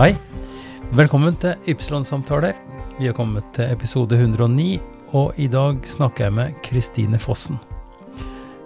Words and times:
Hei. 0.00 0.14
Velkommen 0.96 1.34
til 1.36 1.58
Ypsilon-samtaler. 1.68 2.54
Vi 2.96 3.10
har 3.10 3.12
kommet 3.12 3.44
til 3.52 3.68
episode 3.68 4.16
109, 4.16 4.78
og 5.12 5.36
i 5.36 5.44
dag 5.52 5.82
snakker 5.84 6.24
jeg 6.24 6.32
med 6.38 6.54
Kristine 6.64 7.18
Fossen. 7.20 7.58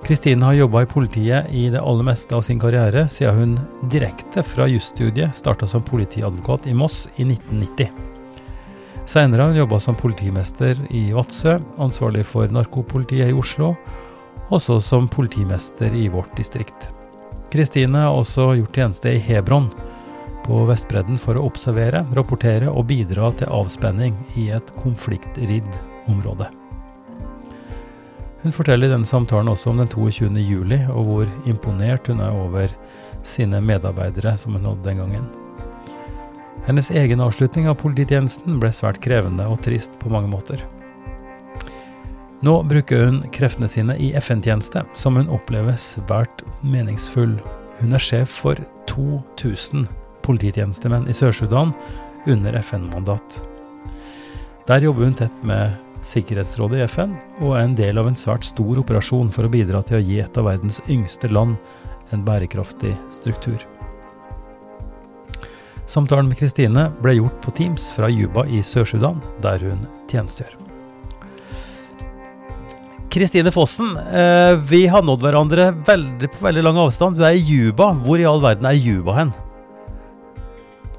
Kristine 0.06 0.46
har 0.46 0.54
jobba 0.54 0.84
i 0.84 0.88
politiet 0.92 1.48
i 1.50 1.64
det 1.74 1.80
aller 1.80 2.06
meste 2.06 2.36
av 2.38 2.44
sin 2.46 2.60
karriere, 2.62 3.08
siden 3.10 3.34
hun 3.40 3.88
direkte 3.90 4.44
fra 4.46 4.68
jusstudiet 4.70 5.34
starta 5.34 5.66
som 5.66 5.82
politiadvokat 5.82 6.68
i 6.70 6.76
Moss 6.78 7.08
i 7.16 7.26
1990. 7.26 7.90
Seinere 9.02 9.42
har 9.42 9.50
hun 9.50 9.58
jobba 9.64 9.80
som 9.82 9.98
politimester 9.98 10.78
i 10.94 11.08
Vadsø, 11.18 11.56
ansvarlig 11.82 12.22
for 12.30 12.46
narkopolitiet 12.46 13.34
i 13.34 13.34
Oslo, 13.34 13.72
og 14.52 14.62
så 14.62 14.78
som 14.78 15.10
politimester 15.10 15.98
i 15.98 16.06
vårt 16.14 16.30
distrikt. 16.38 16.92
Kristine 17.50 18.06
har 18.06 18.14
også 18.22 18.52
gjort 18.60 18.78
tjeneste 18.84 19.16
i 19.18 19.26
Hebron, 19.32 19.72
på 20.44 20.64
Vestbredden 20.68 21.16
for 21.20 21.38
å 21.38 21.46
observere, 21.48 22.04
rapportere 22.16 22.68
og 22.70 22.86
bidra 22.90 23.30
til 23.38 23.50
avspenning 23.52 24.16
i 24.40 24.50
et 24.54 24.74
konfliktridd 24.80 25.80
område. 26.12 26.50
Hun 28.44 28.52
forteller 28.52 28.90
i 28.90 28.92
denne 28.92 29.08
samtalen 29.08 29.48
også 29.48 29.72
om 29.72 29.80
den 29.80 29.88
22. 29.88 30.28
juli, 30.44 30.82
og 30.92 31.08
hvor 31.08 31.30
imponert 31.48 32.10
hun 32.12 32.20
er 32.20 32.36
over 32.36 32.74
sine 33.24 33.60
medarbeidere 33.64 34.36
som 34.36 34.52
hun 34.52 34.66
nådde 34.68 34.84
den 34.84 35.00
gangen. 35.00 35.30
Hennes 36.66 36.90
egen 36.92 37.24
avslutning 37.24 37.68
av 37.68 37.78
polititjenesten 37.80 38.60
ble 38.60 38.68
svært 38.72 39.00
krevende 39.04 39.48
og 39.48 39.62
trist 39.64 39.96
på 40.00 40.12
mange 40.12 40.28
måter. 40.28 40.60
Nå 42.44 42.58
bruker 42.68 43.06
hun 43.06 43.22
kreftene 43.32 43.68
sine 43.68 43.96
i 43.96 44.12
FN-tjeneste, 44.20 44.84
som 44.92 45.16
hun 45.16 45.32
opplever 45.32 45.76
svært 45.80 46.44
meningsfull. 46.60 47.38
Hun 47.80 47.96
er 47.96 48.02
sjef 48.02 48.42
for 48.44 48.60
2000 48.90 49.88
polititjenestemenn 50.24 51.08
i 51.08 51.16
Sør-Sudan 51.16 51.74
under 52.26 52.56
FN-mandat. 52.64 53.42
Der 54.66 54.80
jobber 54.84 55.04
hun 55.04 55.16
tett 55.18 55.44
med 55.44 55.76
Sikkerhetsrådet 56.04 56.80
i 56.80 56.84
FN, 56.88 57.14
og 57.40 57.54
er 57.56 57.64
en 57.64 57.76
del 57.76 58.00
av 58.00 58.08
en 58.08 58.18
svært 58.18 58.44
stor 58.44 58.80
operasjon 58.82 59.30
for 59.32 59.46
å 59.46 59.52
bidra 59.52 59.80
til 59.84 60.00
å 60.00 60.04
gi 60.04 60.18
et 60.24 60.40
av 60.40 60.48
verdens 60.48 60.80
yngste 60.92 61.30
land 61.32 61.56
en 62.12 62.24
bærekraftig 62.24 62.92
struktur. 63.12 63.62
Samtalen 65.88 66.30
med 66.30 66.40
Kristine 66.40 66.88
ble 67.04 67.18
gjort 67.18 67.40
på 67.44 67.52
Teams 67.56 67.90
fra 67.92 68.08
Juba 68.12 68.46
i 68.48 68.62
Sør-Sudan, 68.64 69.20
der 69.44 69.60
hun 69.64 69.84
tjenestegjør. 70.08 70.56
Kristine 73.14 73.52
Fossen, 73.54 73.92
eh, 73.96 74.56
vi 74.58 74.86
har 74.90 75.04
nådd 75.06 75.22
hverandre 75.22 75.68
veldig, 75.86 76.32
på 76.34 76.46
veldig 76.48 76.64
lang 76.64 76.80
avstand. 76.82 77.16
Du 77.16 77.22
er 77.22 77.36
i 77.36 77.44
Juba. 77.46 77.92
Hvor 77.94 78.18
i 78.18 78.26
all 78.26 78.42
verden 78.42 78.66
er 78.66 78.74
Juba 78.74 79.14
hen? 79.14 79.30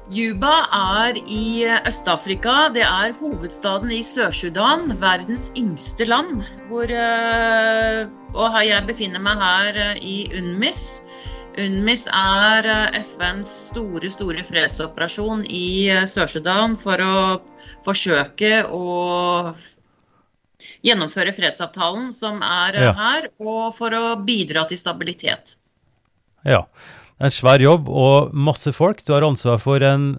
Juba 0.06 0.52
er 0.70 1.16
i 1.18 1.66
Øst-Afrika. 1.66 2.68
Det 2.70 2.84
er 2.86 3.14
hovedstaden 3.18 3.90
i 3.90 4.04
Sør-Sudan, 4.06 4.92
verdens 5.02 5.48
yngste 5.58 6.06
land. 6.06 6.44
Hvor, 6.68 6.86
eh, 6.86 8.06
og 8.34 8.58
jeg 8.62 8.86
befinner 8.86 9.18
meg 9.18 9.42
her 9.42 9.80
eh, 9.82 9.98
i 9.98 10.16
UNMIS. 10.38 11.02
UNMIS 11.58 12.06
er 12.14 12.68
eh, 12.70 13.00
FNs 13.02 13.50
store, 13.72 14.10
store 14.12 14.44
fredsoperasjon 14.46 15.42
i 15.50 15.90
Sør-Sudan 16.06 16.78
for 16.78 17.02
å 17.02 17.16
forsøke 17.86 18.62
å 18.70 19.54
gjennomføre 20.86 21.34
fredsavtalen 21.34 22.12
som 22.14 22.38
er 22.46 22.78
ja. 22.78 22.92
her, 22.94 23.32
og 23.42 23.74
for 23.74 23.90
å 23.90 24.14
bidra 24.22 24.68
til 24.70 24.78
stabilitet. 24.78 25.56
Ja, 26.46 26.62
en 27.16 27.32
svær 27.32 27.62
jobb 27.62 27.88
og 27.88 28.34
masse 28.34 28.72
folk. 28.76 29.02
Du 29.06 29.14
har 29.14 29.24
ansvar 29.26 29.60
for 29.62 29.82
en 29.84 30.16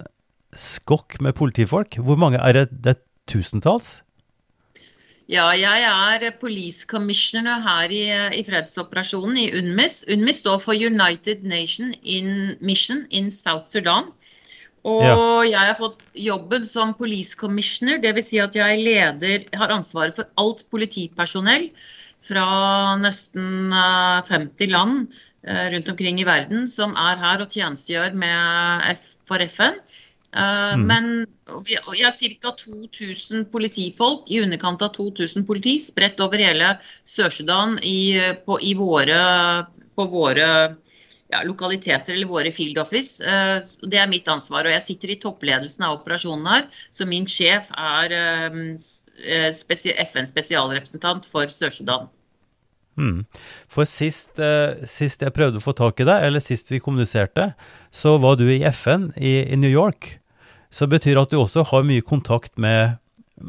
skokk 0.56 1.20
med 1.24 1.36
politifolk. 1.38 2.00
Hvor 2.02 2.18
mange 2.18 2.40
er 2.42 2.56
det? 2.56 2.68
Det 2.72 2.96
er 2.96 3.02
tusentalls? 3.30 4.00
Ja, 5.28 5.50
jeg 5.52 5.84
er 5.84 6.30
police 6.40 6.86
commissioner 6.88 7.60
her 7.60 7.92
i, 7.92 8.04
i, 8.38 8.44
fredsoperasjonen 8.46 9.36
i 9.36 9.50
UNMIS. 9.58 10.06
UNMIS 10.08 10.40
står 10.40 10.62
for 10.62 10.72
United 10.72 11.44
Nation 11.44 11.92
in 12.00 12.56
Mission 12.64 13.04
in 13.10 13.28
South 13.30 13.68
Sudan. 13.68 14.08
Og 14.88 15.04
ja. 15.04 15.18
jeg 15.50 15.68
har 15.68 15.76
fått 15.76 16.00
jobben 16.16 16.64
som 16.64 16.94
police 16.96 17.36
commissioner, 17.36 18.00
dvs. 18.00 18.30
Si 18.30 18.40
at 18.40 18.56
jeg 18.56 18.80
leder, 18.80 19.44
har 19.58 19.74
ansvaret 19.74 20.16
for 20.16 20.30
alt 20.40 20.64
politipersonell 20.72 21.68
fra 22.24 22.96
nesten 23.02 23.68
50 23.68 24.64
eh, 24.64 24.72
land 24.72 25.12
rundt 25.72 25.88
omkring 25.88 26.18
i 26.20 26.26
verden 26.28 26.66
som 26.68 26.92
er 26.98 27.20
her 27.22 27.40
og 27.44 27.54
tjenestegjør 27.54 28.12
for 29.28 29.44
FN. 29.48 29.78
Uh, 30.36 30.76
mm. 30.76 30.82
Men 30.84 31.06
vi, 31.64 31.76
har 32.04 32.12
ca. 32.12 32.50
2000 32.52 33.46
politifolk, 33.52 34.28
i 34.28 34.42
underkant 34.44 34.82
av 34.84 34.92
2000 34.96 35.46
politi, 35.48 35.78
spredt 35.80 36.20
over 36.20 36.42
hele 36.42 36.74
Sør-Sudan 37.08 37.78
i, 37.80 38.12
i, 38.60 38.74
våre, 38.76 39.22
på 39.96 40.06
våre 40.12 40.50
ja, 41.32 41.40
lokaliteter 41.48 42.12
eller 42.12 42.28
våre 42.28 42.52
field 42.52 42.76
office. 42.80 43.24
Det 43.80 44.00
er 44.00 44.12
mitt 44.12 44.28
ansvar. 44.28 44.68
Og 44.68 44.76
jeg 44.76 44.84
sitter 44.84 45.14
i 45.14 45.20
toppledelsen 45.22 45.88
av 45.88 46.02
operasjonen 46.02 46.52
her, 46.52 46.68
så 46.92 47.08
min 47.08 47.28
sjef 47.28 47.72
er 47.72 48.12
uh, 48.12 48.60
FNs 49.24 49.64
spesialrepresentant 49.64 51.28
for 51.32 51.48
Sør-Sudan. 51.48 52.12
Mm. 52.98 53.22
For 53.70 53.86
sist, 53.86 54.32
eh, 54.42 54.82
sist, 54.90 55.22
jeg 55.22 55.34
prøvde 55.34 55.60
å 55.60 55.64
få 55.64 55.74
tak 55.78 56.02
i 56.02 56.06
deg, 56.08 56.24
eller 56.26 56.42
sist 56.42 56.72
vi 56.72 56.82
kommuniserte, 56.82 57.52
så 57.94 58.16
var 58.18 58.38
du 58.40 58.48
i 58.50 58.64
FN 58.74 59.12
i, 59.16 59.38
i 59.46 59.56
New 59.56 59.70
York. 59.70 60.16
Så 60.74 60.88
betyr 60.90 61.14
det 61.14 61.28
at 61.28 61.32
du 61.32 61.38
også 61.38 61.64
har 61.70 61.86
mye 61.86 62.04
kontakt 62.04 62.58
med, 62.58 62.98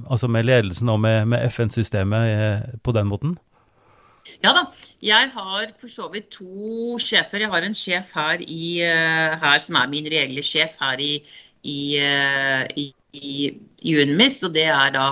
altså 0.07 0.29
med 0.31 0.45
ledelsen 0.47 0.91
og 0.93 1.01
med, 1.03 1.25
med 1.33 1.49
FN-systemet 1.49 2.33
eh, 2.35 2.77
på 2.85 2.95
den 2.95 3.09
måten? 3.09 3.37
Ja 4.43 4.53
da. 4.53 4.67
Jeg 5.01 5.31
har 5.33 5.71
for 5.79 5.89
så 5.89 6.07
vidt 6.13 6.29
to 6.35 6.99
sjefer. 7.01 7.41
Jeg 7.41 7.51
har 7.51 7.65
en 7.65 7.75
sjef 7.75 8.11
her, 8.15 8.43
i, 8.43 8.79
uh, 8.85 9.35
her 9.41 9.61
som 9.63 9.79
er 9.79 9.89
min 9.89 10.07
reelle 10.11 10.43
sjef 10.45 10.75
her 10.81 11.01
i, 11.01 11.13
i, 11.63 11.79
uh, 11.97 12.67
i, 12.77 12.91
i 13.15 13.95
UNMIS, 13.95 14.43
og 14.45 14.53
det 14.53 14.67
er 14.69 14.93
da 14.93 15.07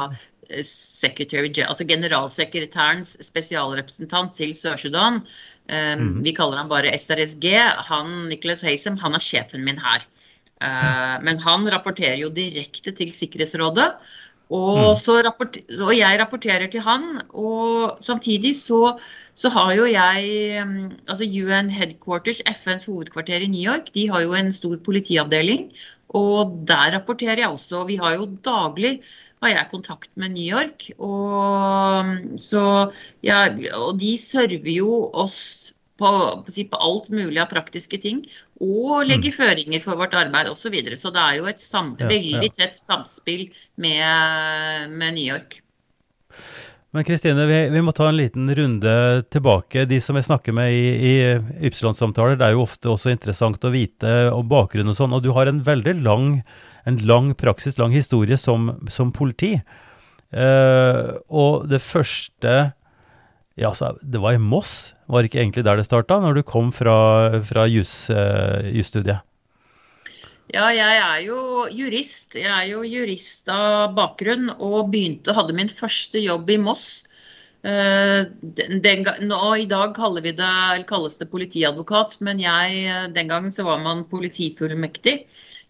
altså 0.50 1.88
generalsekretærens 1.88 3.18
spesialrepresentant 3.26 4.36
til 4.38 4.54
Sør-Sudan. 4.56 5.22
Um, 5.68 6.04
mm. 6.04 6.24
Vi 6.24 6.34
kaller 6.38 6.62
han 6.62 6.72
bare 6.72 6.94
SRSG. 6.98 7.50
Han, 7.90 8.30
Nicholas 8.32 8.64
Haysem, 8.64 8.98
han 8.98 9.18
er 9.18 9.24
sjefen 9.24 9.66
min 9.68 9.82
her. 9.82 10.06
Uh, 10.58 11.18
men 11.22 11.38
han 11.38 11.68
rapporterer 11.70 12.18
jo 12.22 12.32
direkte 12.34 12.96
til 12.96 13.12
Sikkerhetsrådet. 13.14 13.92
Og, 14.48 14.96
mm. 14.96 15.26
rapport, 15.28 15.58
og, 15.82 15.92
jeg 15.98 16.20
rapporterer 16.22 16.70
til 16.72 16.82
han. 16.86 17.22
Og 17.36 17.98
samtidig 18.00 18.56
så, 18.56 18.96
så 19.36 19.52
har 19.52 19.74
jo 19.76 19.86
jeg 19.86 20.64
altså 21.08 21.28
UN 21.28 21.70
Headquarters, 21.70 22.40
FNs 22.48 22.88
hovedkvarter 22.88 23.44
i 23.44 23.52
New 23.52 23.66
York, 23.68 23.92
de 23.94 24.08
har 24.10 24.24
jo 24.24 24.34
en 24.34 24.52
stor 24.56 24.78
politiavdeling. 24.86 25.68
Og 26.16 26.64
der 26.68 26.96
rapporterer 26.96 27.44
jeg 27.44 27.50
også. 27.52 27.84
Vi 27.84 28.00
har 28.00 28.16
jo 28.16 28.30
daglig 28.46 29.02
har 29.44 29.54
jeg 29.54 29.72
kontakt 29.72 30.12
med 30.20 30.34
New 30.34 30.46
York. 30.46 30.90
Og, 30.98 32.14
så, 32.42 32.64
ja, 33.26 33.46
og 33.78 33.98
de 34.02 34.14
server 34.22 34.72
jo 34.74 35.02
oss 35.14 35.74
på, 35.98 36.10
på, 36.46 36.78
alt 36.78 37.10
mulig 37.14 37.40
av 37.42 37.52
praktiske 37.52 38.00
ting. 38.02 38.24
Og 38.64 39.06
legger 39.06 39.34
mm. 39.34 39.38
føringer 39.38 39.84
for 39.84 40.00
vårt 40.00 40.18
arbeid 40.18 40.50
osv. 40.52 40.68
Så, 40.68 40.74
videre. 40.74 40.98
så 41.00 41.14
det 41.14 41.24
er 41.24 41.40
jo 41.40 41.50
et 41.52 41.62
sam, 41.62 41.94
ja, 42.00 42.10
veldig 42.10 42.52
tett 42.58 42.78
samspill 42.80 43.48
med, 43.76 44.94
med 44.94 45.18
New 45.18 45.26
York. 45.26 45.62
Men 46.96 47.04
Kristine, 47.06 47.44
vi, 47.46 47.58
vi, 47.70 47.82
må 47.84 47.92
ta 47.94 48.08
en 48.10 48.18
liten 48.18 48.48
runde 48.56 48.94
tilbake. 49.30 49.84
De 49.86 50.00
som 50.02 50.18
jeg 50.18 50.30
snakker 50.30 50.56
med 50.56 50.72
i, 50.74 50.86
i 51.12 51.68
Ypsilon-samtaler, 51.68 52.40
det 52.40 52.48
er 52.48 52.56
jo 52.56 52.64
ofte 52.64 52.90
også 52.94 53.12
interessant 53.14 53.68
å 53.68 53.74
vite 53.74 54.14
om 54.34 54.48
bakgrunn 54.50 54.90
og 54.90 54.98
sånn. 54.98 55.14
Og 55.14 55.22
du 55.26 55.34
har 55.36 55.52
en 55.52 55.60
veldig 55.66 56.00
lang 56.00 56.40
en 56.88 56.98
lang 57.08 57.34
praksis, 57.36 57.78
lang 57.78 57.94
historie 57.96 58.38
som, 58.40 58.72
som 58.92 59.12
politi. 59.12 59.58
Uh, 60.28 61.16
og 61.32 61.70
det 61.72 61.80
første 61.80 62.56
ja, 63.58 63.70
så 63.74 63.94
Det 64.04 64.20
var 64.20 64.36
i 64.36 64.42
Moss, 64.44 64.92
var 65.08 65.26
ikke 65.26 65.40
egentlig 65.40 65.64
der 65.66 65.80
det 65.80 65.88
starta, 65.88 66.20
når 66.22 66.36
du 66.38 66.44
kom 66.46 66.68
fra, 66.76 67.40
fra 67.42 67.64
jusstudiet? 67.66 69.18
Uh, 69.18 69.24
ja, 70.54 70.68
jeg 70.76 71.00
er 71.02 71.22
jo 71.26 71.40
jurist. 71.74 72.38
Jeg 72.38 72.52
er 72.54 72.68
jo 72.70 72.84
jurist 72.86 73.50
av 73.50 73.96
bakgrunn 73.98 74.52
og 74.54 74.92
begynte, 74.94 75.34
hadde 75.34 75.58
min 75.58 75.72
første 75.74 76.22
jobb 76.22 76.54
i 76.54 76.60
Moss. 76.62 77.08
Uh, 77.66 78.30
den, 78.60 78.78
den, 78.86 79.08
nå, 79.26 79.42
I 79.58 79.66
dag 79.68 79.96
kaller 79.98 80.22
det, 80.22 80.38
kalles 80.88 81.18
det 81.18 81.32
politiadvokat, 81.34 82.20
men 82.22 82.44
jeg, 82.44 83.10
den 83.18 83.34
gangen 83.34 83.52
så 83.52 83.66
var 83.68 83.82
man 83.82 84.06
politifullmektig. 84.12 85.24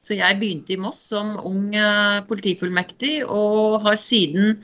Så 0.08 0.16
jeg 0.16 0.40
begynte 0.40 0.76
i 0.76 0.80
Moss 0.80 1.02
som 1.12 1.34
ung 1.44 1.74
eh, 1.76 2.20
politifullmektig, 2.30 3.26
og 3.28 3.82
har 3.84 3.98
siden 4.00 4.62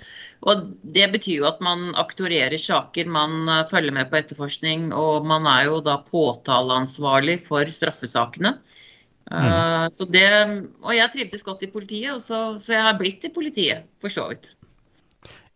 Og 0.48 0.70
det 0.96 1.10
betyr 1.12 1.42
jo 1.42 1.50
at 1.50 1.60
man 1.64 1.92
aktorerer 2.00 2.56
saker, 2.60 3.12
man 3.12 3.44
eh, 3.52 3.66
følger 3.68 3.96
med 3.96 4.10
på 4.12 4.22
etterforskning, 4.22 4.92
og 4.96 5.28
man 5.28 5.48
er 5.50 5.68
jo 5.70 5.82
da 5.84 5.98
påtaleansvarlig 6.08 7.42
for 7.44 7.68
straffesakene. 7.68 8.58
Uh, 9.32 9.88
så 9.88 10.04
det, 10.12 10.28
og 10.84 10.92
jeg 10.92 11.12
trivdes 11.14 11.46
godt 11.48 11.64
i 11.64 11.70
politiet, 11.72 12.20
så, 12.22 12.60
så, 12.60 12.74
jeg 12.76 12.84
har 12.84 12.98
blitt 13.00 13.24
i 13.24 13.32
politiet, 13.34 13.88
for 14.04 14.12
så 14.12 14.28
vidt. 14.30 14.50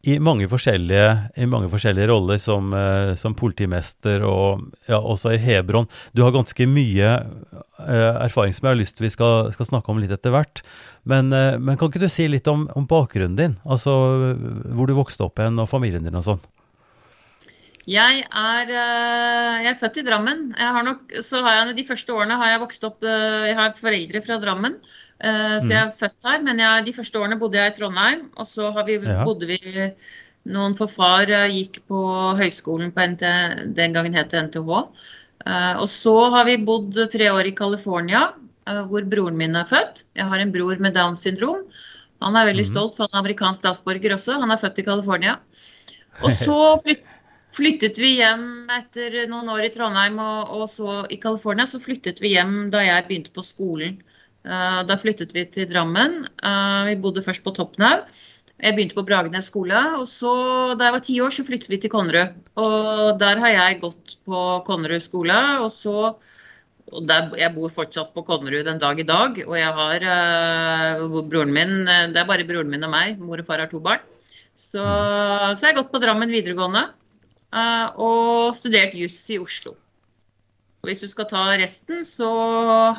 I 0.08 0.18
mange 0.24 0.48
forskjellige, 0.48 1.08
i 1.36 1.46
mange 1.50 1.68
forskjellige 1.72 2.08
roller 2.08 2.40
som, 2.40 2.72
uh, 2.72 3.12
som, 3.20 3.36
politimester 3.36 4.24
og 4.24 4.64
ja, 4.88 5.00
også 5.00 5.34
i 5.36 5.42
Hebron. 5.42 5.90
Du 6.16 6.24
har 6.24 6.36
ganske 6.36 6.68
mye 6.72 7.10
uh, 7.20 8.14
erfaring 8.24 8.56
som 8.56 8.70
jeg 8.70 8.74
har 8.74 8.80
lyst 8.80 8.98
til 8.98 9.08
vi 9.08 9.14
skal, 9.14 9.52
skal 9.56 9.68
snakke 9.68 9.92
om 9.92 10.00
litt 10.00 10.14
etter 10.16 10.32
hvert. 10.32 10.64
Men, 11.08 11.32
men, 11.32 11.78
kan 11.80 11.88
ikke 11.88 12.02
du 12.04 12.10
si 12.12 12.26
litt 12.28 12.48
om, 12.52 12.66
om 12.76 12.84
bakgrunnen 12.88 13.38
din? 13.40 13.54
Altså 13.64 13.94
hvor 14.76 14.90
du 14.90 14.96
vokste 14.98 15.24
opp 15.24 15.40
hen, 15.40 15.56
og 15.64 15.70
familien 15.72 16.04
din 16.04 16.18
og 16.20 16.26
sånn? 16.26 16.42
Jeg 17.88 18.24
er, 18.26 18.68
eh, 18.68 19.58
jeg 19.64 19.70
er, 19.72 19.80
født 19.80 20.02
i 20.02 20.04
Drammen. 20.04 20.40
Har 20.60 20.84
nok, 20.84 21.14
så 21.24 21.40
har 21.46 21.54
jeg, 21.56 21.76
De 21.78 21.86
første 21.88 22.12
årene 22.12 22.36
har 22.36 22.52
jeg 22.52 22.64
vokst 22.66 22.84
opp 22.84 23.06
eh, 23.08 23.48
Jeg 23.48 23.56
har 23.56 23.78
foreldre 23.80 24.22
fra 24.26 24.40
Drammen, 24.44 24.76
eh, 25.24 25.56
så 25.64 25.72
jeg 25.72 25.80
er 25.80 25.94
mm. 25.94 26.00
født 26.02 26.28
her. 26.28 26.42
Men 26.44 26.60
jeg, 26.60 26.86
de 26.90 26.96
første 26.98 27.22
årene 27.22 27.40
bodde 27.40 27.62
jeg 27.62 27.72
i 27.72 27.78
Trondheim. 27.78 28.26
Og 28.36 28.50
så 28.50 28.74
vi, 28.84 29.00
ja. 29.00 29.24
bodde 29.24 29.48
vi 29.48 29.60
noen 30.52 30.76
for 30.76 30.92
far 30.92 31.32
gikk 31.52 31.80
på 31.88 32.04
høyskolen 32.40 32.92
på 32.96 33.08
NT, 33.14 33.32
den 33.80 33.96
gangen 33.96 34.16
het 34.16 34.36
NTH. 34.36 34.84
Og 35.80 35.88
så 35.92 36.16
har 36.36 36.48
vi 36.48 36.60
bodd 36.60 36.96
tre 37.12 37.32
år 37.32 37.48
i 37.48 37.56
California, 37.56 38.30
hvor 38.92 39.04
broren 39.08 39.40
min 39.40 39.56
er 39.56 39.68
født. 39.68 40.06
Jeg 40.16 40.28
har 40.28 40.44
en 40.44 40.52
bror 40.52 40.80
med 40.84 40.96
Downs 40.96 41.24
syndrom. 41.24 41.68
Han 42.24 42.36
er 42.36 42.48
veldig 42.52 42.64
mm. 42.68 42.72
stolt, 42.72 42.96
for 42.96 43.08
han 43.08 43.16
er 43.16 43.24
amerikansk 43.24 43.64
statsborger 43.64 44.16
også. 44.16 44.40
Han 44.42 44.52
er 44.52 44.60
født 44.60 44.80
i 44.84 44.88
California. 44.88 45.38
Og 46.24 46.32
så 46.44 46.58
flyttet 46.84 47.17
flyttet 47.58 47.98
vi 47.98 48.18
hjem 48.20 48.70
etter 48.72 49.24
noen 49.32 49.50
år 49.54 49.68
i 49.68 49.74
Trondheim 49.74 50.20
og, 50.22 50.54
og 50.54 50.66
så 50.72 51.02
i 51.14 51.20
California. 51.22 51.68
Så 51.70 51.82
flyttet 51.84 52.22
vi 52.24 52.36
hjem 52.36 52.70
da 52.74 52.84
jeg 52.86 53.08
begynte 53.08 53.34
på 53.36 53.46
skolen. 53.46 54.00
Uh, 54.48 54.84
da 54.88 54.98
flyttet 55.00 55.34
vi 55.36 55.44
til 55.52 55.68
Drammen. 55.70 56.22
Uh, 56.40 56.88
vi 56.92 56.98
bodde 57.04 57.26
først 57.26 57.44
på 57.46 57.56
Toppnau. 57.58 58.06
Jeg 58.58 58.74
begynte 58.74 58.98
på 58.98 59.06
Bragenes 59.06 59.50
skole. 59.52 59.80
Og 60.00 60.06
så, 60.10 60.34
da 60.78 60.88
jeg 60.88 60.98
var 60.98 61.06
ti 61.06 61.20
år, 61.24 61.34
så 61.34 61.46
flyttet 61.48 61.72
vi 61.74 61.80
til 61.84 61.94
Konnerud. 61.94 62.36
Og 62.62 63.18
der 63.22 63.42
har 63.44 63.54
jeg 63.54 63.82
gått 63.84 64.18
på 64.28 64.44
Konnerud 64.68 65.04
skole. 65.04 65.38
Og 65.64 65.72
så 65.74 66.14
og 66.88 67.04
der, 67.04 67.34
Jeg 67.36 67.52
bor 67.52 67.68
fortsatt 67.68 68.14
på 68.16 68.24
Konnerud 68.24 68.64
den 68.64 68.80
dag 68.80 69.00
i 69.00 69.08
dag. 69.08 69.42
Og 69.44 69.58
jeg 69.60 69.74
har 69.82 70.06
uh, 70.08 71.18
broren 71.28 71.52
min 71.52 71.82
Det 71.84 72.22
er 72.22 72.30
bare 72.30 72.48
broren 72.48 72.72
min 72.72 72.88
og 72.88 72.94
meg. 72.94 73.20
Mor 73.20 73.42
og 73.42 73.50
far 73.50 73.66
har 73.66 73.74
to 73.74 73.82
barn. 73.84 74.06
Så, 74.58 74.82
så 74.82 75.68
jeg 75.68 75.74
har 75.74 75.82
gått 75.82 75.92
på 75.92 76.00
Drammen 76.02 76.32
videregående. 76.34 76.88
Eh, 77.56 77.88
og 77.96 78.56
studert 78.58 78.96
juss 78.98 79.20
i 79.32 79.40
Oslo. 79.40 79.76
Hvis 80.88 81.02
du 81.04 81.08
skal 81.10 81.28
ta 81.30 81.44
resten, 81.60 82.04
så 82.06 82.30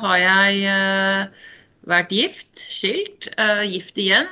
har 0.01 0.17
jeg 0.21 0.63
eh, 0.69 1.45
vært 1.89 2.13
gift, 2.13 2.63
skilt, 2.69 3.29
eh, 3.37 3.63
gift 3.69 3.97
igjen 4.01 4.29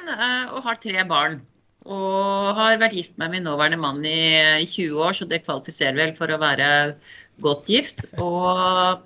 og 0.52 0.64
har 0.66 0.82
tre 0.82 1.06
barn. 1.10 1.40
Og 1.88 2.58
har 2.58 2.82
vært 2.82 2.98
gift 2.98 3.16
med 3.22 3.32
min 3.32 3.46
nåværende 3.48 3.80
mann 3.80 4.02
i 4.04 4.66
20 4.68 4.98
år, 5.06 5.14
så 5.16 5.26
det 5.30 5.46
kvalifiserer 5.46 5.96
vel 5.96 6.12
for 6.18 6.34
å 6.34 6.42
være 6.42 6.98
godt 7.40 7.70
gift. 7.72 8.04
Og 8.20 9.06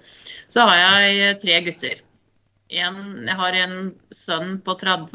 så 0.49 0.65
har 0.65 0.79
jeg 0.79 1.37
tre 1.43 1.59
gutter. 1.67 2.01
En, 2.71 2.97
jeg 3.27 3.37
har 3.37 3.57
en 3.59 3.75
sønn 4.15 4.55
på 4.65 4.73
30 4.79 5.11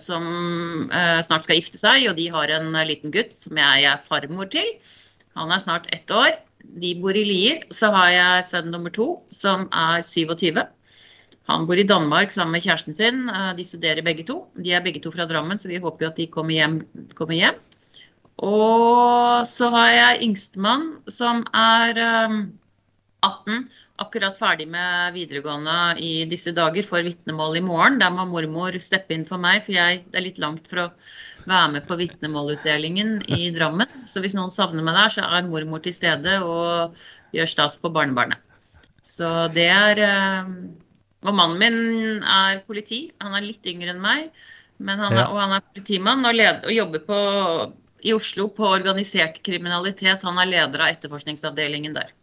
som 0.00 0.90
eh, 0.92 1.20
snart 1.24 1.46
skal 1.46 1.60
gifte 1.60 1.80
seg, 1.80 2.08
og 2.10 2.18
de 2.18 2.28
har 2.32 2.52
en 2.52 2.74
eh, 2.74 2.88
liten 2.88 3.14
gutt 3.14 3.32
som 3.36 3.58
jeg 3.60 3.86
er 3.88 4.02
farmor 4.06 4.50
til. 4.52 4.66
Han 5.38 5.52
er 5.54 5.62
snart 5.62 5.88
ett 5.94 6.10
år. 6.12 6.34
De 6.82 6.92
bor 7.00 7.16
i 7.16 7.24
Lier. 7.24 7.64
Så 7.72 7.90
har 7.94 8.10
jeg 8.12 8.46
sønn 8.50 8.70
nummer 8.74 8.92
to, 8.94 9.22
som 9.32 9.68
er 9.72 10.04
27. 10.04 10.60
Han 11.50 11.66
bor 11.66 11.80
i 11.80 11.86
Danmark 11.86 12.30
sammen 12.34 12.54
med 12.58 12.66
kjæresten 12.66 12.96
sin. 12.96 13.24
Eh, 13.32 13.52
de 13.56 13.66
studerer 13.66 14.04
begge 14.06 14.26
to. 14.28 14.42
De 14.60 14.74
er 14.76 14.84
begge 14.84 15.02
to 15.02 15.12
fra 15.14 15.28
Drammen, 15.30 15.58
så 15.58 15.72
vi 15.72 15.82
håper 15.82 16.06
jo 16.06 16.12
at 16.12 16.20
de 16.20 16.30
kommer 16.30 16.58
hjem. 16.58 16.80
Kommer 17.18 17.38
hjem. 17.38 17.60
Og 18.40 19.46
så 19.48 19.68
har 19.74 19.90
jeg 19.92 20.22
yngstemann 20.30 20.94
som 21.12 21.42
er 21.52 21.98
18 23.20 23.66
akkurat 24.00 24.38
ferdig 24.38 24.66
med 24.72 25.14
videregående 25.14 25.76
i 26.00 26.24
disse 26.28 26.52
dager, 26.56 26.86
får 26.86 27.04
vitnemål 27.06 27.58
i 27.58 27.64
morgen. 27.64 27.98
Der 28.00 28.12
må 28.14 28.24
mormor 28.28 28.76
steppe 28.80 29.14
inn 29.14 29.26
for 29.28 29.40
meg, 29.42 29.60
for 29.66 29.76
jeg, 29.76 30.04
det 30.10 30.20
er 30.20 30.26
litt 30.26 30.40
langt 30.40 30.70
for 30.70 30.86
å 30.86 30.90
være 31.50 31.72
med 31.76 31.88
på 31.88 31.98
vitnemålutdelingen 32.00 33.18
i 33.36 33.50
Drammen. 33.54 33.90
Så 34.08 34.22
hvis 34.24 34.36
noen 34.38 34.54
savner 34.54 34.86
meg 34.86 34.96
der, 34.96 35.12
så 35.16 35.26
er 35.26 35.48
mormor 35.48 35.82
til 35.84 35.96
stede 35.96 36.38
og 36.46 36.96
gjør 37.36 37.50
stas 37.52 37.76
på 37.80 37.92
barnebarnet. 37.92 38.40
Så 39.06 39.48
det 39.54 39.68
er 39.72 40.00
eh, 40.04 40.48
Og 41.20 41.34
mannen 41.36 41.58
min 41.60 42.22
er 42.24 42.62
politi. 42.64 43.10
Han 43.20 43.34
er 43.36 43.44
litt 43.44 43.66
yngre 43.68 43.92
enn 43.92 44.00
meg, 44.00 44.30
han 44.80 45.02
er, 45.12 45.26
og 45.26 45.36
han 45.36 45.52
er 45.52 45.66
politimann 45.74 46.24
og, 46.24 46.32
led, 46.32 46.62
og 46.64 46.72
jobber 46.72 47.02
på, 47.04 47.18
i 48.08 48.14
Oslo 48.16 48.48
på 48.56 48.64
organisert 48.64 49.42
kriminalitet. 49.44 50.24
Han 50.24 50.40
er 50.40 50.48
leder 50.48 50.86
av 50.86 50.94
etterforskningsavdelingen 50.94 51.98
der 51.98 52.14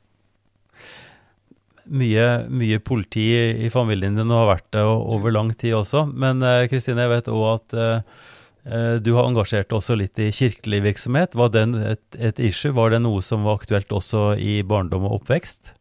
mye, 1.90 2.26
mye 2.50 2.80
politi 2.84 3.28
i 3.66 3.70
familien 3.74 4.18
din 4.18 4.32
og 4.32 4.44
har 4.44 4.52
vært 4.56 4.68
det 4.76 4.84
over 4.88 5.34
lang 5.36 5.54
tid 5.56 5.78
også. 5.80 6.08
Men 6.14 6.44
eh, 6.46 6.66
Kristine, 6.72 7.06
jeg 7.06 7.14
vet 7.16 7.32
òg 7.34 7.46
at 7.52 7.78
uh, 7.78 9.00
du 9.00 9.14
har 9.16 9.30
engasjert 9.30 9.72
også 9.72 9.96
litt 9.96 10.20
i 10.20 10.28
kirkelig 10.36 10.82
virksomhet. 10.84 11.38
Var 11.40 11.54
det 11.54 11.66
et, 11.94 12.06
et, 12.20 12.42
issue? 12.50 12.76
Var 12.76 12.92
det 12.92 13.02
noe 13.06 13.24
som 13.24 13.48
var 13.48 13.62
aktuelt 13.62 13.94
også 13.96 14.34
i 14.44 14.60
barndom 14.68 15.08
og 15.08 15.22
oppvekst? 15.22 15.72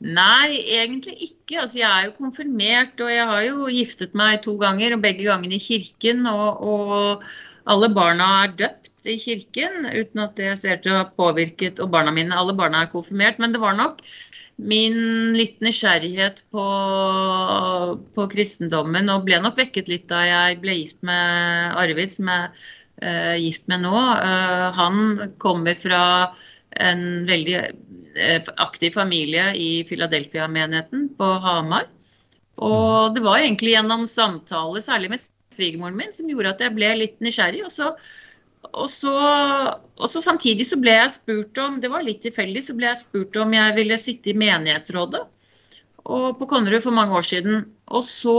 Nei, 0.00 0.56
egentlig 0.80 1.14
ikke. 1.28 1.60
Altså, 1.60 1.78
jeg 1.82 1.90
er 1.90 2.08
jo 2.08 2.16
konfirmert, 2.16 2.96
og 3.04 3.12
jeg 3.12 3.28
har 3.30 3.44
jo 3.44 3.68
giftet 3.68 4.16
meg 4.16 4.40
to 4.46 4.56
ganger, 4.60 4.96
og 4.96 5.04
begge 5.04 5.26
gangene 5.28 5.58
i 5.58 5.62
kirken. 5.62 6.24
Og, 6.30 6.64
og, 6.64 7.26
alle 7.70 7.90
barna 7.92 8.28
er 8.42 8.54
døpt 8.64 9.08
i 9.08 9.18
kirken, 9.20 9.84
uten 9.92 10.22
at 10.24 10.32
det 10.40 10.54
ser 10.58 10.80
til 10.82 10.94
å 10.94 11.02
ha 11.02 11.06
påvirket 11.08 11.78
Og 11.80 11.90
barna 11.92 12.12
mine, 12.12 12.36
alle 12.36 12.56
barna 12.56 12.82
er 12.82 12.90
konfirmert, 12.92 13.38
men 13.40 13.52
det 13.54 13.60
var 13.62 13.76
nok 13.76 14.00
min 14.60 15.32
litt 15.36 15.60
nysgjerrighet 15.64 16.44
på, 16.52 16.64
på, 18.16 18.26
kristendommen, 18.32 19.08
og 19.12 19.26
ble 19.28 19.40
nok 19.42 19.58
vekket 19.60 19.90
litt 19.90 20.06
da 20.10 20.20
jeg 20.26 20.60
ble 20.62 20.76
gift 20.82 21.00
med 21.06 21.76
Arvid, 21.80 22.12
som 22.12 22.30
jeg 22.30 22.48
er 23.00 23.34
uh, 23.34 23.36
gift 23.40 23.66
med 23.72 23.84
nå. 23.86 23.94
Uh, 23.94 24.68
han 24.76 25.02
kommer 25.42 25.78
fra 25.80 26.02
en 26.80 27.04
veldig 27.28 27.56
uh, 27.60 28.52
aktiv 28.62 28.94
familie 28.98 29.50
i 29.56 29.70
Philadelphia-menigheten 29.88 31.08
på 31.18 31.32
Hamar. 31.46 31.88
Og 32.60 33.16
det 33.16 33.24
var 33.24 33.40
egentlig 33.40 33.74
gjennom 33.74 34.04
samtale, 34.08 34.82
særlig 34.84 35.14
med 35.14 35.28
svigermoren 35.54 35.96
min, 35.96 36.12
som 36.12 36.28
gjorde 36.28 36.52
at 36.52 36.66
jeg 36.66 36.76
ble 36.76 36.92
litt 37.00 37.22
nysgjerrig. 37.24 37.64
Og 37.64 37.72
så 37.72 37.94
og 38.70 38.88
så, 38.92 39.12
og 39.96 40.08
så, 40.08 40.20
samtidig 40.22 40.66
så 40.68 40.76
ble 40.80 40.92
jeg 40.94 41.12
spurt 41.14 41.58
om 41.62 41.78
det 41.80 41.90
var 41.92 42.04
litt 42.06 42.20
tilfeldig, 42.24 42.62
så 42.64 42.76
ble 42.76 42.90
jeg 42.90 43.00
spurt 43.00 43.38
om 43.40 43.54
jeg 43.56 43.76
ville 43.78 43.98
sitte 44.00 44.32
i 44.32 44.36
menighetsrådet 44.38 45.22
og 46.10 46.36
på 46.38 46.48
Konnerud 46.48 46.84
for 46.84 46.96
mange 46.96 47.16
år 47.16 47.26
siden. 47.26 47.64
Og 47.90 48.04
så 48.06 48.36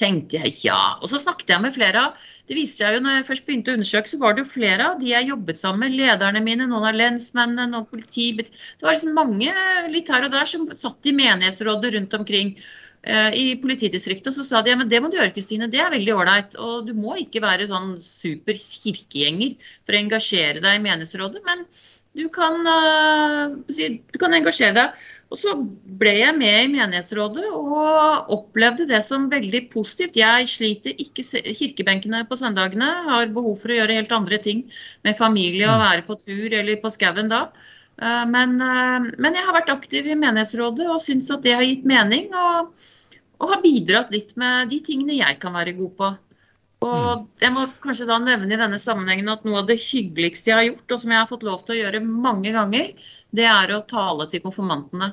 tenkte 0.00 0.40
jeg 0.40 0.54
ja. 0.64 0.98
Og 1.02 1.10
så 1.10 1.20
snakket 1.20 1.52
jeg 1.52 1.62
med 1.62 1.74
flere 1.74 2.06
av 2.08 2.28
Det 2.48 2.56
viste 2.56 2.82
jeg 2.82 2.96
jo 2.96 3.02
når 3.04 3.18
jeg 3.18 3.26
først 3.28 3.44
begynte 3.46 3.72
å 3.72 3.76
undersøke, 3.78 4.10
så 4.10 4.18
var 4.20 4.34
det 4.34 4.42
jo 4.42 4.50
flere 4.50 4.86
av 4.90 5.00
de 5.00 5.12
jeg 5.12 5.28
jobbet 5.28 5.60
sammen 5.60 5.84
med, 5.84 5.98
lederne 6.00 6.42
mine, 6.44 6.66
noen 6.68 6.88
av 6.88 6.98
lensmennene, 6.98 7.68
noen 7.70 7.88
politi 7.88 8.32
Det 8.40 8.82
var 8.82 8.96
liksom 8.96 9.14
mange 9.16 9.52
litt 9.92 10.10
her 10.10 10.26
og 10.26 10.32
der 10.34 10.48
som 10.48 10.66
satt 10.74 11.06
i 11.06 11.14
menighetsrådet 11.16 11.94
rundt 11.96 12.16
omkring. 12.18 12.56
Eh, 13.02 13.34
i 13.34 13.46
politidistriktet, 13.58 14.34
så 14.34 14.44
sa 14.46 14.60
de 14.62 14.70
ja, 14.70 14.78
men 14.78 14.90
det 14.90 15.00
må 15.02 15.08
du 15.10 15.16
gjøre, 15.18 15.32
Kristine. 15.34 15.66
Det 15.70 15.80
er 15.82 15.90
veldig 15.90 16.12
ålreit. 16.14 16.52
Og 16.62 16.86
du 16.86 16.92
må 16.94 17.16
ikke 17.18 17.42
være 17.42 17.66
sånn 17.70 17.96
super 18.02 18.58
kirkegjenger 18.58 19.56
for 19.82 19.96
å 19.96 20.02
engasjere 20.04 20.62
deg 20.62 20.78
i 20.78 20.84
menighetsrådet, 20.84 21.42
men 21.48 21.66
du 22.14 22.28
kan, 22.28 22.60
uh, 22.68 23.56
du 23.66 24.20
kan 24.20 24.36
engasjere 24.36 24.76
deg. 24.76 25.02
Og 25.32 25.38
så 25.40 25.54
ble 25.56 26.12
jeg 26.18 26.36
med 26.36 26.58
i 26.60 26.70
menighetsrådet 26.74 27.46
og 27.56 28.32
opplevde 28.36 28.84
det 28.90 29.00
som 29.06 29.30
veldig 29.32 29.62
positivt. 29.72 30.18
Jeg 30.20 30.50
sliter 30.52 30.98
ikke 31.00 31.24
kirkebenkene 31.56 32.26
på 32.28 32.36
søndagene, 32.36 32.90
har 33.08 33.32
behov 33.32 33.56
for 33.62 33.72
å 33.72 33.78
gjøre 33.78 33.96
helt 33.96 34.12
andre 34.12 34.38
ting 34.44 34.66
med 35.08 35.16
familie 35.16 35.70
og 35.70 35.80
mm. 35.80 35.86
være 35.86 36.04
på 36.10 36.18
tur 36.20 36.58
eller 36.60 36.82
på 36.84 36.92
skauen 36.92 37.32
da. 37.32 37.46
Eh, 38.02 38.26
men, 38.26 38.58
eh, 38.60 39.12
men, 39.18 39.36
jeg 39.36 39.46
har 39.46 39.54
vært 39.54 39.72
aktiv 39.72 40.08
i 40.10 40.18
menighetsrådet 40.18 40.88
og 40.90 41.00
syns 41.02 41.30
at 41.30 41.44
det 41.46 41.54
har 41.54 41.66
gitt 41.66 41.86
mening. 41.88 42.30
Og, 42.34 42.86
og, 43.38 43.48
har 43.52 43.62
bidratt 43.62 44.12
litt 44.14 44.34
med 44.40 44.72
de 44.72 44.80
tingene 44.84 45.18
jeg 45.20 45.38
kan 45.42 45.54
være 45.54 45.76
god 45.78 45.96
på. 46.00 46.12
Og 46.82 47.02
mm. 47.20 47.26
jeg 47.44 47.54
må 47.54 47.66
kanskje 47.84 48.08
da 48.08 48.16
nevne 48.18 48.56
i 48.56 48.58
denne 48.58 48.80
sammenhengen 48.82 49.30
at 49.30 49.44
noe 49.46 49.60
av 49.60 49.68
det 49.68 49.78
hyggeligste 49.78 50.50
jeg 50.50 50.58
har 50.58 50.66
gjort, 50.66 50.86
og 50.88 51.02
som 51.02 51.12
jeg 51.14 51.20
har 51.20 51.28
fått 51.30 51.46
lov 51.46 51.60
til 51.62 51.76
å 51.76 51.82
gjøre 51.84 52.00
mange 52.06 52.54
ganger, 52.56 52.90
det 53.30 53.46
er 53.46 53.76
å 53.76 53.84
tale 53.86 54.26
til 54.32 54.42
konfirmantene. 54.42 55.12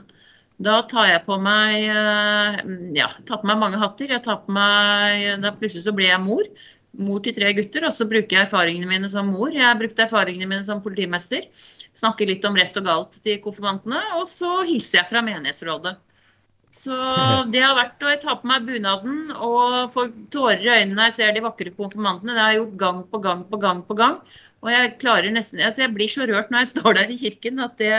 Da 0.60 0.82
tar 0.90 1.06
jeg 1.08 1.22
på 1.28 1.38
meg 1.40 1.86
eh, 1.88 2.58
ja, 2.98 3.06
tar 3.30 3.40
på 3.40 3.48
meg 3.48 3.62
mange 3.62 3.80
hatter. 3.80 4.10
Jeg 4.18 4.26
tar 4.26 4.42
på 4.44 4.56
meg, 4.58 5.30
da 5.46 5.54
Plutselig 5.56 5.86
så 5.86 5.94
blir 5.96 6.10
jeg 6.10 6.26
mor. 6.26 6.50
Mor 7.00 7.22
til 7.24 7.38
tre 7.38 7.54
gutter. 7.56 7.86
Og 7.88 7.94
så 7.96 8.10
bruker 8.10 8.36
jeg 8.36 8.48
erfaringene 8.50 8.90
mine 8.90 9.12
som 9.14 9.30
mor. 9.30 9.54
Jeg 9.56 9.78
brukte 9.80 10.04
erfaringene 10.10 10.50
mine 10.50 10.66
som 10.68 10.82
politimester 10.84 11.46
snakker 11.96 12.30
litt 12.30 12.46
om 12.48 12.58
rett 12.58 12.78
og 12.80 12.86
galt 12.86 13.18
til 13.24 13.42
konfirmantene. 13.44 14.02
Og 14.20 14.28
så 14.30 14.62
hilser 14.68 15.02
jeg 15.02 15.12
fra 15.12 15.24
menighetsrådet. 15.26 15.96
Så 16.70 16.94
det 17.54 17.64
har 17.64 17.78
vært 17.78 18.04
å 18.06 18.12
ta 18.22 18.36
på 18.40 18.50
meg 18.50 18.68
bunaden 18.68 19.32
og 19.34 19.94
få 19.96 20.06
tårer 20.34 20.62
i 20.62 20.70
øynene 20.70 20.98
når 20.98 21.10
jeg 21.10 21.18
ser 21.18 21.34
de 21.36 21.46
vakre 21.46 21.74
konfirmantene. 21.74 22.36
Det 22.36 22.44
har 22.44 22.54
jeg 22.54 22.62
gjort 22.62 22.78
gang 22.84 23.02
på 23.10 23.22
gang 23.26 23.44
på 23.50 23.62
gang 23.62 23.82
på 23.88 23.98
gang. 23.98 24.20
Og 24.60 24.74
jeg 24.74 24.98
klarer 25.00 25.32
nesten 25.32 25.62
altså 25.64 25.86
Jeg 25.86 25.96
blir 25.96 26.12
så 26.12 26.28
rørt 26.30 26.52
når 26.52 26.66
jeg 26.66 26.72
står 26.76 27.00
der 27.00 27.14
i 27.14 27.20
kirken 27.22 27.64
at 27.66 27.80
det, 27.82 27.94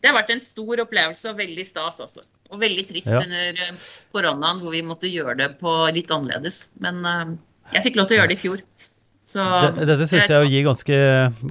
det 0.00 0.10
har 0.10 0.18
vært 0.18 0.34
en 0.34 0.44
stor 0.44 0.84
opplevelse 0.86 1.32
og 1.32 1.40
veldig 1.40 1.66
stas, 1.66 2.02
altså. 2.04 2.26
Og 2.52 2.60
veldig 2.60 2.84
trist 2.90 3.08
ja. 3.08 3.22
under 3.24 3.62
eh, 3.64 3.84
koronaen 4.12 4.60
hvor 4.60 4.74
vi 4.76 4.84
måtte 4.84 5.08
gjøre 5.08 5.38
det 5.40 5.54
på 5.62 5.72
litt 5.96 6.12
annerledes. 6.12 6.66
Men 6.84 7.00
uh, 7.00 7.32
jeg 7.72 7.86
fikk 7.86 7.96
lov 7.96 8.10
til 8.10 8.18
å 8.18 8.20
gjøre 8.20 8.32
det 8.34 8.36
i 8.36 8.42
fjor. 8.42 8.64
Så, 9.22 9.42
dette 9.78 10.08
syns 10.10 10.26
jeg 10.32 10.50
gir 10.50 10.64
ganske, 10.66 10.96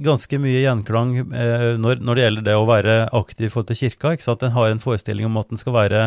ganske 0.04 0.38
mye 0.42 0.60
gjenklang 0.60 1.14
eh, 1.22 1.70
når, 1.80 2.02
når, 2.04 2.18
det 2.18 2.26
gjelder 2.26 2.44
det 2.50 2.56
å 2.58 2.68
være 2.68 2.96
aktiv 3.16 3.48
i 3.48 3.52
forhold 3.54 3.70
til 3.70 3.78
kirka. 3.86 4.12
ikke 4.12 4.26
sant? 4.26 4.44
En 4.44 4.52
har 4.52 4.68
en 4.68 4.82
forestilling 4.82 5.28
om 5.30 5.40
at 5.40 5.54
en 5.54 5.60
skal 5.60 5.76
være 5.78 6.02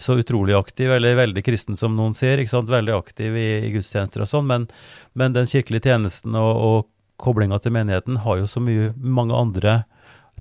så 0.00 0.16
utrolig 0.18 0.56
aktiv, 0.56 0.88
eller 0.90 1.18
veldig 1.18 1.44
kristen 1.44 1.76
som 1.76 1.92
noen 1.98 2.16
sier. 2.16 2.40
ikke 2.40 2.54
sant? 2.54 2.72
Veldig 2.72 2.96
aktiv 2.96 3.36
i, 3.36 3.48
i 3.68 3.74
gudstjenester 3.74 4.24
og 4.24 4.30
sånn, 4.30 4.48
men, 4.48 4.66
men, 5.12 5.36
den 5.36 5.50
kirkelige 5.50 5.90
tjenesten 5.90 6.38
og, 6.40 6.52
og 6.56 6.88
koblinga 7.22 7.60
til 7.62 7.76
menigheten 7.76 8.22
har 8.24 8.40
jo 8.40 8.48
så 8.48 8.64
mye, 8.64 8.94
mange 8.96 9.36
andre 9.36 9.82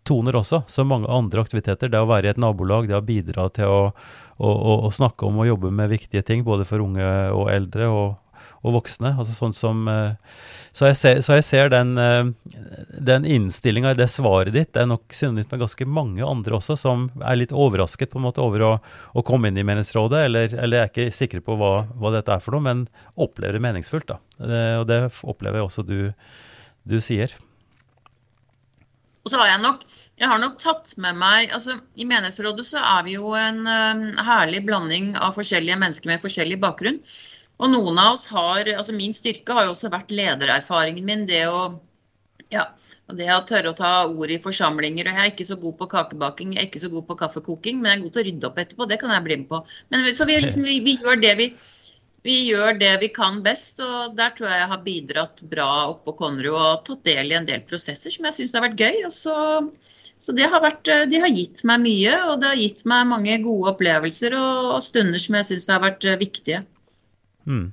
toner 0.08 0.40
også, 0.40 0.64
så 0.72 0.88
mange 0.88 1.12
andre 1.12 1.44
aktiviteter. 1.44 1.92
Det 1.92 2.00
å 2.00 2.08
være 2.10 2.30
i 2.30 2.32
et 2.32 2.40
nabolag, 2.42 2.88
det 2.88 2.96
å 2.98 3.06
bidra 3.06 3.52
til 3.54 3.70
å, 3.70 3.84
å, 4.40 4.50
å, 4.50 4.80
å 4.88 4.96
snakke 4.96 5.28
om 5.28 5.44
og 5.44 5.52
jobbe 5.52 5.76
med 5.76 5.92
viktige 5.92 6.24
ting, 6.26 6.48
både 6.48 6.64
for 6.66 6.82
unge 6.82 7.06
og 7.36 7.52
eldre, 7.52 7.92
og, 7.92 8.16
og 8.62 8.76
voksne. 8.78 9.16
altså 9.18 9.34
sånn 9.34 9.54
som, 9.54 9.88
eh, 9.88 10.14
Så 10.74 10.86
jeg 10.88 10.96
ser, 10.96 11.22
så 11.22 11.34
jeg 11.36 11.44
ser 11.44 11.70
den, 11.70 11.98
eh, 11.98 12.24
den 13.00 13.26
innstillinga 13.26 13.92
i 13.92 13.94
det 13.94 14.08
svaret 14.10 14.54
ditt. 14.54 14.72
Det 14.72 14.84
er 14.84 14.88
nok 14.88 15.04
synonymt 15.10 15.52
med 15.52 15.60
ganske 15.60 15.86
mange 15.86 16.24
andre 16.24 16.56
også, 16.56 16.78
som 16.78 17.12
er 17.22 17.36
litt 17.36 17.52
overrasket 17.52 18.10
på 18.10 18.20
en 18.20 18.26
måte 18.32 18.40
over 18.40 18.60
å, 18.60 18.80
å 19.14 19.24
komme 19.24 19.48
inn 19.48 19.58
i 19.58 19.64
Menighetsrådet, 19.64 20.26
eller, 20.26 20.54
eller 20.56 20.78
er 20.78 20.90
ikke 20.90 21.12
sikre 21.12 21.42
på 21.42 21.58
hva, 21.58 21.88
hva, 21.98 22.12
dette 22.12 22.32
er 22.32 22.40
for 22.40 22.52
noe, 22.52 22.62
men 22.62 22.88
opplever 23.18 23.54
det 23.54 23.62
meningsfullt. 23.62 24.08
da. 24.08 24.20
Og 24.80 24.88
det 24.88 25.12
opplever 25.24 25.60
jeg 25.60 25.68
også 25.68 25.86
du, 25.86 26.14
du 26.88 27.02
sier. 27.02 27.36
Og 29.26 29.30
så 29.30 29.38
har 29.38 29.52
jeg 29.52 29.62
nok 29.62 29.84
jeg 30.22 30.30
har 30.30 30.38
nok 30.38 30.60
tatt 30.62 30.92
med 31.02 31.18
meg 31.18 31.50
altså 31.50 31.80
I 31.98 32.06
Menighetsrådet 32.06 32.66
så 32.68 32.82
er 32.86 33.06
vi 33.08 33.16
jo 33.16 33.32
en 33.34 33.64
um, 33.66 34.04
herlig 34.22 34.62
blanding 34.68 35.16
av 35.18 35.34
forskjellige 35.34 35.80
mennesker 35.82 36.12
med 36.12 36.22
forskjellig 36.22 36.60
bakgrunn. 36.62 37.00
Og 37.62 37.70
noen 37.70 38.00
av 38.02 38.16
oss 38.16 38.26
har 38.34 38.66
altså 38.74 38.96
Min 38.98 39.14
styrke 39.14 39.54
har 39.54 39.68
jo 39.68 39.76
også 39.76 39.92
vært 39.94 40.14
ledererfaringen 40.14 41.06
min. 41.06 41.28
Det 41.30 41.44
å, 41.50 41.66
ja, 42.54 42.66
det 43.18 43.28
å 43.36 43.44
tørre 43.50 43.74
å 43.74 43.78
ta 43.78 43.92
ordet 44.08 44.40
i 44.40 44.44
forsamlinger. 44.44 45.10
og 45.10 45.20
Jeg 45.20 45.28
er 45.28 45.34
ikke 45.34 45.50
så 45.52 45.60
god 45.62 45.78
på 45.82 45.90
kakebaking, 45.92 46.56
jeg 46.56 46.64
er 46.64 46.72
ikke 46.72 46.86
så 46.86 46.90
god 46.94 47.06
på 47.12 47.20
kaffekoking, 47.22 47.82
men 47.82 47.92
jeg 47.92 48.00
er 48.00 48.04
god 48.08 48.16
til 48.16 48.24
å 48.24 48.26
rydde 48.30 48.50
opp 48.50 48.64
etterpå. 48.64 48.90
Det 48.90 48.98
kan 49.04 49.14
jeg 49.14 49.28
bli 49.28 49.40
med 49.44 49.52
på. 49.52 49.62
Men 49.94 50.10
så 50.18 50.28
vi, 50.30 50.40
liksom, 50.42 50.66
vi, 50.66 50.80
vi 50.88 50.98
gjør 51.04 51.22
det 51.22 51.38
vi, 51.38 51.48
vi 52.26 52.38
gjør 52.50 52.82
det 52.82 52.92
vi 53.06 53.14
kan 53.14 53.40
best, 53.46 53.82
og 53.86 54.18
der 54.18 54.34
tror 54.38 54.50
jeg 54.50 54.64
jeg 54.64 54.74
har 54.74 54.86
bidratt 54.86 55.46
bra 55.54 55.72
oppå 55.94 56.18
Konrad 56.18 56.58
og 56.58 56.86
tatt 56.90 57.06
del 57.06 57.30
i 57.30 57.38
en 57.38 57.50
del 57.50 57.62
prosesser 57.70 58.14
som 58.14 58.30
jeg 58.30 58.40
syns 58.40 58.58
har 58.58 58.66
vært 58.66 58.82
gøy. 58.82 59.04
og 59.06 59.14
så 59.16 59.38
så 60.22 60.36
det 60.38 60.46
har, 60.54 60.62
vært, 60.62 60.86
de 61.10 61.18
har 61.18 61.32
gitt 61.34 61.64
meg 61.66 61.80
mye, 61.82 62.12
og 62.30 62.44
det 62.44 62.52
har 62.52 62.60
gitt 62.60 62.84
meg 62.86 63.08
mange 63.10 63.40
gode 63.42 63.72
opplevelser 63.72 64.36
og, 64.38 64.68
og 64.76 64.84
stunder 64.86 65.18
som 65.18 65.40
jeg 65.40 65.48
syns 65.48 65.66
har 65.74 65.82
vært 65.82 66.06
viktige. 66.22 66.60
Mm. 67.46 67.72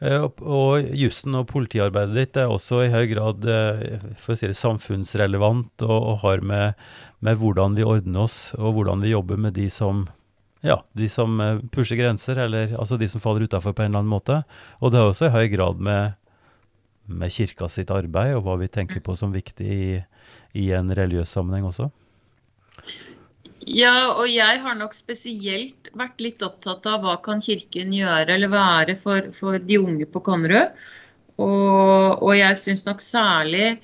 Og, 0.00 0.38
og 0.40 0.92
jussen 0.96 1.34
og 1.36 1.48
politiarbeidet 1.50 2.16
ditt 2.16 2.38
er 2.40 2.52
også 2.52 2.84
i 2.84 2.92
høy 2.92 3.04
grad 3.10 3.44
eh, 3.44 3.98
for 4.20 4.34
å 4.34 4.38
si 4.38 4.48
det, 4.48 4.56
samfunnsrelevant 4.58 5.84
og, 5.84 5.96
og 5.98 6.22
har 6.22 6.44
med, 6.46 6.78
med, 7.20 7.40
hvordan 7.40 7.76
vi 7.76 7.86
ordner 7.86 8.24
oss 8.24 8.38
og 8.56 8.78
hvordan 8.78 9.04
vi 9.04 9.12
jobber 9.12 9.40
med 9.40 9.58
de 9.58 9.68
som 9.72 10.06
ja, 10.64 10.78
de 10.92 11.08
som 11.08 11.38
eh, 11.40 11.60
pusher 11.72 11.96
grenser, 12.00 12.38
eller 12.46 12.74
altså 12.78 12.98
de 13.00 13.08
som 13.08 13.22
faller 13.22 13.48
utafor 13.48 13.74
på 13.74 13.84
en 13.84 13.92
eller 13.92 14.04
annen 14.04 14.12
måte. 14.12 14.42
Og 14.80 14.92
det 14.92 15.00
er 15.00 15.08
også 15.08 15.30
i 15.30 15.34
høy 15.34 15.46
grad 15.52 15.80
med, 15.82 16.16
med 17.08 17.32
kirka 17.32 17.68
sitt 17.72 17.92
arbeid 17.92 18.36
og 18.36 18.44
hva 18.46 18.58
vi 18.60 18.68
tenker 18.72 19.02
på 19.04 19.16
som 19.18 19.32
viktig 19.34 19.68
i, 19.68 19.94
i 20.60 20.70
en 20.76 20.92
religiøs 20.96 21.32
sammenheng 21.32 21.68
også. 21.68 21.90
Ja, 23.68 24.14
og 24.16 24.24
jeg 24.30 24.60
har 24.62 24.76
nok 24.78 24.94
spesielt 24.96 25.90
vært 25.96 26.22
litt 26.24 26.42
opptatt 26.42 26.86
av 26.88 27.04
hva 27.04 27.18
kan 27.24 27.42
Kirken 27.44 27.92
gjøre 27.92 28.36
eller 28.36 28.52
være 28.52 28.96
for, 28.96 29.28
for 29.36 29.60
de 29.60 29.80
unge 29.80 30.08
på 30.08 30.22
Konnerud. 30.24 30.72
Og, 31.40 32.20
og, 32.20 32.32
jeg 32.36 32.56
syns 32.60 32.84
nok 32.86 33.00
særlig 33.04 33.74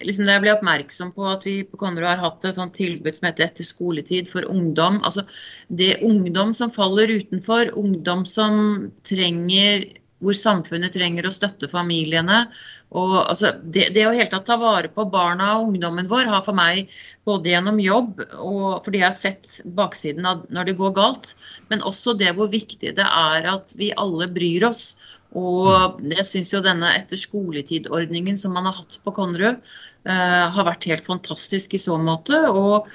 liksom 0.00 0.24
da 0.24 0.36
jeg 0.36 0.44
ble 0.44 0.52
oppmerksom 0.54 1.10
på 1.16 1.26
at 1.28 1.44
vi 1.44 1.54
på 1.68 1.76
Konnerud 1.80 2.08
har 2.08 2.22
hatt 2.22 2.44
et 2.48 2.56
sånt 2.56 2.72
tilbud 2.76 3.12
som 3.12 3.28
heter 3.28 3.46
Etter 3.46 3.66
skoletid 3.68 4.30
for 4.32 4.48
ungdom. 4.48 5.00
Altså 5.04 5.26
det 5.68 5.98
ungdom 6.06 6.54
som 6.56 6.72
faller 6.72 7.12
utenfor, 7.12 7.74
ungdom 7.76 8.24
som 8.28 8.88
trenger 9.04 9.84
hvor 10.20 10.36
samfunnet 10.36 10.92
trenger 10.94 11.26
å 11.26 11.32
støtte 11.34 11.68
familiene. 11.70 12.44
Og, 12.90 13.14
altså, 13.22 13.52
det, 13.62 13.90
det, 13.94 14.04
å 14.06 14.14
helt 14.16 14.32
tatt 14.34 14.48
ta 14.48 14.56
vare 14.60 14.90
på 14.92 15.06
barna 15.10 15.52
og 15.58 15.70
ungdommen 15.70 16.10
vår 16.10 16.28
har 16.30 16.44
for 16.46 16.56
meg 16.56 16.90
både 17.28 17.52
gjennom 17.52 17.78
jobb 17.82 18.20
og 18.40 18.82
fordi 18.84 19.02
jeg 19.02 19.06
har 19.06 19.16
sett 19.16 19.60
baksiden 19.78 20.26
av 20.26 20.42
når 20.50 20.70
det 20.70 20.76
går 20.80 20.96
galt, 20.98 21.32
men 21.70 21.84
også 21.86 22.16
det 22.18 22.34
hvor 22.36 22.50
viktig 22.52 22.96
det 22.98 23.06
er 23.06 23.48
at 23.54 23.74
vi 23.78 23.92
alle 23.96 24.28
bryr 24.32 24.68
oss. 24.70 24.92
Og 25.38 26.00
jeg 26.10 26.26
syns 26.26 26.50
jo 26.50 26.62
denne 26.64 26.90
etter 26.96 27.18
skoletid-ordningen 27.20 28.38
som 28.40 28.56
man 28.56 28.66
har 28.66 28.80
hatt 28.80 28.98
på 29.04 29.14
Konnerud, 29.14 29.60
uh, 30.08 30.46
har 30.50 30.66
vært 30.66 30.88
helt 30.90 31.06
fantastisk 31.06 31.76
i 31.78 31.82
så 31.82 31.94
måte. 32.02 32.40
Og, 32.50 32.88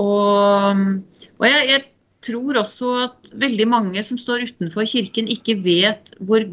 og, 0.00 0.80
og 1.36 1.44
jeg, 1.44 1.66
jeg 1.68 1.84
tror 2.24 2.62
også 2.62 2.92
at 3.06 3.32
veldig 3.42 3.66
mange 3.68 4.04
som 4.06 4.20
står 4.20 4.46
utenfor 4.48 4.88
kirken, 4.88 5.28
ikke 5.30 5.58
vet 5.64 6.14
hvor 6.22 6.46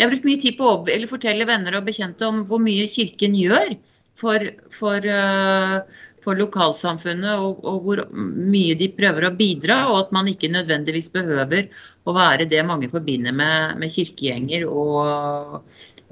jeg 0.00 0.06
har 0.06 0.14
brukt 0.14 0.28
mye 0.30 0.40
tid 0.40 0.54
på 0.56 0.68
å 0.72 1.08
fortelle 1.10 1.44
venner 1.44 1.74
og 1.76 1.84
bekjente 1.84 2.24
om 2.24 2.38
hvor 2.48 2.62
mye 2.64 2.86
Kirken 2.88 3.34
gjør 3.36 3.74
for, 4.16 4.46
for, 4.72 5.04
uh, 5.04 6.06
for 6.24 6.40
lokalsamfunnet, 6.40 7.40
og, 7.44 7.60
og, 7.68 7.78
hvor 7.84 8.02
mye 8.14 8.76
de 8.80 8.88
prøver 8.96 9.28
å 9.28 9.34
bidra, 9.36 9.82
og 9.92 9.98
at 10.06 10.14
man 10.16 10.28
ikke 10.32 10.52
nødvendigvis 10.52 11.10
behøver 11.12 11.68
å 12.08 12.16
være 12.16 12.48
det 12.48 12.64
mange 12.68 12.88
forbinder 12.92 13.36
med, 13.36 13.76
med 13.80 13.92
kirkegjenger 13.92 14.64
og, 14.68 15.60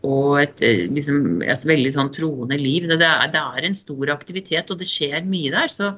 og 0.04 0.32
et, 0.42 0.60
eh, 0.64 0.84
liksom, 0.92 1.40
et, 1.44 1.64
veldig 1.72 1.94
sånn 1.96 2.12
troende 2.16 2.60
liv. 2.60 2.88
Det 2.92 3.00
er, 3.00 3.24
det 3.32 3.40
er, 3.40 3.68
en 3.68 3.78
stor 3.78 4.12
aktivitet, 4.14 4.68
og 4.68 4.80
det 4.80 4.88
skjer 4.88 5.24
mye 5.28 5.54
der. 5.54 5.72
så 5.72 5.94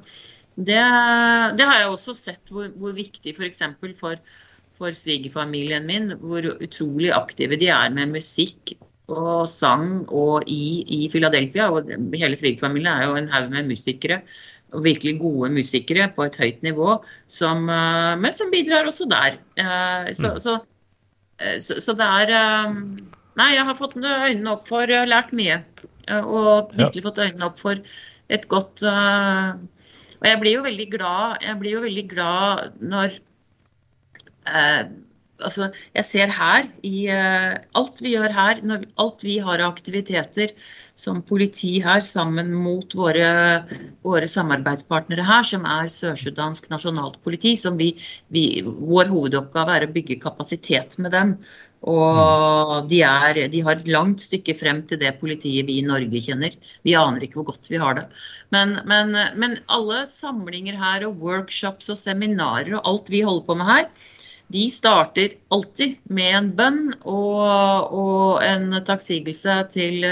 det, 0.60 0.78
det 1.56 1.66
har 1.66 1.82
jeg 1.82 1.90
også 1.90 2.14
sett 2.16 2.50
hvor, 2.52 2.70
hvor 2.78 2.94
viktig 2.94 3.34
f.eks. 3.34 3.62
for, 3.80 3.98
for 3.98 4.40
for 4.80 4.96
svigerfamilien 4.96 5.84
min 5.88 6.14
hvor 6.22 6.46
utrolig 6.56 7.12
aktive 7.12 7.58
de 7.60 7.68
er 7.72 7.92
med 7.92 8.14
musikk 8.16 8.72
og 9.10 9.48
sang 9.50 10.06
og 10.14 10.46
i, 10.48 10.86
i 10.86 11.00
Philadelphia. 11.12 11.68
Og 11.72 11.90
hele 12.16 12.38
svigerfamilien 12.38 12.92
er 12.92 13.08
jo 13.08 13.18
en 13.18 13.30
haug 13.32 13.50
med 13.52 13.70
musikere. 13.70 14.22
Og 14.70 14.84
virkelig 14.86 15.16
gode 15.18 15.50
musikere 15.50 16.06
på 16.14 16.28
et 16.28 16.36
høyt 16.38 16.60
nivå, 16.62 17.00
som, 17.26 17.64
eh, 17.66 18.12
men 18.22 18.34
som 18.34 18.52
bidrar 18.52 18.86
også 18.86 19.08
der. 19.10 19.40
Eh, 19.58 20.12
så, 20.14 20.30
mm. 20.30 20.38
så, 20.44 20.54
eh, 21.42 21.56
så, 21.58 21.80
så 21.82 21.96
det 21.98 22.06
er 22.06 22.36
Nei, 23.38 23.54
jeg 23.54 23.64
har 23.64 23.76
fått 23.78 23.94
øynene 23.96 24.52
opp 24.52 24.66
for 24.68 24.90
Jeg 24.90 25.04
har 25.04 25.10
lært 25.10 25.30
mye. 25.34 25.60
Og 26.10 26.72
virkelig 26.74 27.04
fått 27.04 27.20
øynene 27.22 27.46
opp 27.46 27.60
for 27.60 27.78
et 28.30 28.46
godt 28.50 28.82
Og 28.84 30.26
jeg 30.26 30.40
blir 30.42 30.56
jo 30.56 30.64
veldig 30.66 30.86
glad, 30.92 31.38
jeg 31.46 31.58
blir 31.60 31.76
jo 31.76 31.84
veldig 31.86 32.04
glad 32.10 32.80
når 32.82 33.14
eh, 34.48 34.90
altså, 35.44 35.68
jeg 35.96 36.06
ser 36.06 36.34
her, 36.34 36.68
i 36.86 37.06
eh, 37.12 37.54
alt 37.78 38.02
vi 38.04 38.14
gjør 38.14 38.34
her, 38.34 38.60
når, 38.66 38.86
alt 39.02 39.24
vi 39.26 39.38
har 39.42 39.60
av 39.60 39.72
aktiviteter 39.74 40.52
som 40.98 41.22
politi 41.26 41.78
her, 41.84 42.02
sammen 42.04 42.52
mot 42.56 42.94
våre, 42.96 43.30
våre 44.06 44.28
samarbeidspartnere 44.30 45.24
her, 45.26 45.46
som 45.46 45.66
er 45.68 45.88
sørsudansk 45.90 46.70
nasjonalt 46.72 47.20
politi, 47.24 47.56
som 47.56 47.80
vi, 47.80 47.94
vi, 48.34 48.44
vår 48.64 49.10
hovedoppgave 49.12 49.78
er 49.78 49.88
å 49.88 49.92
bygge 49.96 50.20
kapasitet 50.22 50.98
med 51.00 51.16
dem. 51.16 51.34
Og 51.88 52.90
de, 52.90 52.98
er, 53.06 53.38
de, 53.48 53.62
har 53.64 53.78
et 53.78 53.88
langt 53.88 54.20
stykke 54.20 54.52
frem 54.52 54.82
til 54.88 54.98
det 55.00 55.14
politiet 55.16 55.64
vi 55.64 55.78
i 55.80 55.86
Norge 55.86 56.20
kjenner. 56.20 56.52
Vi 56.84 56.92
aner 56.98 57.24
ikke 57.24 57.40
hvor 57.40 57.54
godt 57.54 57.70
vi 57.72 57.80
har 57.80 57.96
det. 57.96 58.04
Men, 58.52 58.76
men, 58.84 59.16
men 59.40 59.56
alle 59.72 60.02
samlinger 60.10 60.76
her 60.76 61.06
og 61.08 61.24
workshops 61.24 61.88
og 61.88 61.96
seminarer 61.96 62.76
og 62.76 62.84
alt 62.84 63.08
vi 63.08 63.24
holder 63.24 63.46
på 63.48 63.56
med 63.62 63.70
her, 63.72 63.88
de 64.50 64.66
starter 64.70 65.36
alltid 65.54 65.98
med 66.10 66.30
en 66.34 66.48
bønn 66.58 66.78
og, 67.06 67.92
og 67.94 68.42
en 68.42 68.72
takksigelse 68.86 69.56
til, 69.70 70.06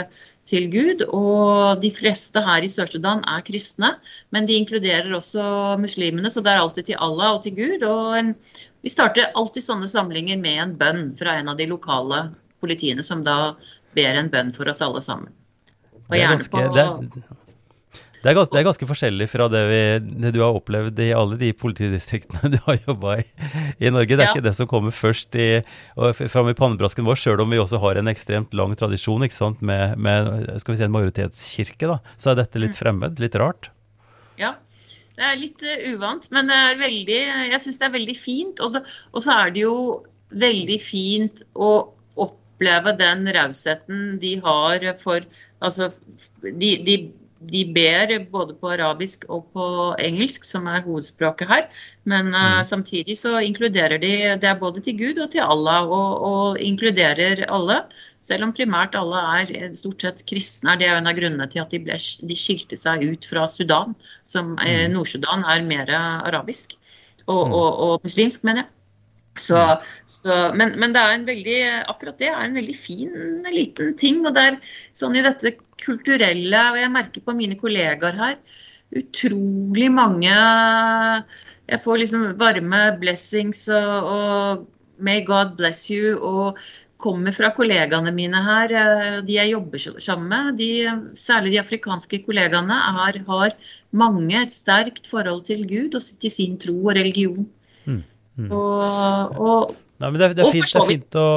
til, 0.46 0.68
Gud. 0.70 1.02
Og 1.08 1.82
de 1.82 1.90
fleste 1.94 2.42
her 2.46 2.62
i 2.62 2.70
Sør-Sudan 2.70 3.24
er 3.26 3.42
kristne, 3.46 3.96
men 4.34 4.46
de 4.46 4.58
inkluderer 4.60 5.10
også 5.16 5.74
muslimene. 5.82 6.30
Så 6.30 6.44
det 6.46 6.54
er 6.54 6.62
alltid 6.62 6.90
til 6.90 7.02
Allah 7.02 7.34
og 7.34 7.42
til 7.46 7.56
Gud. 7.58 7.82
Og 7.88 8.14
en, 8.20 8.30
vi 8.86 8.94
starter 8.94 9.34
alltid 9.34 9.66
sånne 9.66 9.90
samlinger 9.90 10.38
med 10.38 10.62
en 10.62 10.78
bønn 10.78 11.04
fra 11.18 11.40
en 11.40 11.50
av 11.50 11.58
de 11.58 11.66
lokale 11.72 12.28
politiene, 12.62 13.02
som 13.02 13.26
da 13.26 13.56
ber 13.98 14.22
en 14.22 14.30
bønn 14.30 14.54
for 14.54 14.70
oss 14.70 14.84
alle 14.86 15.02
sammen. 15.02 15.34
Og 16.08 16.14
gjerne 16.14 16.46
på 16.46 17.38
Det 18.18 18.32
er, 18.32 18.34
ganske, 18.34 18.50
det 18.50 18.60
er 18.60 18.66
ganske 18.66 18.86
forskjellig 18.88 19.28
fra 19.30 19.46
det, 19.52 19.60
vi, 19.70 19.80
det, 20.24 20.32
du 20.34 20.40
har 20.42 20.56
opplevd 20.58 20.98
i 21.04 21.12
alle 21.14 21.38
de 21.38 21.52
politidistriktene 21.54 22.50
du 22.56 22.58
har 22.66 22.80
jobba 22.86 23.20
i 23.22 23.26
i 23.78 23.90
Norge. 23.94 24.16
Det 24.16 24.22
er 24.22 24.26
ja. 24.26 24.34
ikke 24.34 24.46
det 24.46 24.54
som 24.58 24.68
kommer 24.70 24.94
først 24.94 25.36
i, 25.38 25.48
fram 26.18 26.50
i 26.50 26.56
pannebrasken 26.58 27.06
vår, 27.06 27.18
sjøl 27.20 27.42
om 27.44 27.52
vi 27.54 27.60
også 27.62 27.80
har 27.82 28.00
en 28.00 28.10
ekstremt 28.10 28.54
lang 28.58 28.74
tradisjon 28.78 29.22
med, 29.22 29.98
med 29.98 30.30
skal 30.62 30.74
vi 30.74 30.78
si, 30.80 30.86
en 30.86 30.94
majoritetskirke. 30.94 31.90
da, 31.90 31.98
Så 32.16 32.32
er 32.32 32.40
dette 32.42 32.62
litt 32.62 32.74
mm. 32.74 32.80
fremmed, 32.80 33.22
litt 33.22 33.38
rart. 33.38 33.70
Ja, 34.38 34.56
det 35.18 35.26
er 35.26 35.38
litt 35.38 35.62
uh, 35.66 35.86
uvant, 35.94 36.28
men 36.34 36.50
det 36.50 36.58
er 36.58 36.80
veldig, 36.80 37.20
jeg 37.52 37.62
syns 37.64 37.80
det 37.80 37.88
er 37.88 37.96
veldig 37.96 38.18
fint. 38.18 38.64
Og, 38.64 38.74
det, 38.76 38.84
og 39.12 39.24
så 39.24 39.38
er 39.44 39.54
det 39.54 39.64
jo 39.64 39.76
veldig 40.38 40.80
fint 40.82 41.42
å 41.54 41.70
oppleve 42.18 42.94
den 42.98 43.28
rausheten 43.34 44.18
de 44.22 44.38
har 44.44 44.90
for 45.02 45.22
Altså, 45.58 45.88
de, 46.38 46.68
de 46.86 46.92
de 47.38 47.62
ber 47.74 48.12
både 48.32 48.54
på 48.58 48.72
arabisk 48.74 49.24
og 49.30 49.46
på 49.54 49.64
engelsk, 50.02 50.46
som 50.46 50.66
er 50.70 50.82
hovedspråket 50.86 51.50
her. 51.50 51.66
Men 52.08 52.32
uh, 52.34 52.60
samtidig 52.66 53.18
så 53.20 53.38
inkluderer 53.44 54.00
de 54.02 54.12
Det 54.42 54.48
er 54.50 54.58
både 54.58 54.82
til 54.82 54.98
Gud 54.98 55.18
og 55.22 55.30
til 55.30 55.46
Allah, 55.46 55.86
og, 55.86 56.22
og 56.30 56.60
inkluderer 56.60 57.44
alle. 57.46 57.82
Selv 58.26 58.44
om 58.44 58.52
primært 58.52 58.96
alle 58.98 59.20
er 59.40 59.76
stort 59.78 60.02
sett 60.02 60.24
kristne. 60.28 60.74
er 60.74 60.82
Det 60.82 60.88
en 60.92 61.06
av 61.06 61.16
grunnene 61.16 61.46
til 61.48 61.62
at 61.62 61.70
de, 61.70 61.80
ble, 61.80 61.96
de 61.98 62.36
skilte 62.36 62.76
seg 62.76 63.06
ut 63.06 63.24
fra 63.24 63.46
Sudan, 63.48 63.94
som 64.24 64.56
eh, 64.58 64.88
mm. 64.88 64.96
Nord-Sudan 64.96 65.46
er 65.48 65.64
mer 65.64 65.94
arabisk. 65.96 66.74
Og, 67.28 67.46
mm. 67.46 67.54
og, 67.54 67.70
og 67.86 68.04
muslimsk, 68.04 68.44
mener 68.44 68.64
jeg. 68.64 68.77
Så, 69.42 69.58
mm. 69.58 69.90
så, 70.10 70.38
men, 70.58 70.74
men, 70.80 70.94
det 70.94 71.02
er 71.02 71.14
en 71.14 71.26
veldig, 71.28 71.58
akkurat 71.92 72.18
det 72.20 72.30
er 72.32 72.40
en 72.44 72.58
veldig 72.58 72.76
fin 72.76 73.44
liten 73.52 73.94
ting. 74.00 74.22
Og 74.26 74.34
det 74.36 74.46
er 74.50 74.58
sånn 74.96 75.18
i 75.18 75.24
dette 75.26 75.56
kulturelle, 75.78 76.64
og 76.72 76.80
jeg 76.80 76.94
merker 76.94 77.24
på 77.24 77.36
mine 77.38 77.58
kollegaer 77.60 78.18
her, 78.18 78.40
utrolig 78.98 79.90
mange 79.92 80.32
Jeg 81.68 81.80
får 81.84 81.98
liksom 82.00 82.22
varme 82.40 82.78
blessings 82.96 83.66
og, 83.68 84.06
og 84.08 85.02
May 85.04 85.20
God 85.26 85.58
bless 85.58 85.90
you. 85.92 86.16
og 86.16 86.58
kommer 86.98 87.34
fra 87.34 87.52
kollegaene 87.54 88.10
mine 88.14 88.40
her, 88.42 88.74
de 89.22 89.36
jeg 89.36 89.52
jobber 89.52 89.82
sammen 90.02 90.28
med. 90.32 90.56
De, 90.58 90.68
særlig 91.18 91.54
de 91.54 91.60
afrikanske 91.62 92.22
kollegaene 92.26 92.74
er, 92.74 93.20
har 93.28 93.54
mange 93.94 94.40
et 94.40 94.54
sterkt 94.54 95.06
forhold 95.10 95.44
til 95.46 95.62
Gud 95.70 95.94
og 95.94 96.02
til 96.24 96.34
sin 96.34 96.58
tro 96.60 96.74
og 96.80 96.96
religion. 96.98 97.46
Mm, 97.86 98.02
mm. 98.38 98.50
Og, 98.54 99.38
og, 99.38 99.78
Nei, 99.98 100.12
det, 100.14 100.34
det, 100.38 100.46
er 100.46 100.54
fint, 100.54 100.70
det, 100.70 100.78
er 100.78 100.92
fint, 100.92 101.16
å 101.18 101.28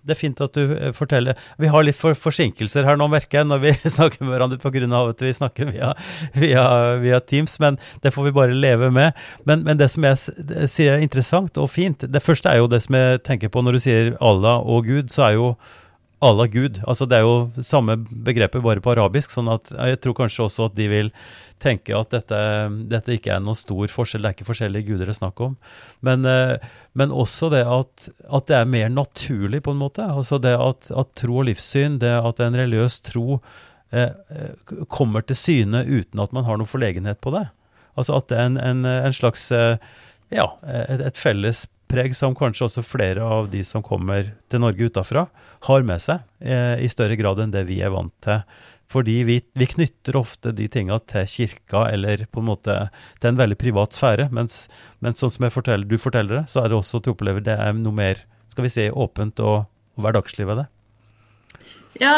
det 0.00 0.14
er 0.14 0.18
fint 0.18 0.40
at 0.40 0.56
du 0.56 0.74
eh, 0.76 0.92
forteller. 0.96 1.38
Vi 1.60 1.68
har 1.70 1.84
litt 1.84 1.98
for 1.98 2.16
forsinkelser 2.16 2.86
her 2.88 2.96
nå, 2.98 3.08
merker 3.12 3.40
jeg, 3.40 3.48
når 3.50 3.62
vi 3.64 3.74
snakker 3.96 4.24
med 4.24 4.32
hverandre 4.34 4.60
pga. 4.62 5.00
at 5.00 5.24
vi 5.24 5.32
snakker 5.36 5.72
via, 5.74 5.92
via, 6.34 6.64
via, 7.02 7.20
Teams, 7.20 7.58
men 7.60 7.78
det 8.02 8.14
får 8.14 8.30
vi 8.30 8.36
bare 8.38 8.56
leve 8.56 8.90
med. 8.90 9.12
Men, 9.44 9.64
men, 9.66 9.78
det 9.78 9.90
som 9.92 10.04
jeg 10.04 10.18
sier 10.70 10.96
er 10.96 11.04
interessant 11.04 11.58
og 11.60 11.70
fint, 11.70 12.06
det 12.08 12.24
første 12.24 12.48
er 12.48 12.62
jo 12.62 12.70
det 12.70 12.82
som 12.86 12.96
jeg 12.96 13.22
tenker 13.26 13.52
på 13.52 13.62
når 13.62 13.76
du 13.76 13.84
sier 13.84 14.16
Allah 14.20 14.64
og 14.64 14.88
Gud, 14.88 15.12
så 15.12 15.28
er 15.28 15.36
jo 15.36 15.54
Allah 16.20 16.46
Gud. 16.52 16.82
Altså 16.84 17.06
det 17.08 17.16
er 17.16 17.24
jo 17.24 17.64
samme 17.64 17.96
begrepet 17.96 18.60
bare 18.64 18.82
på 18.84 18.92
arabisk, 18.92 19.32
sånn 19.32 19.48
at 19.52 19.70
jeg 19.72 20.00
tror 20.04 20.18
kanskje 20.18 20.44
også 20.46 20.66
at 20.68 20.76
de 20.76 20.88
vil 20.92 21.08
tenke 21.60 21.96
at 21.96 22.12
dette, 22.12 22.40
dette, 22.88 23.16
ikke 23.16 23.32
er 23.34 23.40
noen 23.44 23.58
stor 23.58 23.88
forskjell, 23.92 24.22
det 24.24 24.30
er 24.30 24.36
ikke 24.36 24.48
forskjellige 24.48 24.88
guder 24.88 25.08
det 25.08 25.14
er 25.14 25.18
snakk 25.18 25.40
om. 25.44 25.56
Men, 26.04 26.24
eh, 26.28 26.56
men 26.96 27.12
også 27.12 27.50
det 27.52 27.62
at, 27.68 28.08
at, 28.28 28.46
det 28.48 28.58
er 28.58 28.68
mer 28.68 28.92
naturlig, 28.92 29.62
på 29.64 29.74
en 29.74 29.80
måte. 29.80 30.04
Altså 30.04 30.40
det 30.40 30.54
at, 30.56 30.92
at 30.92 31.12
tro 31.20 31.40
og 31.40 31.48
livssyn, 31.48 31.98
det 32.00 32.12
at 32.16 32.44
en 32.44 32.56
religiøs 32.56 33.00
tro 33.08 33.40
eh, 33.92 34.12
eh, 34.12 34.76
kommer 34.92 35.24
til 35.24 35.40
syne 35.40 35.84
uten 35.88 36.20
at 36.20 36.36
man 36.36 36.48
har 36.48 36.60
noen 36.60 36.68
forlegenhet 36.68 37.20
på 37.24 37.32
det. 37.36 37.46
Altså 37.96 38.20
at 38.20 38.28
det 38.32 38.40
er 38.40 38.48
en, 38.52 38.60
en, 38.60 38.88
en 38.88 39.16
slags 39.16 39.50
eh, 39.56 39.76
ja, 40.32 40.52
et, 40.64 41.00
et 41.10 41.20
felles 41.20 41.66
preg 41.90 42.16
som 42.16 42.36
kanskje 42.38 42.66
også 42.68 42.84
flere 42.86 43.24
av 43.26 43.50
de 43.52 43.62
som 43.66 43.84
kommer 43.84 44.32
til 44.50 44.62
Norge 44.62 44.90
utafra, 44.90 45.26
har 45.66 45.86
med 45.86 46.02
seg 46.02 46.22
eh, 46.40 46.78
i 46.80 46.90
større 46.92 47.18
grad 47.20 47.42
enn 47.42 47.54
det 47.54 47.66
vi 47.68 47.80
er 47.84 47.92
vant 47.94 48.14
til 48.24 48.44
fordi 48.90 49.20
vi, 49.22 49.36
vi, 49.54 49.66
knytter 49.70 50.16
ofte 50.18 50.50
de 50.56 50.66
tinga 50.66 50.96
til 51.06 51.28
kirka, 51.30 51.84
eller 51.92 52.24
på 52.26 52.42
en 52.42 52.48
måte 52.48 52.74
til 53.22 53.30
en 53.30 53.38
veldig 53.38 53.54
privat 53.60 53.94
sfære. 53.94 54.26
Mens, 54.34 54.64
mens 54.98 55.22
sånn 55.22 55.30
som 55.30 55.46
forteller, 55.46 55.86
du 55.86 55.94
forteller 55.94 56.40
det, 56.40 56.44
så 56.50 56.64
er 56.64 56.72
det 56.72 56.78
også 56.80 56.98
at 56.98 57.06
å 57.06 57.14
oppleve 57.14 57.44
det 57.46 57.54
er 57.54 57.76
noe 57.78 57.94
mer 57.94 58.24
skal 58.50 58.66
vi 58.66 58.72
si, 58.74 58.88
åpent 58.90 59.38
og, 59.46 59.68
og 59.94 60.02
hverdagslig 60.02 60.48
ved 60.48 60.64
det. 60.64 60.66
Ja, 62.02 62.14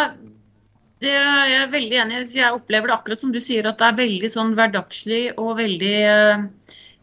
det 1.02 1.12
er 1.18 1.50
jeg 1.50 1.70
veldig 1.74 1.98
enig. 2.06 2.22
Jeg 2.38 2.56
opplever 2.56 2.88
det 2.88 2.96
akkurat 2.96 3.20
som 3.20 3.34
du 3.34 3.40
sier, 3.42 3.68
at 3.68 3.80
det 3.80 3.90
er 3.90 4.00
veldig 4.00 4.32
sånn 4.32 4.56
hverdagslig 4.56 5.22
og 5.36 5.56
veldig 5.60 5.96
eh, 6.08 6.46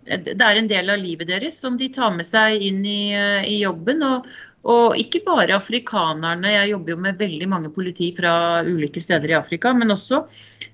Det 0.06 0.42
er 0.42 0.58
en 0.58 0.70
del 0.70 0.90
av 0.90 1.02
livet 1.02 1.28
deres 1.30 1.58
som 1.60 1.76
de 1.78 1.90
tar 1.94 2.14
med 2.16 2.26
seg 2.26 2.62
inn 2.66 2.86
i, 2.86 3.14
eh, 3.14 3.44
i 3.46 3.60
jobben. 3.64 4.04
og 4.04 4.30
og 4.68 4.98
ikke 5.00 5.22
bare 5.24 5.56
afrikanerne, 5.56 6.50
jeg 6.52 6.72
jobber 6.74 6.92
jo 6.92 6.98
med 7.00 7.20
veldig 7.20 7.48
mange 7.48 7.70
politi 7.72 8.10
fra 8.18 8.60
ulike 8.68 9.00
steder 9.00 9.32
i 9.32 9.38
Afrika, 9.38 9.72
men 9.74 9.94
også 9.96 10.26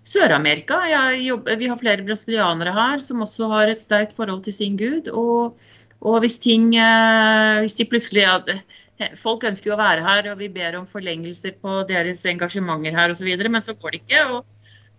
Sør-Amerika. 0.01 0.79
Vi 1.13 1.69
har 1.69 1.77
flere 1.77 2.05
brasilianere 2.07 2.73
her 2.73 2.99
som 2.99 3.21
også 3.21 3.49
har 3.51 3.69
et 3.69 3.83
sterkt 3.83 4.15
forhold 4.17 4.41
til 4.43 4.53
sin 4.57 4.77
gud. 4.77 5.11
Og, 5.13 5.61
og 6.01 6.17
hvis 6.21 6.39
ting 6.41 6.73
eh, 6.75 7.61
Hvis 7.61 7.77
de 7.77 7.85
plutselig 7.85 8.25
ja, 8.25 8.39
Folk 9.21 9.43
ønsker 9.43 9.69
jo 9.69 9.77
å 9.77 9.83
være 9.83 10.01
her, 10.01 10.31
og 10.31 10.39
vi 10.39 10.49
ber 10.49 10.79
om 10.79 10.87
forlengelser 10.87 11.53
på 11.61 11.83
deres 11.89 12.25
engasjementer 12.25 12.95
her 12.95 13.11
osv., 13.13 13.27
men 13.37 13.61
så 13.61 13.75
går 13.77 13.91
det 13.91 14.01
ikke. 14.01 14.25
og 14.33 14.45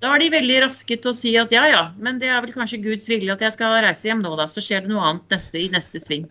da 0.03 0.13
er 0.13 0.23
de 0.23 0.33
veldig 0.35 0.63
raske 0.67 0.99
til 1.01 1.11
å 1.11 1.17
si 1.17 1.33
at 1.41 1.53
ja 1.55 1.65
ja, 1.71 1.83
men 2.03 2.19
det 2.21 2.29
er 2.29 2.43
vel 2.45 2.55
kanskje 2.55 2.83
Guds 2.85 3.07
vilje 3.09 3.33
at 3.33 3.45
jeg 3.45 3.55
skal 3.55 3.79
reise 3.85 4.09
hjem 4.09 4.25
nå, 4.25 4.35
da. 4.39 4.49
Så 4.51 4.65
skjer 4.65 4.85
det 4.85 4.93
noe 4.93 5.05
annet 5.09 5.37
neste, 5.37 5.61
i 5.61 5.71
neste 5.73 6.03
sving. 6.03 6.27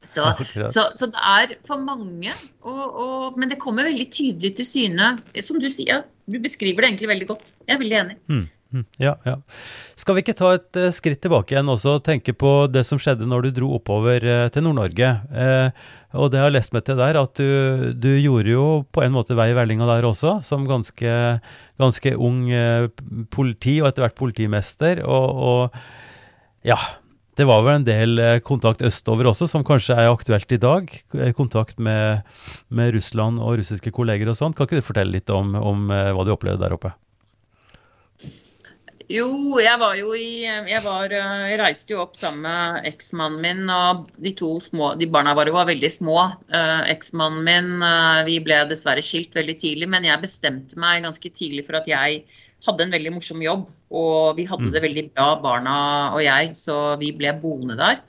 Så, 0.00 0.24
så, 0.64 0.86
så, 0.96 1.06
det 1.12 1.20
er 1.20 1.50
for 1.68 1.82
mange, 1.84 2.32
og, 2.64 2.80
og, 2.88 3.38
men 3.38 3.50
det 3.52 3.60
kommer 3.60 3.84
veldig 3.84 4.06
tydelig 4.08 4.54
til 4.56 4.66
syne. 4.66 5.10
Som 5.44 5.60
du 5.60 5.68
sier, 5.72 6.06
du 6.30 6.38
beskriver 6.40 6.82
det 6.82 6.92
egentlig 6.92 7.10
veldig 7.12 7.28
godt. 7.28 7.52
Jeg 7.66 7.76
er 7.76 7.82
veldig 7.82 7.98
enig. 7.98 8.16
Mm, 8.32 8.40
mm, 8.40 8.46
ja, 9.02 9.16
ja. 9.26 9.36
Skal 9.98 10.16
vi 10.16 10.24
ikke 10.24 10.36
ta 10.38 10.52
et 10.56 10.78
uh, 10.78 10.90
skritt 10.94 11.20
tilbake 11.24 11.56
igjen 11.56 11.72
også 11.72 11.96
og 11.98 12.04
tenke 12.06 12.34
på 12.36 12.52
det 12.70 12.84
som 12.86 13.00
skjedde 13.02 13.28
når 13.28 13.48
du 13.48 13.50
dro 13.60 13.72
oppover 13.78 14.26
uh, 14.26 14.44
til 14.52 14.66
Nord-Norge? 14.66 15.10
Uh, 15.32 15.88
og 16.20 16.30
det 16.30 16.40
har 16.40 16.48
jeg 16.50 16.56
lest 16.58 16.74
meg 16.74 16.86
til 16.86 16.98
der, 16.98 17.18
at 17.20 17.38
du, 17.38 17.90
du, 17.94 18.10
gjorde 18.18 18.50
jo 18.50 18.64
på 18.90 19.04
en 19.04 19.14
måte 19.14 19.36
vei 19.38 19.52
i 19.52 19.58
vellinga 19.58 19.86
der 19.86 20.08
også, 20.08 20.40
som 20.42 20.66
ganske, 20.66 21.12
ganske 21.78 22.14
ung 22.18 22.48
politi, 23.30 23.76
og 23.78 23.92
etter 23.92 24.08
hvert 24.08 24.18
politimester. 24.18 25.04
og, 25.06 25.44
og 25.52 26.66
ja, 26.66 26.80
det 27.40 27.46
var 27.48 27.62
vel 27.64 27.78
en 27.78 27.86
del 27.86 28.20
eh, 28.20 28.38
kontakt 28.44 28.82
østover 28.84 29.30
også, 29.30 29.46
som 29.48 29.64
kanskje 29.66 29.96
er 29.96 30.10
aktuelt 30.10 30.50
i 30.52 30.60
dag? 30.60 30.90
Eh, 31.16 31.30
kontakt 31.36 31.78
med, 31.80 32.26
med 32.68 32.92
Russland 32.96 33.40
og 33.40 33.60
russiske 33.60 33.92
kolleger 33.96 34.28
og 34.28 34.36
sånn. 34.36 34.56
Kan 34.56 34.68
ikke 34.68 34.82
du 34.82 34.84
fortelle 34.84 35.14
litt 35.14 35.30
om, 35.32 35.54
om 35.56 35.86
eh, 35.94 36.10
hva 36.12 36.26
du 36.26 36.34
opplevde 36.34 36.60
der 36.60 36.76
oppe? 36.76 36.92
Jo, 39.10 39.58
jeg 39.58 39.78
var 39.80 39.96
jo 39.98 40.12
i 40.14 40.44
Jeg, 40.44 40.80
var, 40.84 41.10
jeg 41.10 41.58
reiste 41.58 41.96
jo 41.96 42.02
opp 42.04 42.14
sammen 42.18 42.44
med 42.44 42.86
eksmannen 42.92 43.40
min, 43.42 43.64
og 43.74 44.04
de 44.22 44.32
to 44.38 44.52
små 44.62 44.92
De 45.00 45.08
barna 45.10 45.34
våre 45.38 45.54
var 45.54 45.66
veldig 45.70 45.90
små. 45.90 46.18
Uh, 46.52 46.82
eksmannen 46.92 47.42
min 47.46 47.72
uh, 47.82 48.22
Vi 48.28 48.38
ble 48.44 48.60
dessverre 48.70 49.02
skilt 49.02 49.34
veldig 49.34 49.56
tidlig, 49.58 49.90
men 49.90 50.06
jeg 50.06 50.22
bestemte 50.22 50.78
meg 50.78 51.02
ganske 51.06 51.34
tidlig 51.34 51.66
for 51.66 51.80
at 51.80 51.90
jeg 51.90 52.22
hadde 52.66 52.86
en 52.86 52.94
veldig 52.94 53.16
morsom 53.16 53.42
jobb. 53.42 53.66
Og 53.90 54.38
vi 54.38 54.46
hadde 54.46 54.68
mm. 54.68 54.72
det 54.76 54.84
veldig 54.86 55.06
bra, 55.10 55.28
barna 55.42 55.76
og 56.14 56.22
jeg, 56.22 56.54
så 56.58 56.78
vi 57.00 57.10
ble 57.16 57.34
boende 57.42 57.78
der. 57.80 58.04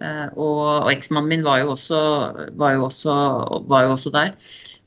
Uh, 0.00 0.28
og, 0.40 0.60
og 0.86 0.90
eksmannen 0.92 1.30
min 1.30 1.44
var 1.46 1.60
jo, 1.62 1.72
også, 1.74 1.98
var, 2.58 2.76
jo 2.76 2.86
også, 2.88 3.16
var 3.70 3.86
jo 3.86 3.96
også, 3.96 4.12
der. 4.14 4.32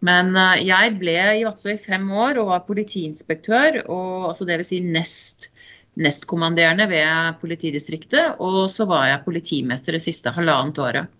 Men 0.06 0.34
uh, 0.36 0.56
jeg 0.60 0.96
ble 1.00 1.16
i 1.40 1.44
Vadsø 1.46 1.76
i 1.76 1.82
fem 1.82 2.08
år 2.12 2.42
og 2.42 2.50
var 2.52 2.66
politiinspektør, 2.68 3.84
og, 3.86 4.32
altså 4.32 4.48
dvs. 4.50 4.72
Si 4.74 4.82
nest, 4.84 5.50
nestkommanderende 5.96 6.90
ved 6.92 7.40
politidistriktet. 7.42 8.42
Og 8.44 8.66
så 8.72 8.88
var 8.90 9.08
jeg 9.12 9.24
politimester 9.28 9.96
det 9.96 10.04
siste 10.04 10.34
halvannet 10.36 10.82
året. 10.84 11.14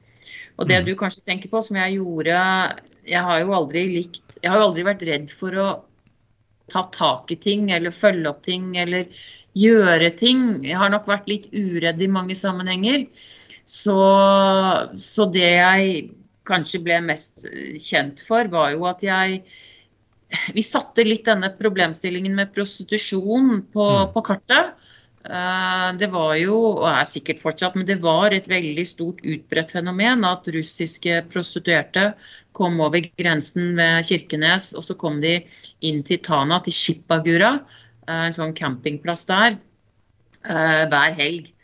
Og 0.56 0.70
det 0.70 0.82
mm. 0.82 0.88
du 0.88 0.94
kanskje 1.00 1.26
tenker 1.26 1.52
på, 1.52 1.62
som 1.64 1.76
jeg 1.80 1.98
gjorde 1.98 2.36
Jeg 3.04 3.22
har 3.28 3.42
jo 3.42 3.56
aldri 3.58 3.82
likt 3.92 4.38
Jeg 4.40 4.48
har 4.54 4.62
jo 4.62 4.70
aldri 4.70 4.86
vært 4.88 5.04
redd 5.04 5.34
for 5.36 5.58
å 5.60 5.66
ta 6.72 6.86
tak 6.96 7.30
i 7.30 7.38
ting 7.38 7.68
eller 7.76 7.94
følge 7.94 8.30
opp 8.32 8.40
ting 8.42 8.72
eller 8.82 9.06
gjøre 9.54 10.10
ting. 10.18 10.40
Jeg 10.66 10.80
har 10.82 10.90
nok 10.90 11.06
vært 11.06 11.28
litt 11.30 11.46
uredd 11.54 12.02
i 12.02 12.08
mange 12.10 12.34
sammenhenger. 12.40 13.04
Så, 13.66 13.98
så 15.02 15.26
det 15.34 15.48
jeg 15.50 15.94
kanskje 16.46 16.84
ble 16.86 17.00
mest 17.06 17.48
kjent 17.82 18.22
for, 18.26 18.50
var 18.54 18.76
jo 18.76 18.86
at 18.90 19.06
jeg 19.06 19.46
Vi 20.56 20.62
satte 20.66 21.06
litt 21.06 21.28
denne 21.28 21.52
problemstillingen 21.56 22.34
med 22.36 22.52
prostitusjon 22.52 23.62
på, 23.72 23.86
mm. 23.86 24.12
på 24.12 24.24
kartet. 24.26 24.74
Eh, 25.26 25.90
det 26.02 26.10
var 26.12 26.34
jo, 26.38 26.58
og 26.82 26.88
er 26.90 27.06
sikkert 27.08 27.40
fortsatt, 27.42 27.78
men 27.78 27.88
det 27.88 28.00
var 28.04 28.34
et 28.34 28.50
veldig 28.50 28.86
stort 28.90 29.22
utbredt 29.24 29.74
fenomen 29.78 30.26
at 30.28 30.50
russiske 30.54 31.22
prostituerte 31.32 32.10
kom 32.58 32.82
over 32.84 33.06
grensen 33.18 33.78
ved 33.80 34.06
Kirkenes, 34.10 34.74
og 34.76 34.86
så 34.90 34.98
kom 35.00 35.22
de 35.24 35.40
inn 35.86 36.04
til 36.06 36.20
Tana, 36.26 36.60
til 36.66 36.76
Shipagura. 36.76 37.56
en 38.06 38.36
sånn 38.36 38.54
campingplass 38.54 39.26
der, 39.26 39.56
hver 40.46 41.16
helg. 41.18 41.55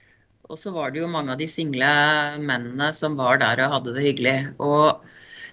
Og 0.51 0.59
så 0.59 0.73
var 0.75 0.91
det 0.91 0.99
jo 0.99 1.09
mange 1.11 1.31
av 1.31 1.39
de 1.39 1.47
single 1.47 1.89
mennene 2.43 2.91
som 2.95 3.15
var 3.19 3.39
der 3.39 3.61
og 3.63 3.75
hadde 3.77 3.93
det 3.95 4.03
hyggelig. 4.03 4.37
Og 4.59 4.99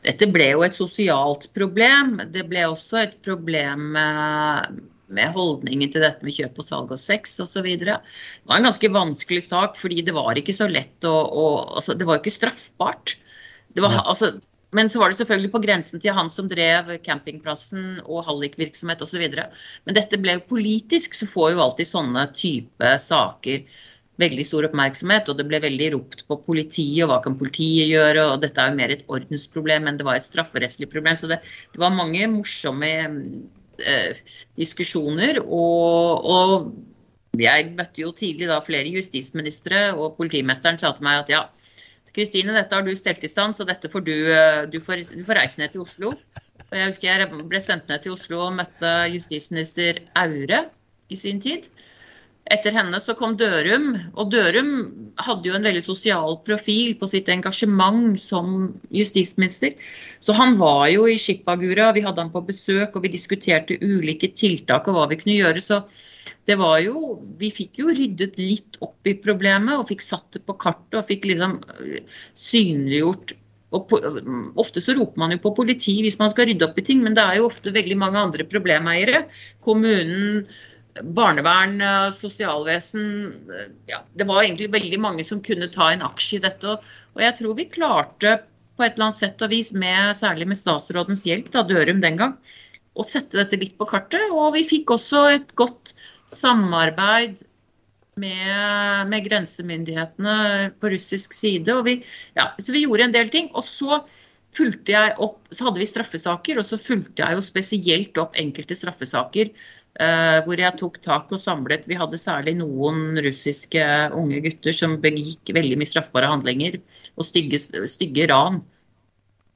dette 0.07 0.29
ble 0.35 0.51
jo 0.53 0.65
et 0.67 0.77
sosialt 0.77 1.47
problem. 1.55 2.17
Det 2.35 2.47
ble 2.51 2.67
også 2.67 3.05
et 3.05 3.15
problem 3.27 3.93
med, 3.95 4.81
med 5.15 5.37
holdningen 5.37 5.95
til 5.95 6.03
dette 6.03 6.27
med 6.27 6.35
kjøp 6.35 6.59
og 6.59 6.67
salg 6.67 6.95
og 6.95 7.01
sex 7.01 7.39
osv. 7.45 7.71
Det 7.79 7.95
var 7.95 8.59
en 8.59 8.69
ganske 8.69 8.91
vanskelig 8.95 9.45
sak, 9.47 9.79
fordi 9.79 10.03
det 10.09 10.17
var 10.19 10.39
ikke 10.39 10.57
så 10.57 10.67
lett 10.71 11.07
å, 11.07 11.15
å 11.15 11.49
altså, 11.79 11.95
Det 11.99 12.09
var 12.09 12.19
ikke 12.19 12.35
straffbart. 12.35 13.15
Det 13.77 13.85
var, 13.85 14.01
altså, 14.03 14.33
men 14.75 14.91
så 14.91 14.99
var 14.99 15.13
det 15.13 15.21
selvfølgelig 15.21 15.53
på 15.53 15.61
grensen 15.63 16.03
til 16.03 16.17
han 16.17 16.31
som 16.33 16.49
drev 16.51 16.91
campingplassen 17.07 18.01
og 18.03 18.27
hallikvirksomhet 18.27 19.05
osv. 19.05 19.23
Men 19.87 19.97
dette 19.97 20.19
ble 20.21 20.41
jo 20.41 20.49
politisk, 20.51 21.15
så 21.15 21.29
får 21.31 21.55
jo 21.55 21.63
alltid 21.69 21.89
sånne 21.93 22.27
type 22.35 22.97
saker 23.05 23.63
veldig 24.19 24.45
stor 24.47 24.67
oppmerksomhet, 24.69 25.31
og 25.31 25.39
det 25.39 25.47
ble 25.49 25.61
veldig 25.63 25.93
ropt 25.95 26.25
på 26.29 26.39
politiet, 26.47 27.05
og 27.05 27.13
hva 27.13 27.21
kan 27.25 27.39
politiet 27.39 27.91
gjøre, 27.93 28.25
og 28.33 28.43
dette 28.43 28.63
er 28.63 28.73
jo 28.73 28.79
mer 28.81 28.95
et 28.95 29.07
ordensproblem 29.07 29.87
enn 29.87 30.01
det 30.01 30.07
var 30.09 30.19
et 30.19 30.27
strafferettslig 30.27 30.91
problem. 30.91 31.19
Så 31.19 31.31
det, 31.31 31.41
det 31.75 31.83
var 31.83 31.95
mange 31.95 32.27
morsomme 32.33 32.91
eh, 33.79 34.23
diskusjoner, 34.59 35.43
og, 35.45 36.27
og 36.27 37.39
jeg 37.39 37.71
møtte 37.79 38.03
jo 38.03 38.13
tidlig 38.17 38.51
da 38.51 38.59
flere 38.65 38.91
justisministre, 38.91 39.93
og 39.95 40.17
politimesteren 40.19 40.81
sa 40.83 40.93
til 40.97 41.07
meg 41.07 41.23
at 41.23 41.35
ja, 41.37 41.43
Kristine, 42.19 42.55
dette 42.57 42.75
har 42.75 42.83
du 42.83 42.95
stelt 42.99 43.23
i 43.23 43.31
stand, 43.31 43.55
så 43.55 43.67
dette 43.69 43.91
får 43.93 44.03
du, 44.07 44.17
eh, 44.35 44.63
du 44.71 44.81
får, 44.83 45.05
du 45.15 45.23
får 45.27 45.39
reise 45.39 45.61
ned 45.61 45.75
til 45.75 45.85
Oslo. 45.85 46.15
Og 46.69 46.75
jeg 46.77 46.91
husker 46.91 47.09
jeg 47.23 47.45
ble 47.49 47.61
sendt 47.63 47.89
ned 47.89 48.03
til 48.05 48.17
Oslo 48.17 48.43
og 48.49 48.57
møtte 48.59 48.91
justisminister 49.13 50.03
Aure 50.19 50.65
i 51.09 51.17
sin 51.17 51.39
tid. 51.41 51.69
Etter 52.49 52.73
henne 52.73 52.97
så 53.03 53.13
kom 53.17 53.35
Dørum, 53.37 53.91
og 54.17 54.31
Dørum 54.33 54.71
hadde 55.21 55.51
jo 55.51 55.57
en 55.59 55.67
veldig 55.67 55.83
sosial 55.85 56.39
profil 56.47 56.95
på 57.01 57.09
sitt 57.11 57.29
engasjement 57.33 58.17
som 58.21 58.71
justisminister. 58.95 59.75
Så 60.25 60.37
han 60.39 60.57
var 60.61 60.87
jo 60.93 61.05
i 61.11 61.19
Skipagura, 61.21 61.91
vi 61.93 62.05
hadde 62.07 62.25
han 62.25 62.33
på 62.33 62.45
besøk, 62.49 62.97
og 62.97 63.05
vi 63.05 63.13
diskuterte 63.13 63.77
ulike 63.83 64.33
tiltak 64.33 64.89
og 64.89 64.97
hva 64.97 65.09
vi 65.11 65.21
kunne 65.21 65.37
gjøre. 65.37 65.65
Så 65.65 65.83
det 66.49 66.57
var 66.57 66.79
jo 66.81 67.19
Vi 67.39 67.51
fikk 67.53 67.83
jo 67.83 67.93
ryddet 67.93 68.39
litt 68.41 68.79
opp 68.85 69.07
i 69.09 69.19
problemet 69.21 69.77
og 69.77 69.91
fikk 69.91 70.03
satt 70.05 70.39
det 70.39 70.43
på 70.49 70.57
kartet 70.61 70.97
og 70.99 71.07
fikk 71.11 71.29
liksom 71.29 71.59
øh, 71.61 72.01
synliggjort 72.33 73.37
og 73.77 73.93
ofte 74.57 74.81
så 74.81 74.95
roper 74.97 75.21
man 75.21 75.35
jo 75.35 75.43
på 75.45 75.53
politi 75.59 75.99
hvis 76.01 76.17
man 76.21 76.31
skal 76.33 76.49
rydde 76.49 76.65
opp 76.65 76.79
i 76.81 76.85
ting, 76.87 77.03
men 77.05 77.17
det 77.17 77.25
er 77.25 77.37
jo 77.37 77.49
ofte 77.51 77.75
veldig 77.75 77.99
mange 78.01 78.21
andre 78.23 78.47
problemeiere. 78.49 79.27
Kommunen, 79.65 80.47
barnevern, 81.03 81.81
eh, 81.81 82.11
sosialvesen 82.15 83.09
eh, 83.53 83.73
ja, 83.93 84.03
Det 84.15 84.27
var 84.29 84.43
egentlig 84.43 84.71
veldig 84.73 85.01
mange 85.01 85.27
som 85.27 85.43
kunne 85.45 85.71
ta 85.73 85.93
en 85.93 86.05
aksje 86.07 86.39
i 86.39 86.45
dette. 86.45 86.79
Og 87.15 87.25
jeg 87.25 87.37
tror 87.41 87.59
vi 87.59 87.69
klarte 87.73 88.39
på 88.79 88.87
et 88.87 88.95
eller 88.95 89.09
annet 89.09 89.19
sett 89.19 89.43
og 89.43 89.53
vis, 89.53 89.73
med, 89.75 90.15
særlig 90.17 90.47
med 90.51 90.59
statsrådens 90.59 91.25
hjelp, 91.27 91.51
da, 91.55 91.65
Dørum 91.67 92.03
den 92.05 92.19
gang, 92.21 92.37
å 92.99 93.07
sette 93.07 93.41
dette 93.41 93.59
litt 93.59 93.77
på 93.79 93.89
kartet. 93.91 94.31
Og 94.31 94.53
vi 94.55 94.67
fikk 94.69 94.95
også 94.95 95.25
et 95.35 95.55
godt 95.59 95.95
samarbeid 96.31 97.43
med, 98.19 99.11
med 99.11 99.27
grensemyndighetene 99.27 100.39
på 100.79 100.95
russisk 100.95 101.35
side. 101.35 101.75
Og 101.75 101.87
vi, 101.89 101.99
ja, 102.39 102.53
så 102.59 102.75
vi 102.75 102.85
gjorde 102.87 103.09
en 103.09 103.19
del 103.19 103.31
ting. 103.35 103.51
Og 103.59 103.67
så 103.67 104.03
fulgte 104.59 104.95
jeg 104.95 105.15
opp, 105.23 105.41
så 105.53 105.69
hadde 105.69 105.83
vi 105.83 105.89
straffesaker, 105.89 106.59
og 106.59 106.67
så 106.67 106.79
fulgte 106.81 107.25
jeg 107.25 107.37
jo 107.37 107.45
spesielt 107.45 108.21
opp 108.21 108.37
enkelte 108.41 108.77
straffesaker 108.79 109.51
hvor 109.99 110.61
jeg 110.61 110.79
tok 110.79 111.01
tak 111.03 111.33
og 111.35 111.41
samlet 111.43 111.89
Vi 111.91 111.97
hadde 111.99 112.21
særlig 112.21 112.53
noen 112.61 113.19
russiske 113.25 113.83
unge 114.15 114.39
gutter 114.45 114.77
som 114.77 114.93
begikk 115.03 115.51
veldig 115.57 115.79
mye 115.81 115.91
straffbare 115.91 116.29
handlinger 116.31 116.77
og 117.17 117.27
stygge, 117.27 117.59
stygge 117.91 118.29
ran. 118.31 118.61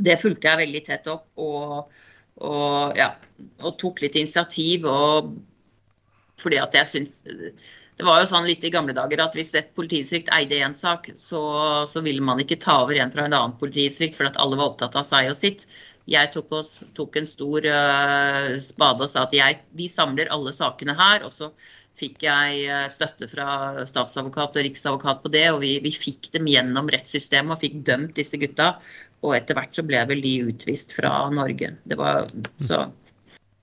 Det 0.02 0.18
fulgte 0.18 0.50
jeg 0.50 0.62
veldig 0.64 0.83
tett 0.88 1.07
opp 1.12 1.28
og, 1.38 1.92
og, 2.42 2.98
ja, 2.98 3.12
og 3.62 3.78
tok 3.78 4.02
litt 4.02 4.18
initiativ. 4.18 4.88
Og, 4.90 5.31
fordi 6.42 6.59
at 6.59 6.74
jeg 6.74 6.90
syns 6.90 7.20
Det 8.03 8.09
var 8.09 8.19
jo 8.19 8.27
sånn 8.27 8.49
litt 8.49 8.65
i 8.67 8.71
gamle 8.75 8.97
dager 8.97 9.21
at 9.23 9.37
hvis 9.38 9.53
et 9.55 9.69
politidistrikt 9.79 10.31
eide 10.35 10.57
én 10.67 10.73
sak, 10.75 11.05
så, 11.15 11.41
så 11.87 12.01
ville 12.03 12.25
man 12.27 12.41
ikke 12.43 12.59
ta 12.59 12.81
over 12.83 12.99
en 12.99 13.12
fra 13.15 13.29
en 13.29 13.37
annen 13.37 13.53
politidistrikt 13.61 14.17
fordi 14.19 14.33
at 14.33 14.38
alle 14.43 14.57
var 14.59 14.73
opptatt 14.73 14.97
av 14.99 15.05
seg 15.07 15.29
og 15.31 15.37
sitt. 15.38 15.69
Jeg 16.11 16.33
tok, 16.35 16.49
oss, 16.59 16.73
tok 16.99 17.21
en 17.21 17.29
stor 17.31 17.62
uh, 17.62 18.57
spade 18.59 19.07
og 19.07 19.12
sa 19.12 19.23
at 19.23 19.37
jeg, 19.38 19.61
vi 19.79 19.87
samler 19.87 20.33
alle 20.35 20.51
sakene 20.57 20.97
her. 20.99 21.23
Og 21.23 21.31
så 21.31 21.53
fikk 22.01 22.25
jeg 22.27 22.65
uh, 22.67 22.88
støtte 22.91 23.29
fra 23.31 23.85
statsadvokat 23.87 24.59
og 24.59 24.67
riksadvokat 24.67 25.23
på 25.23 25.31
det. 25.37 25.45
Og 25.53 25.61
vi, 25.62 25.77
vi, 25.85 25.93
fikk 25.95 26.33
dem 26.35 26.49
gjennom 26.51 26.91
rettssystemet 26.91 27.55
og 27.55 27.62
fikk 27.62 27.77
dømt 27.87 28.19
disse 28.19 28.41
gutta. 28.43 28.73
Og 29.23 29.37
etter 29.38 29.55
hvert 29.61 29.79
så 29.79 29.87
ble 29.87 30.03
vel 30.11 30.25
de 30.27 30.35
utvist 30.49 30.97
fra 30.99 31.21
Norge. 31.31 31.71
Det 31.87 32.01
var, 32.03 32.27
så, 32.59 32.88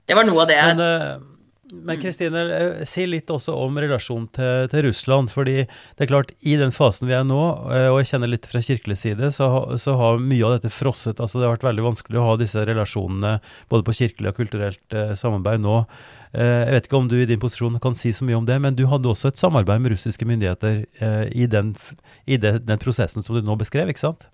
det 0.08 0.15
var 0.15 0.30
noe 0.32 0.47
av 0.47 0.49
det. 0.54 0.62
Men, 0.69 0.86
uh 0.86 1.36
men 1.71 1.95
mm. 1.95 2.01
Kristine, 2.01 2.41
eh, 2.58 2.86
si 2.86 3.05
litt 3.08 3.29
også 3.29 3.53
om 3.53 3.77
relasjonen 3.79 4.27
til, 4.34 4.67
til, 4.71 4.88
Russland. 4.88 5.32
fordi 5.32 5.58
det 5.65 6.05
er 6.05 6.10
klart, 6.10 6.32
i 6.41 6.55
den 6.58 6.73
fasen 6.73 7.10
vi 7.10 7.15
er 7.17 7.25
nå, 7.27 7.41
eh, 7.73 7.88
og 7.91 7.99
jeg 8.01 8.12
kjenner 8.13 8.32
litt 8.32 8.47
fra 8.49 8.62
kirkelig 8.65 8.97
side, 9.03 9.32
så, 9.36 9.49
så, 9.77 9.95
har 9.99 10.21
mye 10.23 10.45
av 10.47 10.58
dette 10.58 10.73
frosset. 10.73 11.19
altså 11.19 11.39
Det 11.39 11.47
har 11.47 11.58
vært 11.58 11.67
veldig 11.69 11.86
vanskelig 11.91 12.21
å 12.21 12.29
ha 12.32 12.39
disse 12.39 12.63
relasjonene 12.65 13.36
både 13.69 13.86
på 13.86 13.97
kirkelig 14.01 14.32
og 14.32 14.39
kulturelt 14.41 14.97
eh, 14.97 15.13
samarbeid 15.19 15.65
nå. 15.65 15.84
Jeg 16.29 16.73
vet 16.75 16.86
ikke 16.86 16.97
om 16.99 17.08
du 17.10 17.15
i 17.17 17.25
din 17.25 17.39
posisjon 17.41 17.79
kan 17.82 17.95
si 17.97 18.12
så 18.13 18.21
mye 18.21 18.38
om 18.38 18.45
det, 18.45 18.60
men 18.62 18.75
du 18.77 18.84
hadde 18.86 19.10
også 19.10 19.32
et 19.32 19.39
samarbeid 19.41 19.82
med 19.82 19.95
russiske 19.95 20.27
myndigheter 20.29 20.84
i, 21.34 21.47
den, 21.49 21.71
i 22.29 22.38
den, 22.38 22.60
den, 22.62 22.77
prosessen 22.77 23.25
som 23.25 23.34
du 23.34 23.41
nå 23.41 23.55
beskrev, 23.58 23.89
ikke 23.89 24.03
sant? 24.03 24.27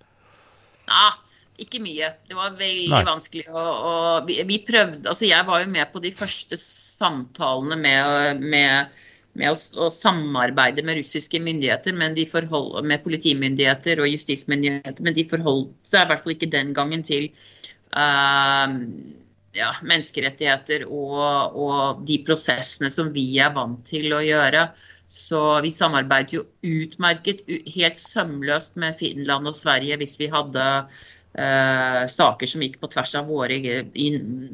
Ja, 0.91 1.13
ikke 1.61 1.81
mye. 1.83 2.11
Det 2.27 2.37
var 2.37 2.55
veldig 2.59 2.91
Nei. 2.91 3.01
vanskelig. 3.07 3.47
Og, 3.51 4.27
vi, 4.27 4.39
vi, 4.47 4.61
prøvde 4.67 5.09
Altså, 5.09 5.27
jeg 5.29 5.47
var 5.47 5.63
jo 5.63 5.71
med 5.71 5.91
på 5.93 6.01
de 6.03 6.11
første 6.15 6.59
samtalene 6.61 7.77
med, 7.79 8.41
med, 8.43 8.95
med 9.39 9.51
å, 9.51 9.57
å, 9.85 9.89
samarbeide 9.91 10.85
med 10.87 10.99
russiske 10.99 11.39
myndigheter, 11.43 11.95
men 11.97 12.17
de 12.17 12.27
forhold, 12.29 12.79
med 12.87 13.03
politimyndigheter 13.05 14.03
og 14.03 14.11
justismyndigheter, 14.11 15.05
men 15.05 15.17
de 15.17 15.27
forholdt 15.29 15.75
seg 15.87 16.05
i 16.05 16.11
hvert 16.11 16.25
fall 16.25 16.35
ikke 16.35 16.51
den 16.53 16.73
gangen 16.75 17.05
til 17.07 17.29
uh, 17.95 18.67
ja, 19.55 19.71
menneskerettigheter 19.87 20.85
og, 20.89 21.55
og, 21.55 22.03
de 22.07 22.19
prosessene 22.27 22.91
som 22.91 23.13
vi 23.15 23.29
er 23.39 23.55
vant 23.55 23.81
til 23.87 24.11
å 24.15 24.21
gjøre. 24.25 24.67
Så 25.05 25.39
vi 25.61 25.69
samarbeidet 25.69 26.33
jo 26.33 26.43
utmerket, 26.65 27.43
helt 27.75 27.99
sømløst 28.01 28.79
med 28.81 28.97
Finland 28.97 29.47
og 29.47 29.55
Sverige 29.57 29.99
hvis 30.01 30.17
vi 30.17 30.31
hadde 30.33 30.63
saker 31.35 32.47
som 32.47 32.61
gikk 32.63 32.77
på 32.79 32.87
tvers 32.93 33.11
av 33.19 33.27
våre 33.27 33.57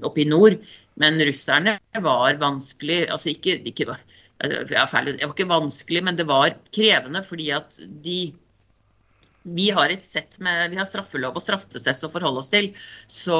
oppe 0.01 0.23
i 0.23 0.25
nord. 0.25 0.55
Men 1.01 1.21
russerne 1.21 1.75
var 2.01 2.39
vanskelig 2.41 3.03
altså 3.05 3.35
ikke, 3.35 3.59
ikke 3.69 3.85
ja, 3.91 4.87
feil, 4.89 5.11
Det 5.17 5.25
var 5.25 5.35
ikke 5.35 5.51
vanskelig, 5.51 6.03
men 6.03 6.17
det 6.17 6.25
var 6.29 6.55
krevende 6.73 7.21
fordi 7.27 7.51
at 7.53 7.77
de 8.01 8.31
vi 9.43 9.71
har 9.73 9.89
et 9.89 10.05
sett 10.05 10.37
med, 10.39 10.69
vi 10.69 10.77
har 10.77 10.85
straffelov 10.85 11.37
og 11.37 11.41
straffeprosess 11.41 12.03
å 12.05 12.11
forholde 12.13 12.43
oss 12.43 12.51
til. 12.51 12.67
Så, 13.09 13.39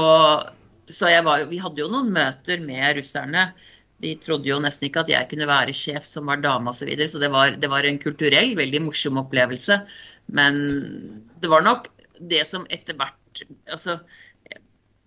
så 0.90 1.12
var, 1.26 1.46
vi 1.52 1.60
hadde 1.62 1.84
jo 1.84 1.92
noen 1.92 2.10
møter 2.16 2.64
med 2.64 2.98
russerne. 2.98 3.52
De 4.02 4.16
trodde 4.18 4.50
jo 4.50 4.58
nesten 4.64 4.88
ikke 4.88 5.04
at 5.04 5.12
jeg 5.14 5.30
kunne 5.30 5.50
være 5.50 5.76
sjef 5.78 6.08
som 6.10 6.26
var 6.30 6.42
dame 6.42 6.74
osv. 6.74 6.82
Så, 6.82 6.90
videre, 6.90 7.10
så 7.12 7.22
det 7.22 7.30
var, 7.34 7.54
det 7.54 7.70
var 7.70 7.86
en 7.86 8.02
kulturell, 8.02 8.56
veldig 8.58 8.82
morsom 8.88 9.22
opplevelse. 9.22 9.78
Men 10.34 10.62
det 11.38 11.54
var 11.54 11.68
nok 11.68 11.92
det 12.18 12.42
som 12.50 12.66
etter 12.74 12.98
hvert 12.98 13.21
altså, 13.70 14.00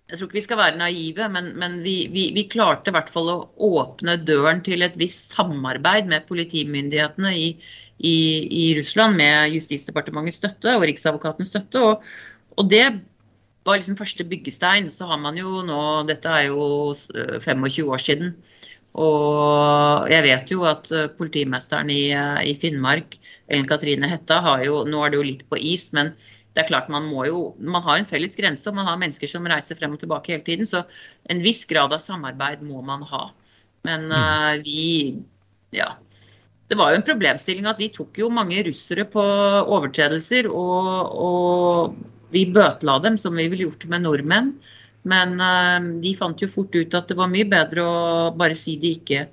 jeg 0.04 0.18
tror 0.18 0.28
ikke 0.28 0.36
vi 0.36 0.44
skal 0.44 0.60
være 0.60 0.78
naive, 0.78 1.26
men, 1.32 1.46
men 1.58 1.78
vi, 1.82 1.94
vi, 2.12 2.26
vi, 2.36 2.44
klarte 2.52 2.92
i 2.92 2.94
hvert 2.94 3.08
fall 3.12 3.30
å 3.32 3.38
åpne 3.80 4.18
døren 4.28 4.60
til 4.66 4.84
et 4.84 4.98
visst 5.00 5.32
samarbeid 5.32 6.10
med 6.10 6.26
politimyndighetene 6.28 7.32
i, 7.40 7.46
i, 8.04 8.18
i 8.44 8.66
Russland 8.78 9.16
med 9.18 9.54
Justisdepartementets 9.56 10.42
støtte 10.42 10.76
og 10.76 10.84
Riksadvokatens 10.90 11.54
støtte. 11.54 11.80
Og, 11.80 12.04
og, 12.58 12.68
det 12.68 12.84
var 13.64 13.80
liksom 13.80 13.96
første 13.96 14.28
byggestein. 14.28 14.92
Så 14.92 15.08
har 15.08 15.18
man 15.24 15.40
jo 15.40 15.64
nå 15.64 15.80
Dette 16.10 16.28
er 16.28 16.50
jo 16.52 16.92
25 16.92 17.88
år 17.88 18.04
siden. 18.04 18.36
Og 18.94 20.06
jeg 20.12 20.22
vet 20.28 20.52
jo 20.52 20.68
at 20.68 20.92
politimesteren 21.16 21.88
i, 21.90 22.12
i 22.44 22.52
Finnmark, 22.60 23.16
Ellen 23.48 23.66
Katrine 23.66 24.06
Hetta, 24.12 24.38
har 24.44 24.68
jo 24.68 24.84
Nå 24.86 25.00
er 25.00 25.10
det 25.10 25.18
jo 25.18 25.28
litt 25.32 25.46
på 25.48 25.58
is, 25.58 25.88
men 25.96 26.12
det 26.54 26.62
er 26.62 26.68
klart 26.68 26.90
man 26.92 27.08
må 27.10 27.26
jo 27.26 27.40
Man 27.58 27.82
har 27.82 27.98
en 27.98 28.08
felles 28.08 28.36
grense, 28.38 28.66
og 28.70 28.76
man 28.78 28.86
har 28.86 29.00
mennesker 29.00 29.30
som 29.30 29.46
reiser 29.50 29.78
frem 29.78 29.96
og 29.96 30.02
tilbake 30.02 30.34
hele 30.34 30.46
tiden. 30.46 30.68
Så 30.68 30.84
en 31.30 31.42
viss 31.42 31.64
grad 31.70 31.92
av 31.92 32.02
samarbeid 32.02 32.62
må 32.66 32.82
man 32.86 33.02
ha. 33.10 33.26
Men 33.86 34.10
uh, 34.12 34.54
vi 34.62 35.18
Ja. 35.74 35.94
Det 36.70 36.78
var 36.80 36.92
jo 36.92 36.96
en 36.96 37.06
problemstilling 37.06 37.66
at 37.68 37.80
vi 37.82 37.90
tok 37.92 38.16
jo 38.16 38.30
mange 38.32 38.62
russere 38.64 39.04
på 39.04 39.20
overtredelser, 39.20 40.46
og, 40.48 40.86
og 41.12 41.98
vi 42.32 42.46
bøtela 42.48 42.96
dem 43.04 43.18
som 43.20 43.36
vi 43.36 43.44
ville 43.52 43.66
gjort 43.66 43.84
med 43.92 44.06
nordmenn. 44.06 44.54
Men 45.04 45.34
uh, 45.42 45.82
de 46.00 46.14
fant 46.16 46.40
jo 46.40 46.48
fort 46.48 46.74
ut 46.78 46.94
at 46.96 47.10
det 47.10 47.18
var 47.18 47.34
mye 47.34 47.50
bedre 47.50 47.82
å 47.82 48.30
bare 48.38 48.56
si 48.56 48.78
de 48.80 48.94
ikke 48.96 49.26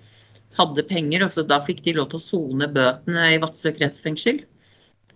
hadde 0.57 0.89
penger. 0.89 1.23
og 1.23 1.31
så 1.31 1.45
Da 1.47 1.61
fikk 1.63 1.85
de 1.85 1.95
lov 1.99 2.09
til 2.11 2.19
å 2.19 2.25
sone 2.25 2.73
bøtene 2.73 3.29
i 3.35 3.39
Vadsø 3.41 3.71
kretsfengsel. 3.77 4.41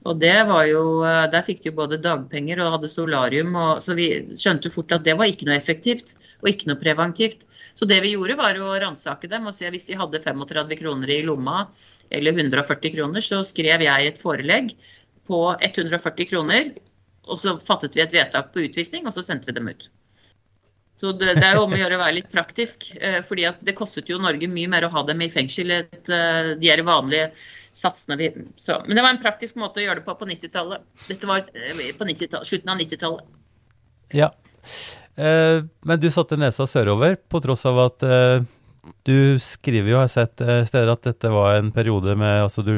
Og 0.06 0.20
det 0.22 0.36
var 0.46 0.68
jo, 0.70 1.02
eh, 1.04 1.26
Der 1.34 1.46
fikk 1.46 1.63
de 1.63 1.74
både 1.74 1.98
dagpenger 2.02 2.62
og 2.62 2.76
hadde 2.78 2.91
solarium. 2.91 3.56
Og, 3.56 3.82
så 3.82 3.96
vi 3.98 4.10
skjønte 4.38 4.72
fort 4.74 4.94
at 4.94 5.06
det 5.08 5.18
var 5.18 5.30
ikke 5.32 5.48
noe 5.50 5.58
effektivt 5.58 6.15
og 6.44 6.52
ikke 6.52 6.70
noe 6.70 6.82
preventivt. 6.82 7.48
Så 7.76 7.88
det 7.89 8.02
vi 8.06 8.13
gjorde 8.13 8.38
var 8.38 8.58
å 8.62 8.76
ransake 8.82 9.30
dem 9.32 9.50
og 9.50 9.56
se 9.58 9.70
hvis 9.72 9.89
de 9.89 9.98
hadde 10.00 10.22
35 10.22 10.78
kroner 10.80 11.10
i 11.10 11.24
lomma 11.26 11.65
eller 12.13 12.38
140 12.38 12.94
kroner, 12.94 13.24
så 13.26 13.41
skrev 13.44 13.82
jeg 13.82 14.08
et 14.08 14.22
forelegg 14.22 14.76
på 15.26 15.41
140 15.58 16.30
kroner. 16.30 16.72
Og 17.26 17.41
så 17.41 17.56
fattet 17.58 17.98
vi 17.98 18.04
et 18.04 18.13
vedtak 18.13 18.54
på 18.54 18.68
utvisning, 18.68 19.08
og 19.10 19.15
så 19.15 19.24
sendte 19.26 19.50
vi 19.50 19.58
dem 19.58 19.72
ut. 19.74 19.88
Så 21.02 21.12
det, 21.18 21.34
det 21.39 21.44
er 21.44 21.58
jo 21.58 21.65
om 21.65 21.74
å 21.76 21.80
gjøre 21.80 21.98
å 21.98 22.04
være 22.04 22.18
litt 22.20 22.32
praktisk. 22.32 22.88
Eh, 22.96 23.20
fordi 23.26 23.50
det 23.68 23.76
kostet 23.76 24.10
jo 24.12 24.22
Norge 24.22 24.48
mye 24.48 24.70
mer 24.72 24.86
å 24.88 24.94
ha 24.94 25.04
dem 25.10 25.26
i 25.26 25.32
fengsel. 25.34 25.74
Et, 25.82 26.12
eh, 26.13 26.54
de 26.62 26.72
er 26.72 26.86
vanlige 26.88 27.32
satsene 27.76 28.18
vi 28.18 28.32
så, 28.56 28.80
Men 28.88 28.96
det 28.96 29.04
var 29.04 29.14
en 29.14 29.22
praktisk 29.22 29.58
måte 29.60 29.82
å 29.82 29.86
gjøre 29.86 30.00
det 30.00 30.08
på 30.08 30.16
på 30.16 30.28
90-tallet. 30.30 30.84
Dette 31.10 31.28
var 31.28 31.44
eh, 31.52 31.92
på 31.98 32.08
90 32.08 32.44
slutten 32.48 32.72
av 32.72 32.80
90-tallet. 32.80 33.32
Ja. 34.16 34.32
Eh, 35.16 35.60
men 35.84 36.00
du 36.00 36.08
satte 36.12 36.40
nesa 36.40 36.68
sørover, 36.68 37.18
på 37.30 37.42
tross 37.44 37.66
av 37.68 37.82
at 37.84 38.06
eh, 38.08 38.48
du 39.08 39.40
skriver 39.44 39.92
jo, 39.92 40.00
har 40.00 40.12
sett 40.12 40.42
eh, 40.42 40.64
steder, 40.68 40.94
at 40.96 41.08
dette 41.08 41.32
var 41.34 41.60
en 41.60 41.74
periode 41.76 42.16
med 42.20 42.46
altså 42.46 42.64
du, 42.66 42.78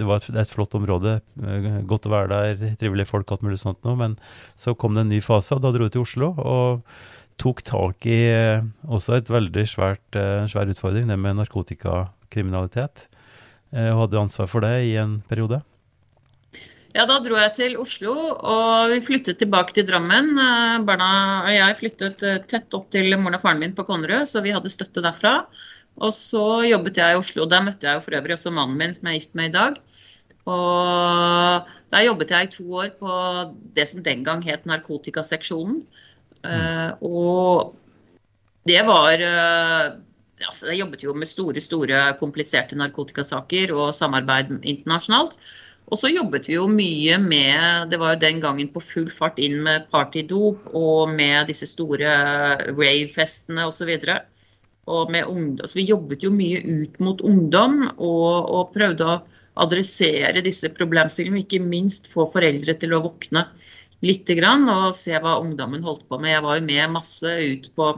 Det 0.00 0.06
var 0.08 0.22
et, 0.22 0.30
et 0.44 0.48
flott 0.48 0.74
område, 0.78 1.18
eh, 1.42 1.70
godt 1.90 2.06
å 2.06 2.14
være 2.14 2.30
der, 2.30 2.74
trivelige 2.80 3.10
folk, 3.10 3.30
alt 3.34 3.42
mulig 3.46 3.58
sånt 3.62 3.82
noe. 3.84 3.98
Men 3.98 4.18
så 4.54 4.76
kom 4.78 4.94
det 4.94 5.08
en 5.08 5.14
ny 5.16 5.20
fase, 5.24 5.58
og 5.58 5.66
da 5.66 5.74
dro 5.74 5.90
du 5.90 5.96
til 5.96 6.06
Oslo. 6.06 6.34
og 6.38 6.86
tok 7.40 7.62
tak 7.64 8.04
i 8.04 8.20
også 8.84 9.14
et 9.16 9.30
veldig 9.32 9.62
svært, 9.64 10.16
svær 10.52 10.68
utfordring, 10.68 11.06
det 11.08 11.16
med 11.16 11.38
narkotikakriminalitet. 11.38 13.06
Eh, 13.70 13.90
og 13.92 14.06
hadde 14.06 14.22
ansvar 14.24 14.48
for 14.50 14.66
det 14.66 14.74
i 14.88 14.96
en 15.00 15.20
periode? 15.30 15.60
Ja, 16.90 17.04
da 17.06 17.20
dro 17.22 17.36
jeg 17.38 17.52
til 17.54 17.76
Oslo, 17.78 18.12
og 18.34 18.90
vi 18.90 18.98
flyttet 19.06 19.38
tilbake 19.38 19.76
til 19.76 19.86
Drammen. 19.86 20.32
Eh, 20.34 20.78
barna 20.86 21.10
og 21.44 21.52
jeg 21.54 21.78
flyttet 21.78 22.24
eh, 22.26 22.40
tett 22.50 22.74
opp 22.74 22.88
til 22.90 23.14
moren 23.14 23.38
og 23.38 23.44
faren 23.44 23.62
min 23.62 23.76
på 23.76 23.86
Konnerud, 23.86 24.26
så 24.26 24.42
vi 24.42 24.54
hadde 24.54 24.72
støtte 24.72 25.04
derfra. 25.04 25.44
Og 26.00 26.14
så 26.16 26.44
jobbet 26.66 26.98
jeg 26.98 27.14
i 27.14 27.20
Oslo. 27.20 27.46
Der 27.50 27.62
møtte 27.66 27.86
jeg 27.86 27.98
jo 27.98 28.04
for 28.06 28.18
øvrig 28.18 28.34
også 28.34 28.54
mannen 28.54 28.78
min, 28.80 28.94
som 28.96 29.06
jeg 29.06 29.18
er 29.18 29.22
gift 29.22 29.38
med 29.38 29.50
i 29.50 29.54
dag. 29.54 29.78
Og 30.50 31.72
der 31.92 32.06
jobbet 32.06 32.32
jeg 32.34 32.46
i 32.46 32.52
to 32.56 32.66
år 32.82 32.92
på 32.98 33.16
det 33.76 33.86
som 33.90 34.02
den 34.02 34.24
gang 34.26 34.42
het 34.46 34.66
narkotikaseksjonen. 34.66 35.82
Mm. 36.40 36.96
og 37.04 37.74
det 38.64 38.80
var 38.88 39.20
altså, 40.46 40.70
Jeg 40.70 40.82
jobbet 40.82 41.04
jo 41.04 41.14
med 41.16 41.28
store, 41.28 41.60
store 41.62 42.04
kompliserte 42.20 42.78
narkotikasaker 42.78 43.74
og 43.76 43.90
samarbeid 43.96 44.60
internasjonalt. 44.60 45.38
Og 45.90 45.98
så 45.98 46.10
jobbet 46.12 46.46
vi 46.46 46.54
jo 46.54 46.68
mye 46.70 47.16
med 47.18 47.90
Det 47.90 47.98
var 47.98 48.14
jo 48.14 48.22
den 48.22 48.40
gangen 48.42 48.68
på 48.70 48.82
full 48.84 49.08
fart 49.10 49.40
inn 49.42 49.58
med 49.66 49.88
partydop 49.90 50.68
og 50.76 51.10
med 51.10 51.50
disse 51.50 51.66
store 51.66 52.12
rave-festene 52.76 53.66
osv. 53.66 53.90
Og 54.90 55.10
med 55.10 55.26
ungdom. 55.26 55.66
Så 55.66 55.80
vi 55.80 55.88
jobbet 55.90 56.24
jo 56.26 56.30
mye 56.34 56.62
ut 56.62 56.96
mot 57.02 57.20
ungdom 57.26 57.82
og, 57.90 58.32
og 58.54 58.72
prøvde 58.74 59.06
å 59.06 59.18
adressere 59.64 60.44
disse 60.46 60.70
problemstillingene. 60.78 61.44
Ikke 61.44 61.62
minst 61.62 62.08
få 62.10 62.26
foreldre 62.30 62.78
til 62.78 62.94
å 62.94 63.02
våkne 63.04 63.48
lite 64.06 64.34
grann 64.38 64.64
og 64.72 64.94
se 64.96 65.12
hva 65.20 65.38
ungdommen 65.42 65.84
holdt 65.84 66.06
på 66.08 66.18
med. 66.22 66.36
Jeg 66.36 66.46
var 66.46 66.58
jo 66.58 66.66
med 66.70 66.94
masse 66.94 67.34
ut 67.50 67.68
på 67.76 67.92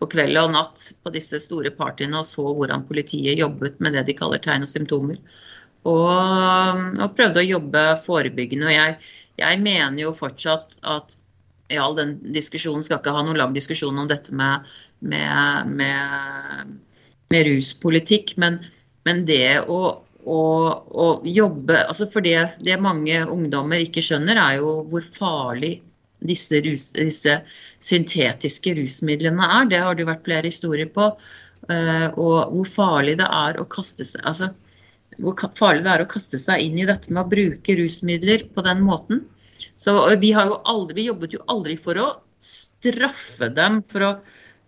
på 0.00 0.08
kveld 0.12 0.38
og 0.40 0.52
natt 0.52 0.88
på 1.02 1.12
disse 1.14 1.40
store 1.40 1.72
partyene 1.74 2.20
og 2.20 2.26
så 2.28 2.44
hvordan 2.44 2.84
politiet 2.88 3.40
jobbet 3.40 3.78
med 3.80 3.96
det 3.96 4.06
de 4.08 4.16
kaller 4.18 4.42
tegn 4.44 4.66
og 4.66 4.70
symptomer. 4.70 5.20
Og, 5.86 6.82
og 6.98 7.14
prøvde 7.16 7.42
å 7.42 7.46
jobbe 7.46 7.84
forebyggende. 8.04 8.66
Og 8.66 8.74
jeg, 8.74 8.96
jeg, 9.40 9.60
mener 9.62 10.02
jo 10.02 10.16
fortsatt 10.16 10.76
at 10.82 11.16
i 11.72 11.78
all 11.80 11.96
den 11.98 12.16
diskusjonen 12.34 12.84
skal 12.84 13.00
ikke 13.00 13.14
ha 13.14 13.22
noen 13.26 13.38
lang 13.38 13.54
diskusjon 13.54 13.98
om 13.98 14.08
dette 14.10 14.34
med, 14.36 14.66
med, 15.00 15.70
med, 15.78 16.74
med 17.32 17.48
ruspolitikk, 17.48 18.36
men, 18.42 18.60
men 19.06 19.24
det 19.26 19.62
å, 19.62 19.80
å, 20.26 20.42
å, 21.06 21.08
jobbe 21.26 21.80
altså 21.86 22.06
For 22.10 22.22
det, 22.26 22.38
det 22.66 22.78
mange 22.82 23.22
ungdommer 23.24 23.82
ikke 23.82 24.04
skjønner, 24.04 24.38
er 24.38 24.60
jo 24.60 24.80
hvor 24.90 25.06
farlig 25.06 25.78
disse, 26.28 26.60
rus, 26.64 26.90
disse, 26.96 27.40
syntetiske 27.82 28.76
rusmidlene 28.78 29.50
er. 29.60 29.70
Det 29.72 29.82
har 29.82 29.98
det 29.98 30.08
vært 30.08 30.24
flere 30.28 30.50
historier 30.50 30.90
på. 30.92 31.12
Uh, 31.66 32.08
og 32.14 32.52
hvor 32.52 32.68
farlig 32.70 33.16
det 33.18 33.26
er 33.26 33.56
å 33.58 33.64
kaste 33.66 34.04
seg 34.06 34.20
altså, 34.28 34.52
hvor 35.22 35.38
farlig 35.56 35.82
det 35.86 35.92
er 35.94 36.04
å 36.04 36.10
kaste 36.10 36.38
seg 36.38 36.62
inn 36.62 36.76
i 36.78 36.86
dette 36.86 37.10
med 37.12 37.24
å 37.24 37.30
bruke 37.30 37.76
rusmidler 37.78 38.46
på 38.52 38.64
den 38.66 38.84
måten. 38.86 39.24
Så 39.80 39.92
vi, 40.20 40.32
har 40.36 40.48
jo 40.50 40.60
aldri, 40.68 41.00
vi 41.00 41.08
jobbet 41.10 41.36
jo 41.36 41.44
aldri 41.52 41.76
for 41.80 42.00
å 42.00 42.06
straffe 42.42 43.48
dem 43.56 43.80
for 43.86 44.04
å, 44.04 44.10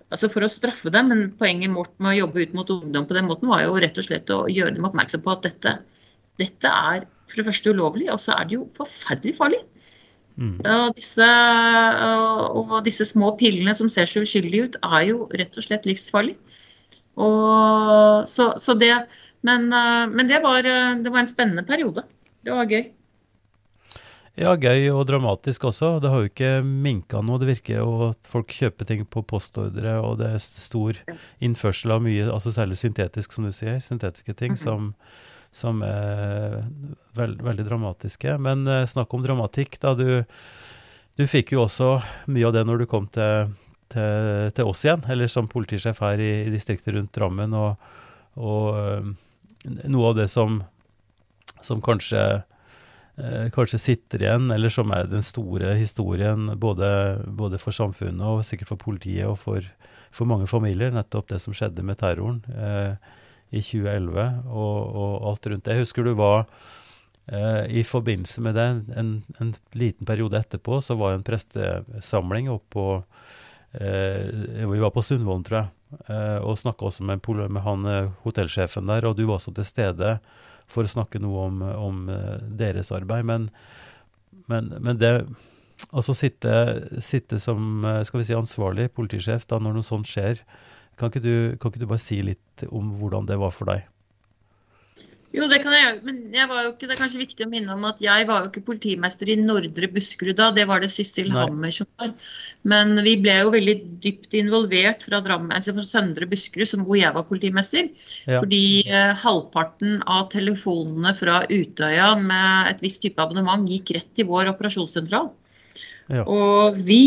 altså 0.08 0.30
for 0.32 0.44
å 0.44 0.50
straffe 0.52 0.92
dem, 0.92 1.12
men 1.12 1.22
poenget 1.38 1.74
vårt 1.74 1.94
med 2.00 2.14
å 2.14 2.18
jobbe 2.22 2.44
ut 2.44 2.56
mot 2.56 2.72
ungdom 2.78 3.06
på 3.08 3.16
den 3.16 3.28
måten 3.28 3.52
var 3.52 3.64
jo 3.64 3.78
rett 3.80 4.00
og 4.00 4.08
slett 4.08 4.32
å 4.34 4.42
gjøre 4.52 4.76
dem 4.76 4.88
oppmerksom 4.88 5.24
på 5.24 5.34
at 5.34 5.48
dette, 5.48 5.74
dette 6.40 6.72
er 6.92 7.06
for 7.28 7.40
det 7.40 7.48
første 7.50 7.74
ulovlig, 7.76 8.08
og 8.12 8.20
så 8.22 8.36
er 8.38 8.48
det 8.48 8.56
jo 8.56 8.68
forferdelig 8.76 9.36
farlig. 9.36 9.60
Mm. 10.38 10.58
Og, 10.62 10.92
disse, 10.94 11.28
og, 12.54 12.76
disse, 12.86 13.06
små 13.10 13.32
pillene 13.40 13.74
som 13.74 13.90
ser 13.90 14.06
så 14.06 14.22
uskyldige 14.22 14.68
ut, 14.68 14.76
er 14.86 15.08
jo 15.10 15.24
rett 15.34 15.58
og 15.58 15.66
slett 15.66 15.88
livsfarlig. 15.88 16.36
Og, 17.18 18.22
så, 18.30 18.52
så 18.62 18.76
det, 18.78 18.92
men, 19.46 19.66
eh, 19.74 20.04
men 20.12 20.30
det, 20.30 20.38
var, 20.44 20.62
det, 20.62 21.10
var, 21.10 21.24
en 21.24 21.30
spennende 21.30 21.66
periode. 21.66 22.06
Det 22.46 22.54
var 22.54 22.70
gøy. 22.70 22.86
Ja, 24.38 24.52
gøy 24.54 24.92
og 24.92 25.02
dramatisk 25.08 25.64
også. 25.66 25.96
Det 25.98 26.10
har 26.12 26.22
jo 26.22 26.30
ikke 26.30 26.50
minka 26.62 27.18
noe. 27.26 27.40
Det 27.42 27.48
virker 27.48 27.80
jo 27.80 28.10
at 28.12 28.30
folk 28.30 28.54
kjøper 28.54 28.86
ting 28.86 29.02
på 29.10 29.24
postordre, 29.26 29.96
og 29.98 30.20
det 30.20 30.28
er 30.36 30.44
stor 30.44 31.00
innførsel 31.42 31.96
av 31.96 32.04
mye, 32.04 32.28
altså 32.30 32.54
særlig 32.54 32.78
syntetisk, 32.78 33.34
som 33.34 33.48
du 33.48 33.50
sier, 33.56 33.80
syntetiske 33.82 34.36
ting, 34.38 34.54
mm 34.54 34.58
-hmm. 34.58 34.62
som 34.62 34.94
som 35.54 35.82
er 35.82 36.58
veld, 37.16 37.42
veldig 37.42 37.66
dramatiske. 37.66 38.36
Men 38.42 38.66
eh, 38.66 38.86
snakk 38.86 39.14
om 39.14 39.24
dramatikk, 39.24 39.78
da. 39.82 39.94
Du, 39.98 40.24
du, 41.18 41.24
fikk 41.26 41.54
jo 41.56 41.64
også 41.64 41.96
mye 42.30 42.48
av 42.48 42.56
det 42.56 42.66
når 42.68 42.82
du 42.82 42.88
kom 42.90 43.08
til, 43.14 43.54
til, 43.92 44.50
til 44.54 44.68
oss 44.70 44.84
igjen, 44.86 45.06
eller 45.10 45.30
som 45.32 45.50
politisjef 45.50 46.02
her 46.04 46.20
i, 46.22 46.32
i 46.46 46.52
distriktet 46.54 46.94
rundt 46.96 47.14
Drammen. 47.16 47.56
Og, 47.56 47.90
og 48.38 48.82
eh, 48.82 49.10
noe 49.88 50.12
av 50.12 50.20
det 50.20 50.28
som, 50.32 50.60
som 51.64 51.82
kanskje 51.84 52.22
eh, 53.18 53.48
kanskje 53.54 53.80
sitter 53.82 54.24
igjen, 54.24 54.50
eller 54.54 54.72
som 54.72 54.92
er 54.94 55.10
den 55.10 55.24
store 55.26 55.74
historien 55.78 56.52
både, 56.60 56.90
både 57.26 57.60
for 57.62 57.74
samfunnet 57.74 58.24
og 58.26 58.46
sikkert 58.46 58.74
for 58.74 58.84
politiet 58.88 59.26
og 59.28 59.38
for, 59.42 59.64
for, 60.10 60.28
mange 60.30 60.48
familier, 60.50 60.94
nettopp 60.94 61.32
det 61.32 61.42
som 61.42 61.56
skjedde 61.56 61.84
med 61.86 61.98
terroren. 62.00 62.42
Eh, 62.52 63.16
i 63.50 63.62
2011 63.62 64.26
og, 64.46 64.76
og, 64.84 65.14
alt 65.30 65.48
rundt 65.50 65.64
det. 65.64 65.76
Jeg 65.76 65.86
husker 65.86 66.04
du 66.04 66.12
var 66.18 66.44
eh, 67.26 67.64
I 67.80 67.84
forbindelse 67.86 68.44
med 68.44 68.58
det, 68.58 68.68
en, 69.00 69.12
en, 69.40 69.54
liten 69.72 70.08
periode 70.08 70.38
etterpå, 70.40 70.80
så 70.84 70.98
var 70.98 71.12
det 71.12 71.20
en 71.20 71.28
prestesamling 71.30 72.50
oppå 72.52 72.86
eh, 73.72 74.64
Vi 74.68 74.82
var 74.84 74.92
på 74.94 75.04
Sundvolden, 75.04 75.46
tror 75.48 75.60
jeg, 75.62 75.68
eh, 76.08 76.38
og 76.42 76.60
snakka 76.60 76.90
også 76.90 77.08
med, 77.08 77.24
med, 77.24 77.62
han 77.64 77.86
eh, 77.88 78.12
hotellsjefen 78.26 78.90
der, 78.90 79.08
og 79.08 79.16
du 79.16 79.26
var 79.26 79.40
også 79.40 79.56
til 79.56 79.68
stede 79.68 80.18
for 80.68 80.84
å 80.84 80.96
snakke 80.98 81.20
noe 81.22 81.46
om, 81.48 81.62
om 81.64 82.08
eh, 82.12 82.34
deres 82.60 82.92
arbeid. 82.92 83.24
Men, 83.24 83.48
men, 84.48 84.74
men 84.80 85.00
det 85.00 85.14
Altså 85.94 86.12
sitte, 86.16 86.52
sitte 87.00 87.38
som 87.40 87.84
eh, 87.86 88.02
skal 88.04 88.20
vi 88.20 88.26
si, 88.28 88.34
ansvarlig 88.36 88.88
politisjef 88.96 89.46
da 89.48 89.60
når 89.62 89.78
noe 89.78 89.86
sånt 89.86 90.10
skjer, 90.10 90.42
kan 90.98 91.12
ikke, 91.12 91.22
du, 91.24 91.34
kan 91.60 91.70
ikke, 91.70 91.84
du, 91.84 91.90
bare 91.90 92.02
si 92.02 92.18
litt 92.26 92.66
om 92.68 92.90
hvordan 92.98 93.28
det 93.28 93.38
var 93.40 93.54
for 93.54 93.70
deg? 93.70 93.86
Jo, 95.28 95.44
det 95.44 95.58
kan 95.60 95.74
jeg 95.74 95.82
gjøre. 95.82 95.98
Men 96.06 96.20
jeg 96.32 96.48
ikke, 96.48 96.86
det 96.88 96.94
er 96.94 97.00
kanskje 97.02 97.20
viktig 97.20 97.44
å 97.44 97.50
minne 97.52 97.74
om 97.74 97.82
at 97.84 97.98
jeg 98.00 98.24
var 98.30 98.42
jo 98.42 98.48
ikke 98.48 98.64
politimester 98.64 99.28
i 99.28 99.36
Nordre 99.36 99.90
Buskerud 99.92 100.38
da. 100.38 100.48
Det 100.56 100.64
var 100.70 100.80
det 100.80 100.88
Sissel 100.92 101.28
Hammer 101.34 101.72
som 101.74 101.88
var. 102.00 102.14
Men 102.72 102.94
vi 103.04 103.14
ble 103.20 103.34
jo 103.42 103.52
veldig 103.52 103.74
dypt 104.04 104.36
involvert 104.40 105.04
fra, 105.04 105.20
Drammen, 105.24 105.52
altså 105.52 105.74
fra 105.76 105.84
Søndre 105.84 106.28
Buskerud, 106.30 106.80
hvor 106.80 106.96
jeg 106.96 107.12
var 107.14 107.28
politimester. 107.28 107.90
Ja. 108.24 108.40
Fordi 108.40 108.62
eh, 108.88 109.12
halvparten 109.20 109.98
av 110.08 110.30
telefonene 110.32 111.12
fra 111.18 111.42
Utøya 111.52 112.14
med 112.22 112.72
et 112.72 112.84
visst 112.84 113.04
type 113.04 113.20
abonnement 113.20 113.68
gikk 113.68 113.92
rett 113.98 114.10
til 114.16 114.30
vår 114.32 114.54
operasjonssentral. 114.54 115.28
Ja. 116.08 116.24
Og 116.24 116.80
vi 116.88 117.02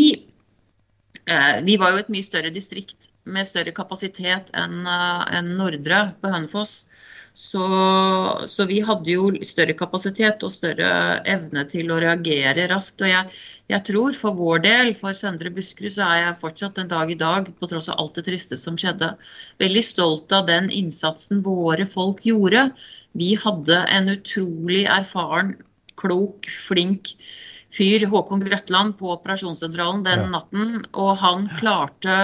eh, 1.26 1.58
Vi 1.66 1.80
var 1.82 1.96
jo 1.96 2.04
et 2.04 2.14
mye 2.14 2.26
større 2.26 2.54
distrikt 2.54 3.10
med 3.30 3.48
større 3.48 3.74
kapasitet 3.76 4.52
enn 4.58 4.86
eh, 4.88 5.24
en 5.38 5.54
Nordre 5.60 6.12
på 6.22 6.32
Hønefoss. 6.34 6.86
Så, 7.34 7.64
så, 8.52 8.66
vi 8.68 8.82
hadde 8.84 9.14
jo 9.14 9.30
større 9.48 9.72
kapasitet 9.80 10.42
og 10.44 10.52
større 10.52 10.90
evne 11.32 11.64
til 11.70 11.94
å 11.94 12.00
reagere 12.04 12.66
raskt. 12.68 13.06
Og 13.06 13.08
jeg, 13.08 13.38
jeg, 13.72 13.84
tror 13.88 14.18
for 14.20 14.36
vår 14.36 14.64
del, 14.66 14.92
for 15.00 15.16
Søndre 15.16 15.54
Buskerud, 15.56 15.94
så 15.94 16.10
er 16.10 16.18
jeg 16.26 16.42
fortsatt 16.42 16.82
en 16.82 16.92
dag 16.92 17.14
i 17.14 17.20
dag, 17.20 17.48
på 17.56 17.70
tross 17.72 17.88
av 17.94 18.02
alt 18.04 18.20
det 18.20 18.26
triste 18.28 18.60
som 18.60 18.76
skjedde, 18.80 19.14
veldig 19.64 19.86
stolt 19.88 20.36
av 20.36 20.50
den 20.52 20.68
innsatsen 20.76 21.40
våre 21.46 21.88
folk 21.88 22.26
gjorde. 22.28 22.68
Vi 23.16 23.32
hadde 23.40 23.80
en 23.96 24.12
utrolig 24.12 24.84
erfaren, 24.92 25.56
klok, 26.02 26.52
flink 26.68 27.14
fyr, 27.72 28.04
Håkon 28.12 28.44
Grøtland, 28.44 28.98
på 29.00 29.14
operasjonssentralen 29.16 30.04
den 30.04 30.28
natten. 30.36 30.82
Og 30.92 31.16
han 31.24 31.48
klarte 31.62 32.18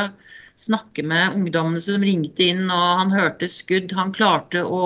snakke 0.57 1.05
med 1.05 1.35
ungdommene 1.37 1.81
som 1.81 2.03
ringte 2.03 2.49
inn, 2.49 2.65
og 2.65 2.87
han 3.01 3.13
hørte 3.13 3.49
skudd. 3.51 3.93
Han 3.97 4.13
klarte 4.15 4.63
å 4.65 4.81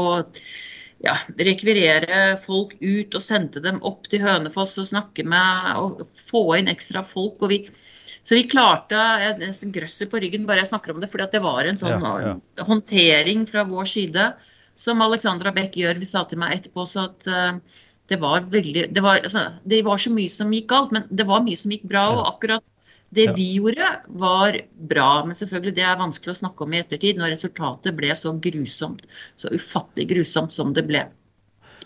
ja, 1.02 1.16
rekvirere 1.40 2.36
folk 2.42 2.76
ut 2.82 3.16
og 3.18 3.24
sendte 3.24 3.64
dem 3.64 3.80
opp 3.88 4.10
til 4.12 4.24
Hønefoss 4.26 4.78
og 4.82 4.90
snakke 4.92 5.26
med 5.26 5.72
og 5.80 6.04
få 6.18 6.44
inn 6.60 6.70
ekstra 6.72 7.04
folk. 7.06 7.42
og 7.42 7.54
vi 7.54 7.64
så 8.22 8.36
vi 8.38 8.44
klarte 8.46 8.98
Jeg 9.22 9.38
nesten 9.40 9.72
grøsser 9.74 10.06
på 10.10 10.20
ryggen 10.22 10.44
bare 10.46 10.62
jeg 10.62 10.70
snakker 10.70 10.94
om 10.94 11.00
det, 11.02 11.10
fordi 11.10 11.26
det 11.34 11.42
var 11.42 11.66
en 11.66 11.80
sånn 11.80 12.04
ja, 12.06 12.12
ja. 12.22 12.66
håndtering 12.68 13.48
fra 13.50 13.64
vår 13.66 13.88
side 13.90 14.28
som 14.78 15.02
Alexandra 15.02 15.52
Beck 15.56 15.78
gjør. 15.78 15.98
Vi 15.98 16.10
sa 16.10 16.22
til 16.30 16.42
meg 16.42 16.60
etterpå 16.60 16.86
så 16.86 17.08
at 17.10 17.26
uh, 17.28 17.80
det 18.12 18.20
var 18.22 18.46
veldig 18.52 18.86
det 18.94 19.04
var, 19.04 19.24
altså, 19.24 19.48
det 19.66 19.82
var, 19.88 19.98
så 20.02 20.14
mye 20.14 20.30
som 20.32 20.54
gikk 20.54 20.70
galt, 20.70 20.94
men 20.96 21.08
det 21.10 21.26
var 21.30 21.44
mye 21.46 21.58
som 21.58 21.74
gikk 21.74 21.88
bra. 21.90 22.06
Og 22.14 22.24
akkurat 22.36 22.66
det 23.12 23.28
ja. 23.28 23.34
vi 23.36 23.48
gjorde, 23.58 23.88
var 24.08 24.58
bra. 24.90 25.10
Men 25.28 25.36
selvfølgelig, 25.36 25.76
det 25.76 25.88
er 25.88 26.00
vanskelig 26.00 26.32
å 26.32 26.42
snakke 26.44 26.66
om 26.66 26.76
i 26.76 26.80
ettertid 26.80 27.20
når 27.20 27.34
resultatet 27.36 27.96
ble 27.98 28.14
så 28.16 28.32
grusomt. 28.40 29.08
Så 29.40 29.52
ufattelig 29.52 30.08
grusomt 30.14 30.56
som 30.56 30.72
det 30.76 30.86
ble. 30.88 31.06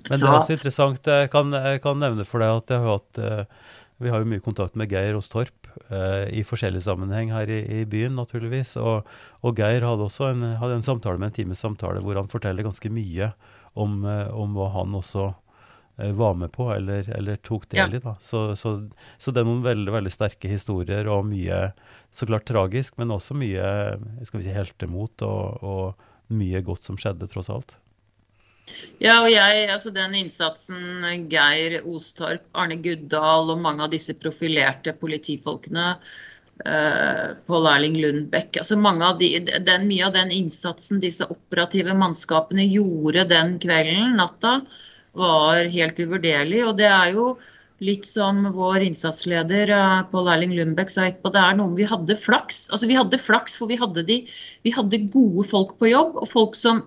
Men 0.06 0.22
det 0.22 0.28
er 0.28 0.38
også 0.38 0.54
interessant. 0.54 1.10
Jeg 1.10 1.32
kan, 1.34 1.50
jeg 1.50 1.82
kan 1.82 1.98
nevne 2.02 2.28
for 2.30 2.44
deg 2.44 2.60
at 2.60 2.76
jeg 2.76 2.84
har 2.84 3.00
hatt 3.00 3.22
eh, 3.22 3.64
vi 4.04 4.12
har 4.12 4.22
jo 4.22 4.28
mye 4.28 4.44
kontakt 4.44 4.76
med 4.78 4.92
Geir 4.92 5.16
Ostorp 5.18 5.70
eh, 5.88 6.28
i 6.36 6.44
forskjellig 6.46 6.84
sammenheng 6.84 7.32
her 7.34 7.50
i, 7.50 7.62
i 7.80 7.86
byen, 7.90 8.14
naturligvis. 8.20 8.76
Og, 8.82 9.08
og 9.42 9.58
Geir 9.58 9.88
hadde 9.88 10.06
også 10.06 10.30
en, 10.30 10.44
hadde 10.60 10.78
en, 10.78 10.86
samtale 10.86 11.18
med 11.18 11.32
en 11.32 11.38
times 11.40 11.64
samtale 11.64 12.04
hvor 12.06 12.20
han 12.20 12.30
forteller 12.30 12.68
ganske 12.68 12.92
mye 12.94 13.32
om, 13.74 14.04
eh, 14.06 14.30
om 14.36 14.54
hva 14.54 14.70
han 14.76 14.94
også 15.00 15.32
Eh, 15.32 15.45
var 15.96 16.34
med 16.36 16.52
på 16.52 16.68
eller, 16.74 17.08
eller 17.16 17.40
tok 17.46 17.70
del 17.72 17.80
ja. 17.80 17.98
i. 17.98 18.02
da. 18.04 18.16
Så, 18.20 18.56
så, 18.60 18.76
så, 19.18 19.32
det 19.32 19.42
er 19.42 19.48
noen 19.48 19.64
veldig 19.64 19.94
veldig 19.96 20.12
sterke 20.12 20.52
historier 20.52 21.08
og 21.12 21.28
mye 21.30 21.70
så 22.16 22.28
klart 22.28 22.48
tragisk, 22.48 22.98
men 23.00 23.14
også 23.16 23.36
mye 23.38 23.64
skal 24.28 24.42
vi 24.42 24.46
si, 24.48 24.54
heltemot 24.56 25.24
og, 25.28 25.64
og 25.64 26.36
mye 26.36 26.62
godt 26.66 26.88
som 26.88 27.00
skjedde, 27.00 27.30
tross 27.32 27.52
alt. 27.54 27.78
Ja, 28.98 29.20
og 29.22 29.30
jeg, 29.30 29.68
altså 29.70 29.92
den 29.94 30.16
innsatsen 30.18 31.28
Geir 31.30 31.82
Ostorp, 31.86 32.48
Arne 32.58 32.80
Guddal 32.82 33.52
og 33.54 33.62
mange 33.62 33.86
av 33.86 33.92
disse 33.94 34.18
profilerte 34.20 34.96
politifolkene 35.00 35.94
Uh, 36.56 37.36
Pål 37.50 37.66
Erling 37.68 37.98
Lundbekk. 38.00 38.62
Altså 38.62 38.78
mange 38.80 39.04
av 39.04 39.18
de, 39.20 39.28
den, 39.44 39.90
mye 39.90 40.06
av 40.08 40.14
den 40.16 40.30
innsatsen 40.32 41.02
disse 41.04 41.28
operative 41.28 41.92
mannskapene 42.00 42.64
gjorde 42.70 43.26
den 43.28 43.58
kvelden, 43.60 44.16
natta, 44.16 44.62
var 45.20 45.70
helt 45.74 46.00
uvurderlig. 46.00 46.64
Og 46.68 46.76
det 46.80 46.90
er 46.90 47.14
jo 47.16 47.28
litt 47.84 48.08
som 48.08 48.44
vår 48.56 48.86
innsatsleder 48.86 49.72
eh, 49.76 50.02
Pål 50.12 50.30
Erling 50.32 50.56
Lundbekk 50.56 50.92
sa 50.92 51.10
etterpå, 51.10 51.34
det 51.36 51.42
er 51.42 51.58
noe 51.60 51.76
vi 51.78 51.88
hadde 51.90 52.18
flaks. 52.20 52.66
Altså 52.72 52.90
vi 52.90 52.98
hadde 52.98 53.20
flaks, 53.20 53.58
for 53.60 53.72
vi 53.72 53.80
hadde, 53.82 54.06
de, 54.08 54.22
vi 54.64 54.76
hadde 54.76 55.06
gode 55.14 55.48
folk 55.50 55.76
på 55.82 55.92
jobb. 55.92 56.20
og 56.22 56.30
folk 56.32 56.60
som 56.60 56.86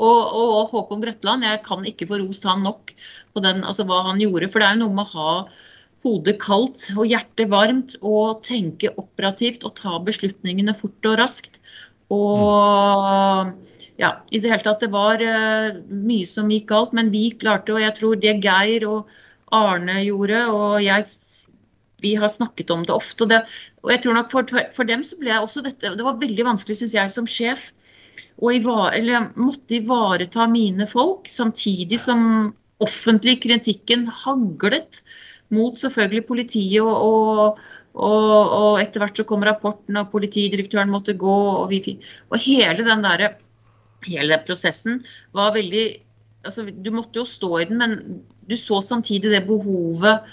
og, 0.00 0.20
og, 0.32 0.52
og 0.56 0.70
Håkon 0.72 1.02
Grøtland, 1.02 1.44
jeg 1.44 1.60
kan 1.66 1.82
ikke 1.84 2.06
få 2.08 2.22
rost 2.22 2.46
han 2.48 2.62
nok 2.64 2.94
på 3.34 3.42
den, 3.44 3.60
altså 3.68 3.84
hva 3.84 3.98
han 4.06 4.22
gjorde. 4.22 4.48
For 4.48 4.62
det 4.62 4.70
er 4.70 4.78
jo 4.78 4.86
noe 4.86 4.96
med 4.96 5.10
å 5.10 5.18
ha 5.18 5.34
hodet 6.06 6.38
kaldt 6.40 6.86
og 6.94 7.04
hjertet 7.10 7.50
varmt 7.52 7.98
og 8.00 8.40
tenke 8.46 8.94
operativt 8.96 9.66
og 9.68 9.74
ta 9.76 9.98
beslutningene 10.06 10.72
fort 10.78 11.10
og 11.10 11.18
raskt. 11.20 11.60
Og 12.10 13.52
ja, 14.00 14.14
i 14.32 14.40
det 14.40 14.50
hele 14.50 14.64
tatt, 14.64 14.80
det 14.80 14.92
var 14.92 15.20
uh, 15.20 15.80
mye 15.92 16.28
som 16.28 16.50
gikk 16.52 16.70
galt, 16.72 16.94
men 16.96 17.12
vi 17.12 17.28
klarte, 17.40 17.74
og 17.76 17.82
jeg 17.84 17.96
tror 17.98 18.20
det 18.20 18.38
Geir 18.44 18.86
og 18.88 19.10
Arne 19.54 19.98
gjorde, 20.06 20.46
og 20.54 20.80
jeg 20.84 21.04
vi 22.00 22.14
har 22.16 22.30
snakket 22.32 22.70
om 22.72 22.84
det 22.86 22.94
ofte. 22.94 23.26
Og, 23.26 23.28
det, 23.32 23.40
og 23.84 23.90
jeg 23.92 24.02
tror 24.04 24.14
nok 24.16 24.30
for, 24.32 24.60
for, 24.72 24.88
dem 24.88 25.02
så 25.04 25.18
ble 25.20 25.34
jeg 25.34 25.44
også 25.44 25.60
dette 25.66 25.90
Det 25.98 26.06
var 26.06 26.20
veldig 26.20 26.46
vanskelig, 26.46 26.78
syns 26.80 26.94
jeg, 26.96 27.12
som 27.12 27.26
sjef. 27.28 27.66
å 28.40 28.52
måtte 29.36 29.76
ivareta 29.76 30.46
mine 30.48 30.86
folk, 30.88 31.28
samtidig 31.28 32.00
som 32.00 32.54
offentlig 32.80 33.42
kritikken 33.42 34.06
haglet 34.22 35.02
mot 35.52 35.76
selvfølgelig 35.76 36.26
politiet. 36.30 36.80
og 36.80 37.60
og, 37.90 38.52
og 38.54 38.76
etter 38.78 39.02
hvert 39.02 39.18
så 39.18 39.24
kom 39.26 39.42
rapporten, 39.42 39.96
og 39.98 40.12
politidirektøren 40.12 40.92
måtte 40.92 41.16
gå. 41.18 41.38
Og, 41.58 41.72
vi, 41.72 41.96
og 42.30 42.38
hele 42.38 42.84
den 42.86 43.02
der 43.02 43.24
hele 44.06 44.34
den 44.34 44.46
prosessen 44.46 45.02
var 45.36 45.54
veldig 45.56 45.84
altså, 46.46 46.66
Du 46.70 46.90
måtte 46.94 47.20
jo 47.20 47.26
stå 47.28 47.50
i 47.60 47.68
den, 47.68 47.80
men 47.80 48.22
du 48.48 48.56
så 48.58 48.80
samtidig 48.82 49.32
det 49.34 49.46
behovet 49.48 50.26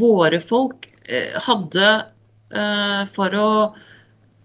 våre 0.00 0.40
folk 0.42 0.88
eh, 1.06 1.36
hadde 1.44 1.86
eh, 2.54 3.02
for, 3.10 3.34
å, 3.34 3.50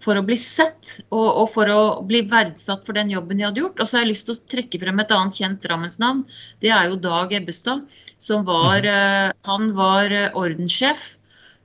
for, 0.02 0.18
å, 0.18 0.24
bli 0.26 0.38
sett 0.40 0.98
og, 1.08 1.26
og, 1.26 1.46
for 1.54 1.70
å 1.70 1.80
bli 2.06 2.24
verdsatt 2.30 2.86
for 2.86 2.98
den 2.98 3.12
jobben 3.14 3.38
de 3.38 3.46
hadde 3.46 3.62
gjort. 3.62 3.80
Og 3.80 3.88
så 3.88 3.98
har 3.98 4.06
jeg 4.06 4.12
lyst 4.14 4.28
til 4.28 4.36
å 4.36 4.48
trekke 4.54 4.82
frem 4.82 5.02
et 5.02 5.14
annet 5.14 5.38
kjent 5.38 5.62
Drammensnavn. 5.64 6.24
Det 6.64 6.72
er 6.74 6.90
jo 6.90 7.00
Dag 7.02 7.34
Ebbestad. 7.38 7.86
som 8.18 8.46
var, 8.48 8.82
mhm. 8.82 8.90
eh, 8.90 9.32
Han 9.50 9.72
var 9.78 10.10
eh, 10.10 10.30
ordenssjef 10.34 11.14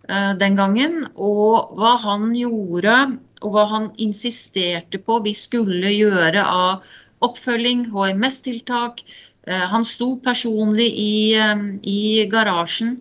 eh, 0.10 0.32
den 0.38 0.58
gangen. 0.60 1.04
Og 1.15 1.76
hva 1.78 1.97
han 2.06 2.32
gjorde 2.38 2.97
og 3.41 3.56
hva 3.56 3.65
han 3.69 3.89
insisterte 4.01 5.01
på 5.01 5.19
vi 5.25 5.34
skulle 5.38 5.91
gjøre 5.93 6.43
av 6.45 6.88
oppfølging, 7.25 7.88
HMS-tiltak. 7.93 9.04
Eh, 9.47 9.65
han 9.73 9.86
sto 9.86 10.15
personlig 10.21 10.88
i, 10.97 11.34
eh, 11.38 11.65
i 11.82 12.27
garasjen 12.30 12.99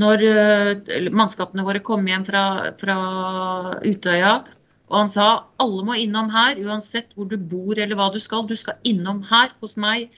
når 0.00 0.24
eh, 0.24 1.08
mannskapene 1.12 1.64
våre 1.66 1.82
kom 1.84 2.06
hjem 2.08 2.24
fra, 2.28 2.44
fra, 2.80 2.98
Utøya. 3.84 4.34
Og 4.92 4.98
han 4.98 5.12
sa 5.12 5.28
alle 5.62 5.84
må 5.88 5.96
innom 5.96 6.28
her, 6.32 6.60
uansett 6.60 7.12
hvor 7.16 7.28
du 7.28 7.38
bor 7.38 7.78
eller 7.78 7.96
hva 7.96 8.10
du 8.12 8.20
skal. 8.20 8.44
Du 8.48 8.56
skal 8.56 8.80
innom 8.88 9.22
her 9.28 9.52
hos 9.60 9.78
meg 9.80 10.10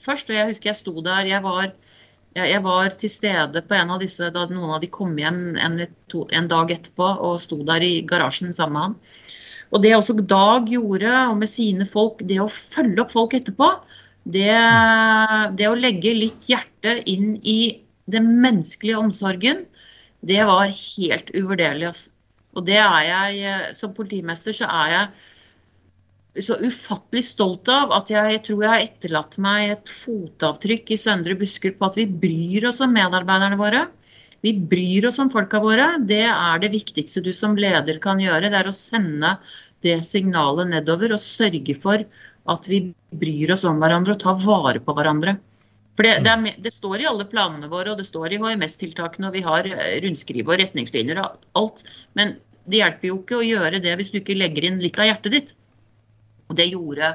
først. 0.00 0.30
Og 0.30 0.36
jeg 0.36 0.52
husker 0.52 0.72
jeg 0.72 0.80
sto 0.80 0.94
der. 1.04 1.28
Jeg 1.28 1.44
var, 1.44 1.72
jeg 2.36 2.62
var 2.64 2.94
til 2.96 3.10
stede 3.12 3.62
på 3.66 3.76
en 3.76 3.92
av 3.92 4.00
disse 4.00 4.30
da 4.32 4.46
noen 4.48 4.76
av 4.76 4.80
de 4.82 4.88
kom 4.92 5.12
hjem 5.20 5.56
en, 5.60 5.78
to, 6.12 6.24
en 6.32 6.48
dag 6.48 6.70
etterpå 6.72 7.08
og 7.26 7.40
sto 7.42 7.60
der 7.68 7.84
i 7.84 7.94
garasjen 8.08 8.54
sammen 8.56 8.76
med 8.76 8.86
han. 8.86 8.96
Og 9.72 9.82
det 9.84 9.94
også 9.96 10.16
Dag 10.28 10.68
gjorde, 10.68 11.12
og 11.30 11.38
med 11.40 11.48
sine 11.48 11.86
folk, 11.88 12.20
det 12.28 12.38
å 12.42 12.48
følge 12.48 13.04
opp 13.04 13.12
folk 13.14 13.36
etterpå, 13.36 13.70
det, 14.22 14.52
det 15.58 15.68
å 15.68 15.78
legge 15.78 16.12
litt 16.14 16.44
hjerte 16.48 16.98
inn 17.08 17.38
i 17.40 17.82
den 18.12 18.28
menneskelige 18.42 19.00
omsorgen, 19.00 19.64
det 20.22 20.42
var 20.46 20.68
helt 20.68 21.32
uvurderlig. 21.34 21.88
Altså. 21.88 22.12
Og 22.52 22.66
det 22.68 22.78
er 22.78 22.98
jeg, 23.08 23.72
som 23.78 23.94
politimester, 23.96 24.54
så 24.54 24.68
er 24.68 24.92
jeg 24.92 25.08
så 26.40 26.56
ufattelig 26.56 27.24
stolt 27.28 27.68
av 27.68 27.92
at 27.92 28.10
jeg, 28.12 28.36
jeg 28.36 28.42
tror 28.46 28.62
jeg 28.62 28.72
har 28.72 28.84
etterlatt 28.86 29.36
meg 29.42 29.74
et 29.74 29.90
fotavtrykk 29.92 30.94
i 30.94 31.00
Søndre 31.00 31.36
Busker 31.36 31.74
på 31.76 31.88
at 31.90 31.98
vi 32.00 32.06
bryr 32.08 32.70
oss 32.70 32.80
om 32.84 32.94
medarbeiderne 32.96 33.58
våre. 33.60 33.82
Vi 34.42 34.54
bryr 34.56 35.06
oss 35.10 35.20
om 35.22 35.30
folka 35.30 35.60
våre. 35.62 35.90
Det 36.00 36.24
er 36.24 36.62
det 36.62 36.72
viktigste 36.72 37.22
du 37.22 37.30
som 37.36 37.58
leder 37.58 38.00
kan 38.02 38.20
gjøre. 38.22 38.48
Det 38.48 38.58
er 38.62 38.70
å 38.70 38.74
sende 38.74 39.36
det 39.84 39.98
signalet 40.06 40.70
nedover 40.72 41.14
og 41.14 41.22
sørge 41.22 41.76
for 41.78 42.02
at 42.52 42.68
vi 42.70 42.80
bryr 43.12 43.52
oss 43.54 43.66
om 43.68 43.78
hverandre 43.82 44.16
og 44.16 44.22
tar 44.24 44.40
vare 44.42 44.82
på 44.82 44.96
hverandre. 44.96 45.36
For 45.98 46.08
det, 46.08 46.22
det, 46.24 46.32
er, 46.32 46.60
det 46.64 46.72
står 46.72 47.02
i 47.02 47.08
alle 47.10 47.26
planene 47.28 47.68
våre, 47.68 47.92
og 47.92 48.00
det 48.00 48.08
står 48.08 48.32
i 48.32 48.40
HMS-tiltakene, 48.40 49.28
og 49.28 49.36
vi 49.36 49.44
har 49.44 49.68
eh, 49.68 49.98
rundskriv 50.02 50.48
og 50.48 50.56
retningslinjer 50.62 51.20
og 51.20 51.42
alt. 51.60 51.84
Men 52.18 52.38
det 52.64 52.80
hjelper 52.80 53.10
jo 53.10 53.18
ikke 53.20 53.40
å 53.40 53.44
gjøre 53.44 53.82
det 53.84 53.92
hvis 54.00 54.12
du 54.14 54.22
ikke 54.22 54.38
legger 54.38 54.70
inn 54.70 54.80
litt 54.82 54.98
av 54.98 55.10
hjertet 55.10 55.36
ditt. 55.36 55.52
Og 56.52 56.58
det 56.58 56.68
gjorde 56.74 57.14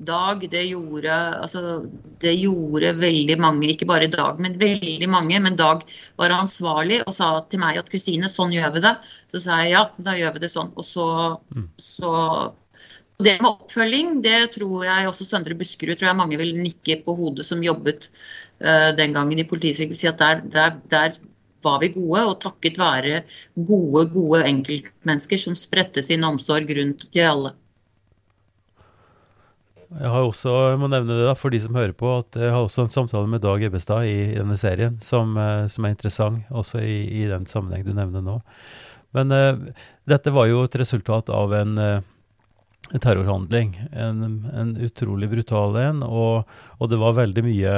Dag 0.00 0.46
det 0.48 0.62
gjorde, 0.64 1.12
altså, 1.12 1.82
det 2.22 2.32
gjorde 2.40 2.94
veldig 2.96 3.34
mange, 3.36 3.68
ikke 3.68 3.88
bare 3.88 4.08
Dag, 4.08 4.38
men 4.40 4.56
veldig 4.56 5.08
mange. 5.12 5.36
Men 5.44 5.58
Dag 5.60 5.84
var 6.16 6.32
ansvarlig 6.32 7.02
og 7.04 7.12
sa 7.12 7.34
til 7.52 7.60
meg 7.60 7.76
at 7.76 7.90
Kristine, 7.92 8.30
sånn 8.32 8.54
gjør 8.54 8.72
vi 8.78 8.84
det. 8.86 8.94
Så 9.28 9.42
sa 9.44 9.60
jeg 9.60 9.74
ja, 9.74 9.84
da 10.00 10.16
gjør 10.16 10.38
vi 10.38 10.44
det 10.46 10.52
sånn. 10.54 10.72
Og 10.72 10.88
så, 10.88 11.06
mm. 11.52 11.68
så 11.76 12.14
Det 13.20 13.36
med 13.42 13.50
oppfølging, 13.50 14.22
det 14.24 14.54
tror 14.56 14.86
jeg 14.88 15.08
også 15.10 15.28
Søndre 15.28 15.52
Buskerud 15.60 15.98
tror 16.00 16.08
jeg 16.08 16.20
mange 16.22 16.40
vil 16.40 16.54
nikke 16.56 17.02
på 17.04 17.12
hodet 17.18 17.44
som 17.44 17.60
jobbet 17.60 18.08
uh, 18.64 18.96
den 18.96 19.12
gangen 19.12 19.42
i 19.42 19.44
politiet. 19.44 19.92
Si 19.92 20.08
at 20.08 20.22
der, 20.22 20.40
der, 20.48 20.78
der 20.88 21.20
var 21.60 21.82
vi 21.84 21.92
gode, 21.92 22.24
og 22.24 22.38
takket 22.40 22.80
være 22.80 23.20
gode, 23.54 24.08
gode 24.14 24.46
enkeltmennesker 24.48 25.44
som 25.44 25.58
spredte 25.58 26.00
sin 26.00 26.24
omsorg 26.24 26.72
rundt 26.80 27.10
til 27.12 27.28
alle. 27.28 27.52
Jeg 29.90 30.10
har 30.12 30.22
også, 30.22 30.52
jeg 30.70 30.78
må 30.78 30.86
nevne 30.86 31.16
det 31.18 31.26
da, 31.26 31.34
for 31.34 31.50
de 31.50 31.58
som 31.62 31.74
hører 31.74 31.96
på, 31.98 32.12
at 32.22 32.36
jeg 32.38 32.52
har 32.54 32.62
også 32.62 32.84
en 32.86 32.92
samtale 32.94 33.26
med 33.30 33.42
Dag 33.42 33.62
Ebbestad 33.66 34.06
i, 34.06 34.30
i 34.30 34.38
denne 34.38 34.58
serien, 34.60 35.00
som, 35.02 35.34
eh, 35.34 35.66
som, 35.72 35.86
er 35.86 35.96
interessant, 35.96 36.46
også 36.54 36.78
i, 36.84 37.00
i, 37.22 37.24
den 37.30 37.48
sammenheng 37.50 37.82
du 37.88 37.90
nevner 37.96 38.22
nå. 38.22 38.36
Men 39.16 39.34
uh, 39.34 39.58
dette 40.06 40.30
var 40.30 40.46
jo 40.46 40.62
et 40.62 40.76
resultat 40.78 41.32
av 41.34 41.50
en, 41.58 41.72
uh, 41.74 42.06
terrorhandling. 42.98 43.74
En, 43.90 44.22
en, 44.54 44.76
utrolig 44.82 45.30
brutal 45.30 45.76
en. 45.76 46.02
Og, 46.06 46.46
og, 46.78 46.86
det 46.90 46.98
var 47.00 47.18
veldig 47.18 47.44
mye 47.46 47.74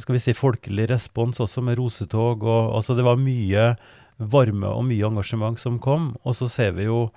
skal 0.00 0.16
vi 0.16 0.22
si, 0.22 0.36
folkelig 0.36 0.88
respons 0.92 1.40
også, 1.40 1.64
med 1.64 1.78
rosetog. 1.80 2.44
Og, 2.44 2.74
altså 2.78 2.96
det 2.96 3.06
var 3.06 3.20
mye 3.20 3.72
varme 4.18 4.70
og 4.70 4.86
mye 4.88 5.08
engasjement 5.08 5.60
som 5.60 5.80
kom. 5.82 6.14
Og 6.24 6.38
så 6.38 6.48
ser 6.52 6.76
vi 6.78 6.88
jo 6.88 7.08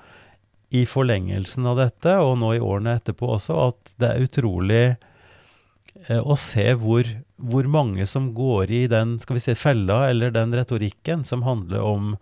i 0.72 0.86
forlengelsen 0.88 1.66
av 1.68 1.82
dette, 1.82 2.14
og 2.24 2.38
nå 2.40 2.54
i 2.56 2.62
årene 2.64 2.96
etterpå 2.96 3.34
også, 3.36 3.58
at 3.68 3.92
det 4.00 4.08
er 4.08 4.24
utrolig 4.24 4.84
eh, 4.88 6.22
å 6.22 6.38
se 6.40 6.64
hvor, 6.80 7.10
hvor, 7.36 7.68
mange 7.68 8.06
som 8.08 8.30
går 8.36 8.72
i 8.72 8.86
den 8.92 9.18
skal 9.20 9.36
vi 9.36 9.44
si, 9.44 9.56
fella, 9.60 10.06
eller 10.08 10.32
den 10.32 10.56
retorikken 10.56 11.26
som 11.28 11.44
handler 11.44 11.84
om, 11.84 12.14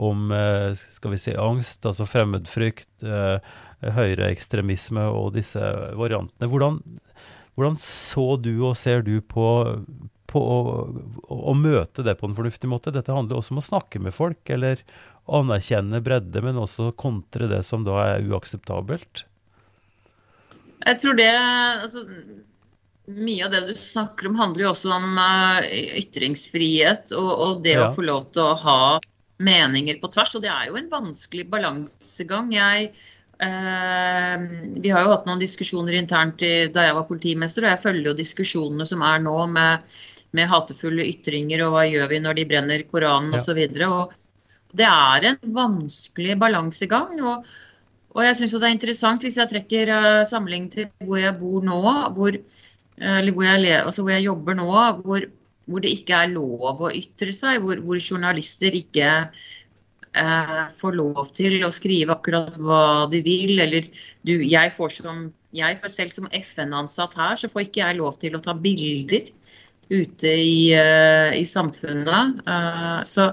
om 0.00 0.32
eh, 0.32 0.72
skal 0.96 1.12
vi 1.12 1.20
si, 1.20 1.36
angst, 1.36 1.84
altså 1.84 2.08
fremmedfrykt, 2.08 3.04
eh, 3.04 3.52
høyreekstremisme 3.84 5.04
og 5.12 5.34
disse 5.36 5.60
variantene. 6.00 6.48
Hvordan, 6.48 6.80
hvordan, 7.52 7.76
så 7.84 8.30
du 8.40 8.54
og 8.62 8.78
ser 8.80 9.04
du 9.04 9.18
på, 9.20 9.46
på 10.32 10.40
å, 10.40 10.58
å, 11.36 11.52
møte 11.52 12.04
det 12.06 12.16
på 12.16 12.32
en 12.32 12.40
fornuftig 12.40 12.72
måte? 12.72 12.96
Dette 12.96 13.12
handler 13.12 13.42
også 13.42 13.52
om 13.52 13.60
å 13.60 13.68
snakke 13.68 14.00
med 14.00 14.16
folk, 14.16 14.40
eller 14.48 14.80
anerkjenne 15.38 16.00
bredde, 16.04 16.42
men 16.44 16.58
også 16.60 16.90
kontre 16.98 17.48
det 17.50 17.62
som 17.66 17.84
da 17.86 17.98
er 18.04 18.30
uakseptabelt? 18.30 19.24
Jeg 20.80 21.00
tror 21.02 21.16
det 21.18 21.30
altså, 21.30 22.04
Mye 23.10 23.46
av 23.46 23.52
det 23.52 23.60
du 23.68 23.72
snakker 23.76 24.30
om, 24.30 24.36
handler 24.38 24.64
jo 24.64 24.72
også 24.72 24.92
om 24.94 25.16
uh, 25.18 25.64
ytringsfrihet 25.98 27.10
og, 27.18 27.30
og 27.30 27.64
det 27.64 27.74
ja. 27.74 27.88
å 27.88 27.94
få 27.96 28.04
lov 28.06 28.28
til 28.30 28.44
å 28.44 28.58
ha 28.62 28.82
meninger 29.42 29.98
på 29.98 30.10
tvers. 30.14 30.36
Og 30.38 30.44
det 30.44 30.52
er 30.52 30.68
jo 30.68 30.78
en 30.78 30.92
vanskelig 30.92 31.48
balansegang. 31.50 32.52
Jeg 32.54 32.92
uh, 33.42 34.46
vi 34.78 34.94
har 34.94 35.02
jo 35.02 35.10
hatt 35.10 35.26
noen 35.26 35.42
diskusjoner 35.42 35.98
internt 35.98 36.44
i, 36.46 36.68
da 36.70 36.86
jeg 36.86 36.96
var 37.00 37.08
politimester, 37.10 37.66
og 37.66 37.74
jeg 37.74 37.84
følger 37.88 38.12
jo 38.12 38.16
diskusjonene 38.20 38.86
som 38.86 39.02
er 39.02 39.26
nå 39.26 39.36
med, 39.56 39.90
med 40.36 40.50
hatefulle 40.52 41.08
ytringer 41.10 41.66
og 41.66 41.74
hva 41.74 41.86
gjør 41.90 42.14
vi 42.14 42.22
når 42.22 42.38
de 42.38 42.48
brenner 42.52 42.86
Koranen 42.92 43.34
ja. 43.34 43.42
osv. 43.42 43.64
Og, 43.90 44.14
det 44.76 44.86
er 44.86 45.26
en 45.32 45.54
vanskelig 45.56 46.36
balansegang. 46.40 47.18
Og, 47.26 47.46
og 48.14 48.24
jeg 48.26 48.38
syns 48.38 48.56
det 48.56 48.68
er 48.68 48.76
interessant 48.76 49.26
hvis 49.26 49.38
jeg 49.40 49.50
trekker 49.52 49.92
uh, 49.94 50.26
sammenligning 50.28 50.70
til 50.74 50.90
hvor 51.06 51.20
jeg 51.20 51.36
bor 51.40 51.64
nå, 51.66 51.80
hvor, 52.16 52.36
uh, 52.36 53.16
eller 53.18 53.34
hvor 53.34 53.46
jeg, 53.46 53.78
altså 53.78 54.04
hvor 54.04 54.14
jeg, 54.14 54.26
jobber 54.28 54.58
nå, 54.58 54.68
hvor, 55.04 55.26
hvor, 55.66 55.82
det 55.84 55.94
ikke 55.96 56.22
er 56.24 56.34
lov 56.34 56.84
å 56.86 56.92
ytre 56.94 57.34
seg, 57.34 57.62
hvor, 57.64 57.82
hvor 57.86 57.98
journalister 58.02 58.76
ikke 58.78 59.10
uh, 59.26 60.62
får 60.78 60.96
lov 60.98 61.34
til 61.36 61.60
å 61.66 61.72
skrive 61.74 62.14
akkurat 62.16 62.58
hva 62.60 62.84
de 63.10 63.22
vil. 63.26 63.58
Eller 63.62 63.90
du, 64.26 64.38
jeg 64.38 64.74
får 64.76 65.00
som 65.00 65.28
jeg 65.50 65.80
får 65.82 65.90
selv 65.90 66.12
som 66.14 66.28
FN-ansatt 66.30 67.16
her, 67.18 67.34
så 67.34 67.48
får 67.50 67.64
ikke 67.64 67.80
jeg 67.82 67.96
lov 67.98 68.20
til 68.22 68.36
å 68.38 68.42
ta 68.44 68.52
bilder 68.54 69.24
ute 69.90 70.30
i, 70.30 70.70
i 70.70 71.42
samfunnet. 71.42 72.44
så 73.10 73.24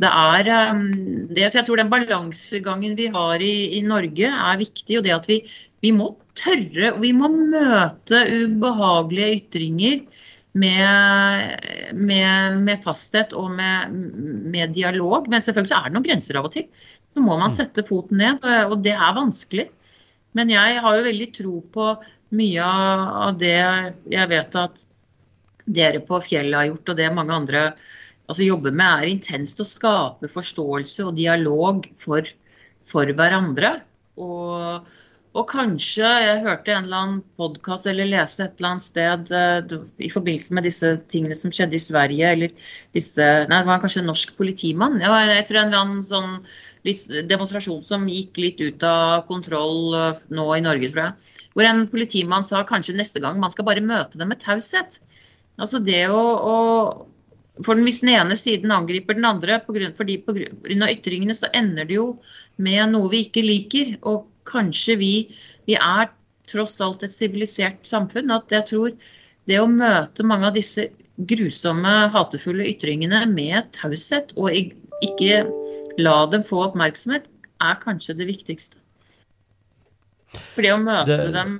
det 0.00 0.08
er 0.08 0.50
um, 0.72 0.84
det, 1.28 1.50
så 1.50 1.60
Jeg 1.60 1.68
tror 1.68 1.80
den 1.80 1.92
balansegangen 1.92 2.96
vi 2.98 3.10
har 3.12 3.42
i, 3.44 3.54
i 3.78 3.82
Norge 3.84 4.32
er 4.32 4.60
viktig. 4.60 4.98
Og 4.98 5.06
det 5.06 5.14
at 5.16 5.28
vi, 5.30 5.40
vi 5.84 5.92
må 5.96 6.12
tørre 6.38 6.94
og 6.94 7.00
vi 7.04 7.12
må 7.16 7.28
møte 7.30 8.22
ubehagelige 8.30 9.40
ytringer 9.40 10.04
med, 10.60 11.66
med, 11.94 12.56
med 12.64 12.80
fasthet 12.82 13.34
og 13.38 13.52
med, 13.54 13.92
med, 14.50 14.72
dialog. 14.74 15.28
Men 15.30 15.44
selvfølgelig 15.44 15.72
så 15.72 15.80
er 15.82 15.90
det 15.90 15.98
noen 15.98 16.08
grenser 16.08 16.40
av 16.40 16.48
og 16.48 16.54
til. 16.56 16.66
Så 17.10 17.22
må 17.22 17.36
man 17.36 17.50
mm. 17.50 17.56
sette 17.58 17.86
foten 17.86 18.22
ned, 18.22 18.42
og 18.70 18.80
det 18.86 18.96
er 18.96 19.18
vanskelig. 19.18 19.68
Men 20.38 20.50
jeg 20.52 20.82
har 20.82 20.96
jo 20.96 21.06
veldig 21.06 21.30
tro 21.34 21.56
på 21.74 21.92
mye 22.38 22.66
av 22.66 23.38
det 23.38 23.56
jeg 24.12 24.30
vet 24.30 24.58
at 24.58 24.84
dere 25.70 26.02
på 26.06 26.18
fjellet 26.24 26.56
har 26.56 26.68
gjort, 26.70 26.92
og 26.92 26.98
det 26.98 27.08
mange 27.14 27.34
andre 27.34 27.64
altså 28.30 28.46
jobber 28.46 28.74
med, 28.74 29.02
er 29.02 29.12
intenst 29.12 29.60
å 29.62 29.66
skape 29.66 30.30
forståelse 30.30 31.08
og 31.08 31.16
dialog 31.18 31.86
for, 31.98 32.26
for 32.86 33.10
hverandre. 33.18 33.80
Og, 34.20 34.86
og, 35.32 35.44
kanskje 35.48 36.04
Jeg 36.04 36.42
hørte 36.44 36.74
en 36.74 36.86
eller 36.86 36.98
annen 37.00 37.20
podkast 37.40 37.88
eller 37.88 38.10
leste 38.10 38.44
et 38.44 38.58
eller 38.58 38.74
annet 38.74 38.84
sted 38.84 39.30
uh, 39.32 39.76
i 40.02 40.10
forbindelse 40.12 40.56
med 40.58 40.66
disse 40.68 40.90
tingene 41.12 41.38
som 41.38 41.54
skjedde 41.54 41.78
i 41.78 41.82
Sverige, 41.82 42.32
eller 42.36 42.72
disse 42.96 43.28
Nei, 43.50 43.62
det 43.62 43.70
var 43.70 43.82
kanskje 43.82 44.04
en 44.04 44.10
norsk 44.12 44.34
politimann. 44.38 45.00
Ja, 45.02 45.14
tror 45.48 45.62
en 45.62 45.72
eller 45.72 45.84
annen 45.84 46.04
sånn 46.06 46.36
litt, 46.86 47.06
demonstrasjon 47.30 47.82
som 47.84 48.08
gikk 48.10 48.38
litt 48.40 48.60
ut 48.62 48.84
av 48.86 49.24
kontroll 49.30 49.96
uh, 49.96 50.26
nå 50.30 50.46
i 50.54 50.64
Norge, 50.66 50.92
tror 50.92 51.08
jeg. 51.08 51.30
Hvor 51.56 51.70
en 51.70 51.86
politimann 51.90 52.46
sa 52.46 52.62
kanskje 52.68 52.98
neste 52.98 53.22
gang 53.24 53.40
man 53.42 53.54
skal 53.54 53.66
bare 53.66 53.84
møte 53.84 54.20
dem 54.20 54.30
med 54.30 54.42
taushet. 54.44 55.00
Altså 55.60 55.80
det 55.84 56.06
å 56.08 56.22
for 57.66 57.80
hvis 57.84 58.00
den 58.02 58.12
ene 58.14 58.36
siden 58.38 58.72
angriper 58.74 59.16
den 59.18 59.28
andre 59.28 59.58
på 59.64 59.74
grunn, 59.76 59.94
fordi 59.96 60.18
pga. 60.24 60.48
ytringene, 60.90 61.36
så 61.36 61.50
ender 61.56 61.88
det 61.88 61.98
jo 61.98 62.06
med 62.62 62.92
noe 62.92 63.10
vi 63.12 63.24
ikke 63.26 63.44
liker. 63.44 63.94
Og 64.08 64.26
kanskje 64.48 64.96
vi, 65.00 65.14
vi 65.68 65.76
er 65.76 66.10
tross 66.50 66.78
alt 66.84 67.04
et 67.06 67.14
sivilisert 67.14 67.82
samfunn. 67.86 68.32
At 68.34 68.52
jeg 68.54 68.68
tror 68.70 68.90
det 69.50 69.60
å 69.60 69.70
møte 69.70 70.26
mange 70.26 70.50
av 70.50 70.56
disse 70.56 70.88
grusomme, 71.30 71.94
hatefulle 72.14 72.68
ytringene 72.70 73.26
med 73.30 73.72
taushet, 73.76 74.32
og 74.40 74.54
ikke 74.54 75.44
la 76.00 76.16
dem 76.32 76.44
få 76.46 76.64
oppmerksomhet, 76.68 77.28
er 77.60 77.80
kanskje 77.82 78.16
det 78.16 78.28
viktigste. 78.30 78.80
For 80.54 80.64
det 80.64 80.72
å 80.72 80.80
møte 80.80 81.10
det, 81.10 81.32
dem 81.34 81.58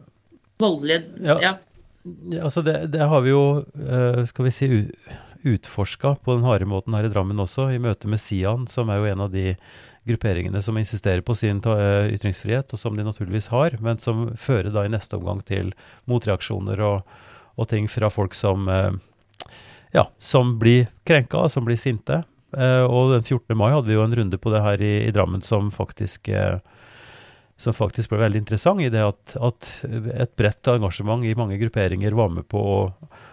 voldelige 0.61 1.27
ja, 1.27 1.37
ja. 1.43 1.53
Altså 2.41 2.63
det, 2.65 2.77
det, 2.95 3.03
har 3.11 3.25
vi 3.25 3.33
jo, 3.33 3.43
eh, 3.77 4.23
skal 4.29 4.47
vi 4.47 4.53
si 4.55 4.69
utforska 5.43 6.15
på 6.25 6.35
den 6.35 6.45
harde 6.45 6.67
måten 6.69 6.95
her 6.97 7.07
i 7.07 7.13
Drammen 7.13 7.41
også, 7.41 7.71
i 7.73 7.81
møte 7.83 8.09
med 8.11 8.21
Sian, 8.21 8.67
som 8.71 8.91
er 8.91 9.01
jo 9.01 9.09
en 9.11 9.25
av 9.27 9.33
de 9.33 9.55
grupperingene 10.09 10.63
som 10.63 10.79
insisterer 10.81 11.21
på 11.25 11.35
sin 11.37 11.61
eh, 11.67 12.11
ytringsfrihet, 12.15 12.73
og 12.73 12.81
som 12.81 12.97
de 12.97 13.05
naturligvis 13.07 13.51
har, 13.53 13.77
men 13.85 14.01
som 14.01 14.31
fører 14.41 14.73
da 14.75 14.87
i 14.87 14.93
neste 14.93 15.19
omgang 15.19 15.43
til 15.47 15.75
motreaksjoner 16.11 16.81
og, 16.85 17.15
og 17.57 17.71
ting 17.71 17.89
fra 17.91 18.11
folk 18.13 18.37
som, 18.37 18.69
eh, 18.73 18.91
ja, 19.97 20.07
som 20.19 20.57
blir 20.61 20.89
krenka, 21.09 21.47
som 21.49 21.69
blir 21.69 21.81
sinte. 21.81 22.23
Eh, 22.57 22.85
og 22.85 23.15
den 23.15 23.27
14. 23.27 23.57
mai 23.57 23.71
hadde 23.75 23.91
vi 23.91 23.99
jo 23.99 24.05
en 24.07 24.17
runde 24.17 24.41
på 24.41 24.53
det 24.55 24.65
her 24.65 24.83
i, 24.83 24.95
i 25.07 25.15
Drammen 25.15 25.45
som 25.45 25.71
faktisk 25.75 26.33
som 27.61 27.77
faktisk 27.77 28.13
ble 28.13 28.23
veldig 28.23 28.41
interessant, 28.41 28.81
i 28.81 28.93
det 28.93 29.03
at, 29.05 29.35
at 29.37 29.73
et 29.85 30.33
bredt 30.39 30.71
engasjement 30.73 31.25
i 31.29 31.37
mange 31.37 31.59
grupperinger 31.61 32.17
var 32.17 32.33
med 32.33 32.49
på 32.49 32.61
å 32.61 32.79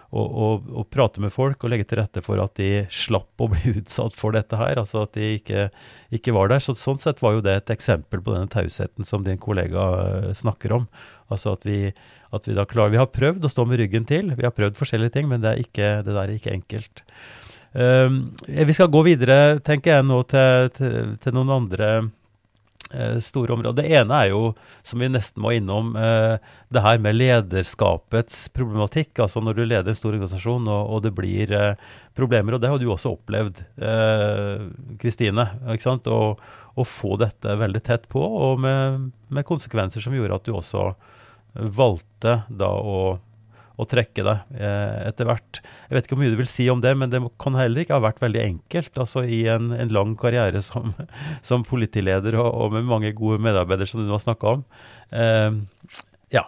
å, 0.08 0.22
å, 0.24 0.46
å, 0.80 0.84
prate 0.88 1.20
med 1.20 1.32
folk 1.32 1.64
og 1.64 1.72
legge 1.72 1.88
til 1.88 2.00
rette 2.00 2.22
for 2.24 2.40
at 2.40 2.54
de 2.56 2.86
slapp 2.92 3.42
å 3.44 3.50
bli 3.52 3.74
utsatt 3.80 4.16
for 4.16 4.36
dette 4.36 4.58
her. 4.60 4.80
Altså 4.80 5.02
at 5.04 5.14
de 5.18 5.34
ikke, 5.36 5.68
ikke 6.14 6.34
var 6.36 6.52
der. 6.52 6.64
Så, 6.64 6.76
sånn 6.80 7.00
sett 7.02 7.20
var 7.24 7.36
jo 7.36 7.44
det 7.44 7.58
et 7.58 7.74
eksempel 7.76 8.22
på 8.24 8.34
denne 8.34 8.50
tausheten 8.52 9.08
som 9.08 9.26
din 9.26 9.40
kollega 9.40 9.88
uh, 9.98 10.30
snakker 10.36 10.78
om. 10.80 10.88
Altså 11.32 11.52
at 11.58 11.66
vi, 11.68 11.92
at 12.32 12.48
vi 12.48 12.56
da 12.56 12.64
klarer 12.68 12.94
Vi 12.94 13.02
har 13.02 13.12
prøvd 13.12 13.44
å 13.44 13.52
stå 13.52 13.66
med 13.68 13.82
ryggen 13.82 14.08
til. 14.08 14.32
Vi 14.32 14.48
har 14.48 14.56
prøvd 14.56 14.80
forskjellige 14.80 15.18
ting, 15.18 15.28
men 15.28 15.44
det, 15.44 15.52
er 15.52 15.66
ikke, 15.66 15.92
det 16.06 16.14
der 16.14 16.24
er 16.24 16.36
ikke 16.36 16.56
enkelt. 16.56 17.04
Um, 17.76 18.22
vi 18.48 18.74
skal 18.74 18.88
gå 18.88 19.04
videre, 19.04 19.58
tenker 19.60 19.98
jeg 19.98 20.08
nå, 20.08 20.22
til, 20.30 20.70
til, 20.78 21.18
til 21.20 21.36
noen 21.36 21.52
andre 21.52 21.90
Eh, 22.00 22.17
store 23.20 23.52
områder. 23.52 23.82
Det 23.82 23.98
ene 24.00 24.20
er 24.24 24.30
jo, 24.32 24.52
som 24.86 25.02
vi 25.02 25.10
nesten 25.12 25.42
må 25.44 25.52
innom, 25.56 25.94
eh, 25.96 26.38
det 26.72 26.84
her 26.84 27.00
med 27.04 27.18
lederskapets 27.18 28.46
problematikk. 28.54 29.18
Altså 29.24 29.42
når 29.44 29.58
du 29.58 29.64
leder 29.64 29.88
en 29.92 29.98
stor 29.98 30.14
organisasjon 30.14 30.68
og, 30.68 30.94
og 30.94 31.02
det 31.04 31.12
blir 31.16 31.52
eh, 31.52 31.74
problemer. 32.16 32.56
Og 32.56 32.62
det 32.62 32.70
har 32.72 32.80
du 32.80 32.88
også 32.88 33.14
opplevd, 33.16 33.62
Kristine. 35.02 35.50
Eh, 35.68 36.34
Å 36.78 36.84
få 36.86 37.16
dette 37.18 37.56
veldig 37.58 37.80
tett 37.82 38.04
på, 38.06 38.20
og 38.22 38.60
med, 38.62 39.08
med 39.34 39.46
konsekvenser 39.48 39.98
som 39.98 40.14
gjorde 40.14 40.36
at 40.38 40.44
du 40.46 40.52
også 40.54 40.92
valgte 41.58 42.42
da 42.46 42.68
å 42.70 43.18
å 43.78 43.86
trekke 43.86 44.24
deg 44.26 44.58
eh, 44.58 45.06
etter 45.08 45.28
hvert. 45.28 45.60
Jeg 45.86 45.94
vet 45.94 46.06
ikke 46.06 46.16
hvor 46.16 46.22
mye 46.24 46.34
du 46.34 46.40
vil 46.40 46.50
si 46.50 46.66
om 46.72 46.82
det, 46.82 46.92
men 46.98 47.12
det 47.12 47.20
kan 47.40 47.56
heller 47.58 47.84
ikke 47.84 47.94
ha 47.94 48.02
vært 48.02 48.22
veldig 48.24 48.42
enkelt. 48.42 48.92
altså 48.98 49.22
I 49.22 49.44
en, 49.54 49.70
en 49.76 49.92
lang 49.94 50.16
karriere 50.18 50.62
som, 50.64 50.94
som 51.48 51.66
politileder 51.66 52.38
og, 52.40 52.48
og, 52.50 52.74
med 52.74 52.88
mange 52.90 53.14
gode 53.16 53.38
medarbeidere 53.44 53.90
som 53.90 54.02
du 54.02 54.08
nå 54.08 54.16
har 54.16 54.24
snakka 54.24 54.56
om. 54.58 54.64
Eh, 55.14 55.60
ja. 56.34 56.44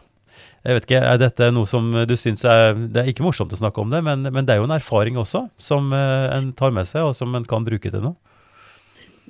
Jeg 0.66 0.76
vet 0.76 0.88
ikke, 0.88 1.04
Er 1.12 1.20
dette 1.22 1.52
noe 1.54 1.68
som 1.70 1.86
du 2.04 2.12
syns 2.20 2.42
er 2.44 2.74
Det 2.76 3.00
er 3.00 3.06
ikke 3.08 3.24
morsomt 3.24 3.54
å 3.54 3.56
snakke 3.56 3.80
om 3.80 3.94
det, 3.94 4.02
men, 4.04 4.26
men 4.28 4.44
det 4.44 4.52
er 4.52 4.60
jo 4.60 4.66
en 4.66 4.74
erfaring 4.76 5.16
også 5.20 5.46
som 5.56 5.94
eh, 5.96 6.26
en 6.34 6.50
tar 6.58 6.74
med 6.76 6.90
seg, 6.90 7.06
og 7.06 7.14
som 7.16 7.32
en 7.38 7.46
kan 7.48 7.64
bruke 7.64 7.92
til 7.92 8.04
noe? 8.04 8.18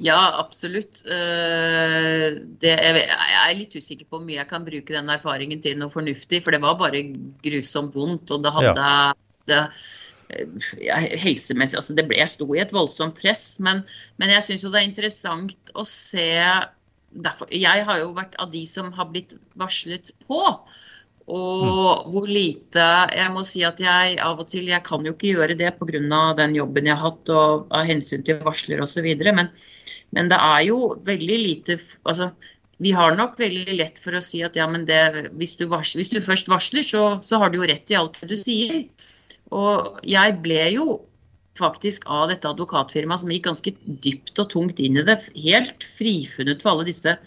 Ja, 0.01 0.19
absolutt. 0.41 1.03
Det, 1.05 2.71
jeg 2.73 3.41
er 3.41 3.57
litt 3.59 3.75
usikker 3.77 4.07
på 4.09 4.17
hvor 4.17 4.25
mye 4.25 4.39
jeg 4.39 4.49
kan 4.49 4.65
bruke 4.65 4.95
den 4.95 5.13
erfaringen 5.13 5.61
til 5.61 5.77
noe 5.77 5.93
fornuftig. 5.93 6.41
For 6.45 6.57
det 6.57 6.63
var 6.65 6.79
bare 6.81 7.03
grusomt 7.45 7.99
vondt. 7.99 8.33
Og 8.33 8.45
det 8.47 8.55
hadde 8.55 8.87
ja. 8.87 9.13
det, 9.51 9.61
ja, 10.81 10.99
helsemessig 11.21 11.81
altså 11.81 11.97
ble, 12.01 12.19
Jeg 12.21 12.33
sto 12.33 12.49
i 12.55 12.63
et 12.63 12.75
voldsomt 12.75 13.19
press. 13.21 13.59
Men, 13.63 13.85
men 14.23 14.33
jeg 14.33 14.47
syns 14.47 14.65
jo 14.65 14.73
det 14.73 14.83
er 14.83 14.91
interessant 14.91 15.75
å 15.75 15.85
se 15.89 16.31
derfor, 17.11 17.51
Jeg 17.53 17.87
har 17.89 18.01
jo 18.01 18.15
vært 18.17 18.39
av 18.41 18.53
de 18.55 18.65
som 18.69 18.93
har 18.97 19.11
blitt 19.11 19.35
varslet 19.61 20.15
på. 20.27 20.41
Og 21.31 21.61
mm. 21.63 22.09
hvor 22.11 22.25
lite 22.27 22.87
Jeg 23.15 23.35
må 23.35 23.45
si 23.47 23.61
at 23.67 23.79
jeg 23.83 24.17
av 24.25 24.41
og 24.41 24.49
til 24.51 24.71
Jeg 24.71 24.83
kan 24.87 25.05
jo 25.07 25.13
ikke 25.15 25.35
gjøre 25.35 25.59
det 25.59 25.75
pga. 25.79 26.23
den 26.41 26.57
jobben 26.57 26.89
jeg 26.89 26.97
har 26.97 27.13
hatt 27.13 27.35
og 27.35 27.69
av 27.69 27.85
hensyn 27.87 28.25
til 28.27 28.41
varsler 28.47 28.83
osv. 28.83 29.07
Men, 29.29 29.53
men 30.17 30.31
det 30.31 30.39
er 30.43 30.65
jo 30.69 30.95
veldig 31.07 31.39
lite 31.39 31.77
altså, 32.09 32.31
vi 32.81 32.95
har 32.97 33.13
nok 33.17 33.37
veldig 33.41 33.77
lett 33.77 34.01
for 34.01 34.17
å 34.17 34.23
si 34.25 34.41
at 34.47 34.57
ja, 34.57 34.65
men 34.71 34.87
det, 34.89 35.29
hvis, 35.37 35.53
du 35.61 35.67
varsler, 35.69 36.01
hvis, 36.01 36.13
du 36.15 36.25
først 36.25 36.49
varsler, 36.49 36.87
så, 36.87 37.05
så 37.21 37.41
har 37.43 37.53
du 37.53 37.61
jo 37.61 37.69
rett 37.69 37.93
i 37.93 37.99
alt 37.99 38.17
det 38.23 38.31
du 38.31 38.39
sier. 38.41 38.79
Og 39.53 39.99
jeg 40.09 40.39
ble 40.41 40.63
jo 40.73 40.87
faktisk 41.61 42.07
av 42.09 42.31
dette 42.31 42.49
advokatfirmaet 42.49 43.21
som 43.21 43.33
gikk 43.35 43.51
ganske 43.51 43.75
dypt 44.07 44.41
og 44.41 44.49
tungt 44.55 44.81
inn 44.81 44.97
i 44.97 45.05
det, 45.05 45.19
helt 45.45 45.85
frifunnet 45.99 46.65
for 46.65 46.73
alle 46.73 46.89
disse 46.89 47.19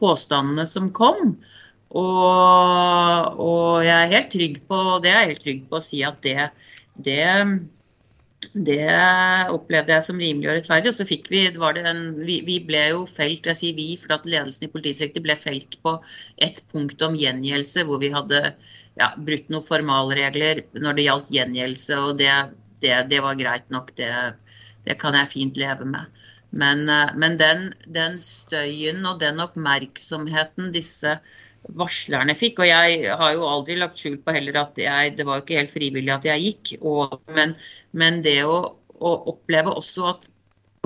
påstandene 0.00 0.64
som 0.68 0.88
kom. 0.96 1.36
Og, 1.92 3.36
og 3.36 3.84
jeg 3.84 3.92
er 3.98 4.14
helt 4.14 4.32
trygg 4.32 4.62
på 4.64 4.80
det 5.04 5.12
er 5.12 5.18
jeg 5.26 5.32
helt 5.34 5.44
trygg 5.44 5.64
på 5.68 5.76
å 5.76 5.84
si 5.84 6.00
at 6.08 6.22
det, 6.24 6.48
det, 7.04 7.26
det 8.52 8.88
opplevde 9.52 9.94
jeg 9.94 10.04
som 10.06 10.20
rimelig 10.20 10.48
og 10.50 10.56
rettferdig. 10.58 10.90
Og 10.90 10.96
så 10.96 11.06
fikk 11.08 11.30
vi, 11.32 11.44
en, 11.48 12.02
vi, 12.20 12.40
vi 12.46 12.58
ble 12.66 12.82
jo 12.92 13.04
felt, 13.10 13.46
jeg 13.48 13.58
sier 13.58 13.76
vi, 13.78 13.88
for 14.00 14.16
at 14.16 14.26
ledelsen 14.28 14.66
i 14.66 14.72
politidistriktet 14.72 15.24
ble 15.24 15.36
felt 15.38 15.78
på 15.84 15.96
ett 16.42 16.62
punkt 16.72 17.02
om 17.06 17.16
gjengjeldelse, 17.18 17.86
hvor 17.88 18.02
vi 18.02 18.12
hadde 18.14 18.42
ja, 19.00 19.12
brutt 19.16 19.48
noen 19.52 19.66
formalregler 19.66 20.64
når 20.76 20.98
det 20.98 21.06
gjaldt 21.06 21.32
gjengjeldelse, 21.32 22.00
og 22.02 22.18
det, 22.20 22.34
det, 22.84 22.96
det, 23.12 23.22
var 23.24 23.38
greit 23.40 23.70
nok. 23.72 23.94
Det, 23.98 24.10
det, 24.86 24.98
kan 25.00 25.16
jeg 25.16 25.32
fint 25.32 25.60
leve 25.60 25.88
med. 25.88 26.22
Men, 26.52 26.84
eh, 26.92 27.14
men 27.16 27.38
den, 27.40 27.70
den, 27.88 28.18
støyen 28.20 29.06
og 29.08 29.22
den 29.22 29.40
oppmerksomheten 29.40 30.74
disse 30.74 31.16
varslerne 31.78 32.34
fikk, 32.38 32.62
og 32.62 32.68
jeg 32.68 33.14
har 33.18 33.34
jo 33.36 33.46
aldri 33.48 33.76
lagt 33.78 34.00
skjul 34.00 34.18
på 34.24 34.34
heller 34.34 34.58
at 34.64 34.78
jeg, 34.80 35.14
det 35.18 35.26
var 35.28 35.38
jo 35.38 35.44
ikke 35.44 35.60
helt 35.60 35.74
frivillig 35.74 36.12
at 36.14 36.26
jeg 36.26 36.46
gikk, 36.46 36.72
og, 36.80 37.18
men, 37.36 37.54
men, 37.96 38.20
det 38.24 38.40
å, 38.44 38.58
å, 38.98 39.12
oppleve 39.32 39.74
også 39.78 40.08
at 40.10 40.28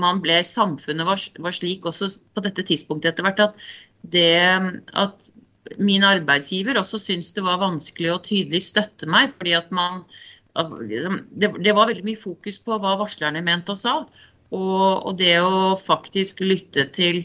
man 0.03 0.20
ble 0.20 0.43
Samfunnet 0.45 1.09
var, 1.09 1.22
var 1.41 1.57
slik 1.57 1.87
også 1.89 2.11
på 2.37 2.45
dette 2.45 2.66
tidspunktet 2.68 3.14
etter 3.14 3.24
hvert 3.24 3.41
at 3.47 3.66
det 4.12 4.37
at 4.93 5.31
min 5.83 6.05
arbeidsgiver 6.07 6.79
også 6.79 7.01
syntes 7.01 7.33
det 7.35 7.45
var 7.47 7.62
vanskelig 7.62 8.12
å 8.12 8.22
tydelig 8.22 8.62
støtte 8.68 9.09
meg. 9.11 9.33
fordi 9.39 9.57
at 9.59 9.72
man 9.74 10.05
liksom, 10.85 11.20
det, 11.33 11.53
det, 11.64 11.74
var 11.74 11.91
veldig 11.91 12.05
mye 12.07 12.20
fokus 12.20 12.61
på 12.62 12.79
hva 12.81 12.97
varslerne 13.01 13.43
mente 13.45 13.74
og 13.74 13.81
sa. 13.81 13.97
Og, 14.55 15.09
og 15.09 15.16
det 15.18 15.41
å 15.43 15.74
faktisk 15.81 16.45
lytte 16.45 16.87
til 16.95 17.24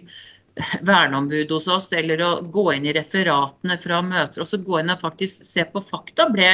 verneombud 0.87 1.51
hos 1.53 1.67
oss, 1.71 1.89
eller 1.95 2.21
å 2.25 2.31
gå 2.53 2.65
inn 2.75 2.87
i 2.89 2.95
referatene 2.95 3.77
fra 3.81 4.01
møter 4.05 4.43
og 4.43 4.49
så 4.49 4.59
gå 4.61 4.81
inn 4.81 4.93
og 4.93 5.03
faktisk 5.03 5.45
se 5.47 5.65
på 5.67 5.83
fakta, 5.83 6.27
ble, 6.33 6.49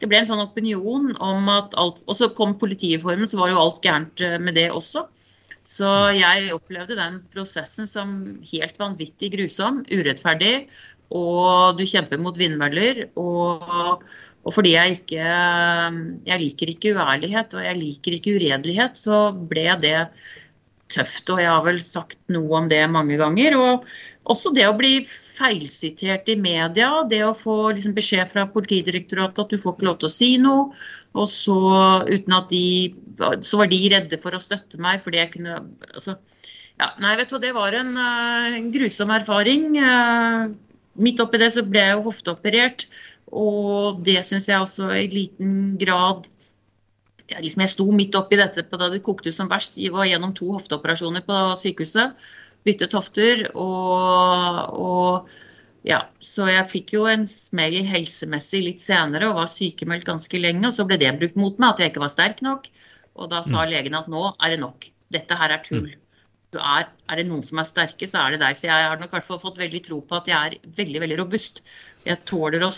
det 0.00 0.10
ble 0.10 0.20
en 0.22 0.30
sånn 0.30 0.44
opinion 0.44 1.12
om 1.22 1.52
at 1.52 1.76
alt 1.80 2.02
Og 2.06 2.18
så 2.18 2.30
kom 2.34 2.56
politireformen, 2.58 3.28
så 3.30 3.40
var 3.40 3.52
jo 3.52 3.62
alt 3.62 3.82
gærent 3.84 4.24
eh, 4.24 4.38
med 4.42 4.58
det 4.58 4.70
også. 4.74 5.06
Så 5.66 5.88
jeg 6.14 6.52
opplevde 6.54 6.98
den 6.98 7.20
prosessen 7.34 7.88
som 7.90 8.10
helt 8.52 8.76
vanvittig 8.78 9.32
grusom, 9.34 9.82
urettferdig 9.90 10.68
og 11.14 11.78
du 11.78 11.84
kjemper 11.86 12.20
mot 12.22 12.36
vindmøller. 12.38 13.06
Og, 13.18 14.02
og, 14.42 14.50
fordi 14.54 14.74
jeg 14.74 14.98
ikke 15.00 15.26
Jeg 16.26 16.42
liker 16.42 16.72
ikke 16.72 16.94
uærlighet, 16.96 17.54
og 17.54 17.66
jeg 17.66 17.80
liker 17.80 18.18
ikke 18.18 18.36
uredelighet, 18.38 18.98
så 18.98 19.30
ble 19.34 19.68
det 19.82 19.98
tøft. 20.92 21.24
Og 21.32 21.40
jeg 21.42 21.50
har 21.50 21.64
vel 21.66 21.80
sagt 21.84 22.18
noe 22.32 22.60
om 22.60 22.68
det 22.70 22.82
mange 22.92 23.18
ganger. 23.20 23.56
Og 23.60 23.86
også 24.32 24.52
det 24.56 24.66
å 24.68 24.76
bli 24.78 25.00
feilsitert 25.06 26.28
i 26.32 26.38
media, 26.40 26.90
det 27.08 27.22
å 27.26 27.34
få 27.36 27.72
liksom 27.76 27.94
beskjed 27.96 28.30
fra 28.32 28.46
Politidirektoratet 28.50 29.44
at 29.44 29.52
du 29.52 29.60
får 29.60 29.76
ikke 29.76 29.88
lov 29.88 29.98
til 30.00 30.10
å 30.10 30.14
si 30.16 30.30
noe. 30.42 30.70
Og 31.16 31.28
så 31.32 31.58
uten 32.04 32.34
at 32.36 32.50
de 32.52 32.94
Så 33.48 33.56
var 33.56 33.70
de 33.70 33.78
redde 33.88 34.18
for 34.20 34.36
å 34.36 34.42
støtte 34.42 34.76
meg 34.76 35.00
fordi 35.00 35.16
jeg 35.22 35.30
kunne 35.32 35.54
altså, 35.94 36.18
ja, 36.76 36.90
nei, 37.00 37.14
vet 37.16 37.30
du, 37.32 37.38
Det 37.40 37.54
var 37.56 37.72
en 37.72 37.94
en 37.96 38.66
grusom 38.74 39.12
erfaring. 39.14 39.70
Uh, 39.80 40.52
midt 41.00 41.20
oppi 41.24 41.40
det 41.40 41.52
så 41.54 41.64
ble 41.64 41.80
jeg 41.80 41.96
jo 41.96 42.04
hofteoperert, 42.10 42.86
og 43.32 44.02
det 44.04 44.20
syns 44.24 44.48
jeg 44.48 44.60
også 44.60 44.90
i 44.96 45.06
liten 45.12 45.76
grad 45.80 46.28
ja, 47.30 47.40
liksom 47.42 47.64
Jeg 47.64 47.72
sto 47.72 47.86
midt 47.94 48.16
oppi 48.18 48.38
dette 48.38 48.64
da 48.70 48.88
det 48.92 49.02
kokte 49.06 49.32
som 49.34 49.50
verst. 49.50 49.78
Jeg 49.80 49.94
var 49.94 50.06
gjennom 50.08 50.34
to 50.36 50.52
hofteoperasjoner 50.54 51.26
på 51.26 51.40
sykehuset. 51.58 52.26
Byttet 52.66 52.94
hofter. 52.94 53.44
Og, 53.58 54.60
og, 54.86 55.36
ja, 55.86 56.04
så 56.22 56.48
jeg 56.50 56.70
fikk 56.70 56.96
jo 56.96 57.06
en 57.10 57.26
smell 57.30 57.80
helsemessig 57.86 58.62
litt 58.64 58.82
senere 58.84 59.30
og 59.30 59.40
var 59.40 59.50
sykemeldt 59.50 60.06
ganske 60.08 60.42
lenge. 60.42 60.68
Og 60.68 60.78
så 60.78 60.86
ble 60.86 61.00
det 61.02 61.14
brukt 61.18 61.38
mot 61.40 61.58
meg, 61.58 61.74
at 61.74 61.84
jeg 61.84 61.94
ikke 61.94 62.06
var 62.06 62.14
sterk 62.14 62.42
nok. 62.46 62.70
Og 63.16 63.30
da 63.32 63.42
sa 63.46 63.64
mm. 63.64 63.70
legen 63.74 63.98
at 63.98 64.10
nå 64.12 64.28
er 64.36 64.54
det 64.54 64.62
nok. 64.62 64.90
Dette 65.14 65.38
her 65.38 65.54
er 65.54 65.64
tull. 65.66 65.86
Mm 65.86 66.02
er, 66.54 66.88
er, 67.08 67.18
det 67.18 67.26
noen 67.28 67.44
som 67.46 67.60
er 67.60 67.68
sterke, 67.68 68.08
så 68.08 68.22
er 68.22 68.34
det 68.34 68.42
deg. 68.42 68.56
Så 68.56 68.68
jeg 68.68 68.88
har 68.88 69.00
nok 69.00 69.14
hvert 69.14 69.26
fall 69.26 69.40
fått 69.42 69.60
veldig 69.60 69.82
tro 69.86 70.00
på 70.06 70.18
at 70.18 70.30
jeg 70.30 70.36
er 70.36 70.74
veldig 70.78 71.02
veldig 71.04 71.18
robust. 71.22 71.62
Jeg 72.06 72.22
tåler 72.28 72.64
å 72.66 72.70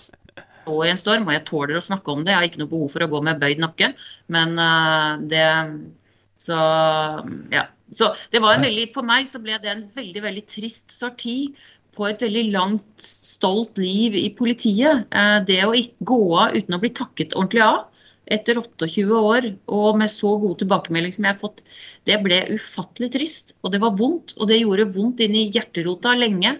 stå 0.69 0.85
i 0.85 0.93
en 0.93 1.01
storm, 1.01 1.27
og 1.27 1.35
jeg 1.35 1.47
tåler 1.49 1.79
å 1.79 1.85
snakke 1.85 2.13
om 2.13 2.25
det. 2.25 2.33
Jeg 2.33 2.39
har 2.39 2.49
ikke 2.49 2.63
noe 2.63 2.73
behov 2.73 2.93
for 2.93 3.05
å 3.05 3.11
gå 3.11 3.23
med 3.25 3.41
bøyd 3.41 3.65
nakke. 3.65 3.93
Men 4.29 4.55
uh, 4.61 5.17
det 5.31 5.49
Så 6.39 6.59
ja. 7.55 7.67
Så 7.89 8.13
det 8.31 8.43
var 8.45 8.55
en 8.55 8.67
veldig, 8.67 8.91
For 8.93 9.07
meg 9.07 9.29
så 9.31 9.41
ble 9.41 9.57
det 9.63 9.71
en 9.73 9.87
veldig, 9.97 10.23
veldig 10.27 10.45
trist 10.45 10.93
sorti 10.93 11.55
på 11.97 12.05
et 12.07 12.21
veldig 12.21 12.51
langt, 12.53 12.89
stolt 13.01 13.81
liv 13.81 14.15
i 14.15 14.29
politiet. 14.37 15.09
Uh, 15.09 15.41
det 15.49 15.63
å 15.65 15.77
ikke 15.77 16.11
gå 16.13 16.25
av 16.37 16.57
uten 16.57 16.77
å 16.77 16.83
bli 16.83 16.93
takket 16.93 17.37
ordentlig 17.39 17.65
av 17.65 17.87
etter 18.29 18.59
28 18.61 19.07
år 19.17 19.47
og 19.73 19.97
med 19.97 20.13
så 20.13 20.35
god 20.37 20.59
tilbakemelding 20.61 21.15
som 21.15 21.25
jeg 21.25 21.33
har 21.33 21.41
fått, 21.41 21.63
det 22.05 22.19
ble 22.21 22.43
ufattelig 22.53 23.09
trist. 23.15 23.55
Og 23.65 23.73
det 23.73 23.81
var 23.81 23.97
vondt, 23.97 24.37
og 24.37 24.51
det 24.51 24.61
gjorde 24.61 24.91
vondt 24.93 25.23
inn 25.25 25.37
i 25.39 25.47
hjerterota 25.49 26.13
lenge. 26.13 26.59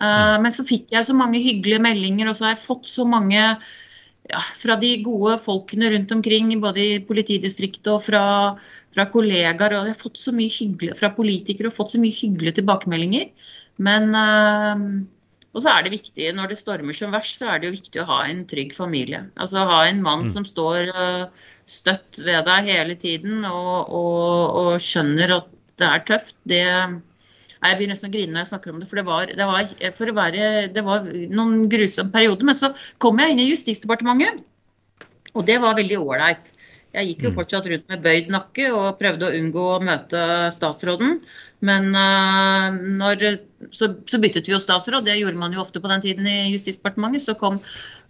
Uh, 0.00 0.36
men 0.40 0.52
så 0.54 0.64
fikk 0.66 0.94
jeg 0.94 1.06
så 1.06 1.16
mange 1.16 1.42
hyggelige 1.42 1.82
meldinger, 1.84 2.30
og 2.30 2.38
så 2.38 2.48
har 2.48 2.56
jeg 2.56 2.64
fått 2.64 2.88
så 2.88 3.04
mange 3.08 3.38
ja, 3.40 4.42
fra 4.62 4.76
de 4.80 4.94
gode 5.04 5.36
folkene 5.42 5.92
rundt 5.92 6.12
omkring, 6.16 6.52
både 6.62 6.82
i 6.82 6.98
politidistriktet 7.04 7.92
og 7.92 8.02
fra, 8.06 8.24
fra 8.96 9.06
kollegaer. 9.12 9.76
Og 9.76 9.90
jeg 9.90 9.94
har 9.94 10.02
fått 10.02 10.20
så 10.22 10.34
mye 10.36 10.52
hyggelig 10.52 10.98
fra 11.00 11.12
politikere 11.16 11.70
og 11.70 11.76
fått 11.76 11.96
så 11.96 12.02
mye 12.02 12.16
hyggelige 12.16 12.60
tilbakemeldinger. 12.62 13.32
Men 13.80 14.12
uh, 14.16 14.84
og 15.50 15.64
så 15.64 15.72
er 15.72 15.84
det 15.84 15.96
viktig, 15.96 16.28
når 16.36 16.52
det 16.52 16.60
stormer 16.60 16.94
som 16.94 17.14
verst, 17.14 17.40
så 17.40 17.48
er 17.50 17.60
det 17.60 17.70
jo 17.70 17.76
viktig 17.78 18.02
å 18.02 18.08
ha 18.12 18.20
en 18.28 18.44
trygg 18.50 18.74
familie. 18.76 19.24
Altså 19.40 19.64
ha 19.66 19.80
en 19.88 20.02
mann 20.04 20.28
mm. 20.28 20.32
som 20.36 20.46
står 20.46 20.92
uh, 20.94 21.46
støtt 21.66 22.20
ved 22.22 22.46
deg 22.46 22.68
hele 22.70 22.94
tiden 22.98 23.42
og, 23.48 23.90
og, 23.90 24.58
og, 24.60 24.70
skjønner 24.82 25.40
at 25.40 25.50
det 25.80 25.88
er 25.88 26.04
tøft. 26.06 26.36
Det 26.46 26.62
Jeg 27.60 27.76
begynner 27.76 27.92
nesten 27.92 28.08
å 28.08 28.14
grine 28.14 28.32
når 28.34 28.44
jeg 28.44 28.50
snakker 28.54 28.72
om 28.72 28.78
det, 28.80 28.88
for 28.88 29.00
det 29.00 29.04
var, 29.08 29.32
det 29.36 29.48
var, 29.50 29.74
for 29.98 30.14
være, 30.16 30.46
det 30.72 30.84
var 30.86 31.10
noen 31.10 31.66
grusomme 31.72 32.14
perioder. 32.14 32.46
Men 32.48 32.56
så 32.56 32.72
kom 33.02 33.20
jeg 33.20 33.34
inn 33.34 33.42
i 33.44 33.50
Justisdepartementet, 33.50 34.40
og 35.34 35.44
det 35.46 35.58
var 35.62 35.76
veldig 35.78 36.00
ålreit. 36.00 36.54
Jeg 36.90 37.06
gikk 37.06 37.20
jo 37.28 37.30
mm. 37.30 37.36
fortsatt 37.36 37.68
rundt 37.70 37.92
med 37.92 38.00
bøyd 38.02 38.30
nakke 38.34 38.70
og 38.74 38.96
prøvde 38.98 39.28
å 39.28 39.34
unngå 39.38 39.66
å 39.76 39.82
møte 39.86 40.22
statsråden. 40.50 41.20
Men 41.66 41.92
uh, 41.92 42.72
når, 42.98 43.22
så, 43.68 43.92
så, 44.08 44.18
byttet 44.22 44.48
vi 44.48 44.56
jo 44.56 44.58
statsråd, 44.62 45.04
det 45.06 45.18
gjorde 45.20 45.38
man 45.38 45.54
jo 45.54 45.60
ofte 45.62 45.82
på 45.82 45.90
den 45.92 46.02
tiden 46.02 46.26
i 46.26 46.50
Justisdepartementet. 46.54 47.22
Så 47.22 47.36
kom 47.38 47.60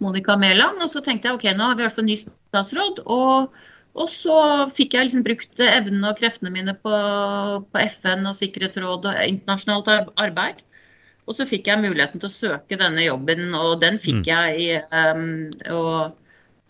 Monica 0.01 0.37
Mæland, 0.39 0.81
og 0.81 0.89
så 0.89 1.03
tenkte 1.05 1.29
jeg 1.29 1.37
ok, 1.37 1.45
nå 1.53 1.67
har 1.67 1.77
vi 1.77 1.83
i 1.83 1.89
hvert 1.89 1.99
fall 1.99 2.07
ny 2.07 2.17
statsråd. 2.23 3.03
Og, 3.05 3.61
og 3.91 4.07
så 4.07 4.35
fikk 4.71 4.95
jeg 4.95 5.07
liksom 5.07 5.23
brukt 5.25 5.61
evnene 5.65 6.11
og 6.13 6.19
kreftene 6.19 6.53
mine 6.53 6.75
på, 6.79 6.91
på 7.67 7.85
FN 7.99 8.23
og 8.29 8.37
Sikkerhetsrådet 8.37 9.11
og 9.11 9.33
internasjonalt 9.33 9.91
arbeid. 10.15 10.61
Og 11.27 11.35
så 11.35 11.45
fikk 11.47 11.67
jeg 11.69 11.83
muligheten 11.83 12.21
til 12.21 12.29
å 12.29 12.33
søke 12.33 12.79
denne 12.79 13.03
jobben, 13.03 13.51
og 13.55 13.81
den 13.83 13.99
fikk 14.01 14.23
mm. 14.23 14.29
jeg. 14.31 14.81
Um, 14.95 15.51
og 15.75 16.17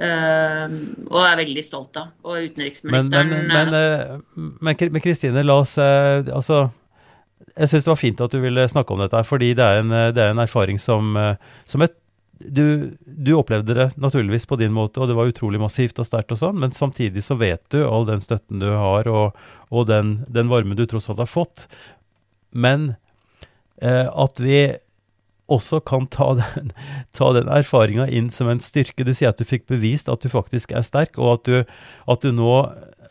um, 0.02 0.76
og 1.08 1.22
er 1.22 1.40
veldig 1.44 1.64
stolt 1.66 2.02
av. 2.02 2.12
Og 2.26 2.50
utenriksministeren 2.50 3.32
Men, 3.32 3.72
men, 3.72 3.74
eh, 3.78 4.84
men 4.90 5.04
Kristine, 5.04 5.46
la 5.46 5.60
oss 5.62 5.78
uh, 5.78 6.26
Altså, 6.26 6.66
jeg 7.54 7.70
syns 7.70 7.86
det 7.86 7.94
var 7.94 8.02
fint 8.02 8.22
at 8.26 8.34
du 8.34 8.42
ville 8.42 8.68
snakke 8.70 8.96
om 8.96 9.02
dette, 9.02 9.24
fordi 9.28 9.54
det 9.58 9.66
er 9.66 9.82
en, 9.84 9.94
det 10.16 10.24
er 10.24 10.34
en 10.34 10.42
erfaring 10.42 10.80
som, 10.82 11.18
som 11.70 11.84
et 11.84 12.01
du, 12.48 12.98
du, 13.06 13.34
opplevde 13.38 13.76
det 13.78 13.88
naturligvis 14.02 14.48
på 14.50 14.58
din 14.60 14.74
måte, 14.76 15.02
og 15.02 15.10
det 15.10 15.18
var 15.18 15.32
utrolig 15.32 15.62
massivt 15.62 16.00
og 16.02 16.08
sterkt, 16.08 16.34
og 16.34 16.42
sånn, 16.42 16.60
men 16.62 16.76
samtidig 16.76 17.24
så 17.26 17.38
vet 17.40 17.64
du 17.74 17.82
all 17.86 18.08
den 18.10 18.24
støtten 18.24 18.64
du 18.64 18.70
har, 18.70 19.10
og, 19.12 19.38
og 19.70 19.90
den, 19.90 20.22
den 20.32 20.52
varmen 20.52 20.78
du 20.80 20.86
tross 20.90 21.10
alt 21.12 21.24
har 21.24 21.32
fått. 21.32 21.68
men 22.52 22.96
eh, 23.82 24.08
at 24.08 24.40
vi 24.40 24.78
også 25.52 25.82
kan 25.84 26.08
ta 26.08 26.32
den, 26.40 26.72
ta 27.18 27.32
den 27.36 27.52
erfaringa 27.52 28.08
inn 28.08 28.30
som 28.32 28.50
en 28.52 28.64
styrke. 28.64 29.06
Du 29.08 29.14
sier 29.14 29.32
at 29.32 29.42
du 29.42 29.48
fikk 29.48 29.68
bevist 29.72 30.12
at 30.12 30.24
du 30.24 30.32
faktisk 30.32 30.72
er 30.72 30.86
sterk, 30.88 31.20
og 31.20 31.40
at 31.40 31.50
du, 31.50 31.76
at 32.12 32.24
du 32.24 32.32
nå 32.36 32.56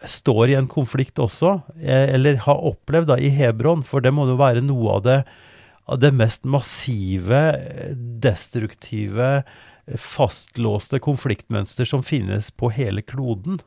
står 0.08 0.52
i 0.52 0.56
en 0.56 0.68
konflikt 0.70 1.20
også, 1.20 1.58
eh, 1.80 2.14
eller 2.14 2.40
har 2.46 2.66
opplevd 2.72 3.12
da, 3.12 3.18
i 3.20 3.32
Hebron, 3.34 3.84
for 3.84 4.00
det 4.04 4.14
må 4.16 4.26
jo 4.30 4.38
være 4.40 4.64
noe 4.64 4.96
av 4.96 5.04
det, 5.04 5.18
av 5.90 5.98
det 5.98 6.12
mest 6.14 6.46
massive, 6.46 7.40
destruktive, 8.22 9.42
fastlåste 9.98 11.00
konfliktmønster 11.02 11.88
som 11.88 12.04
finnes 12.06 12.52
på 12.54 12.70
hele 12.74 13.02
kloden. 13.02 13.58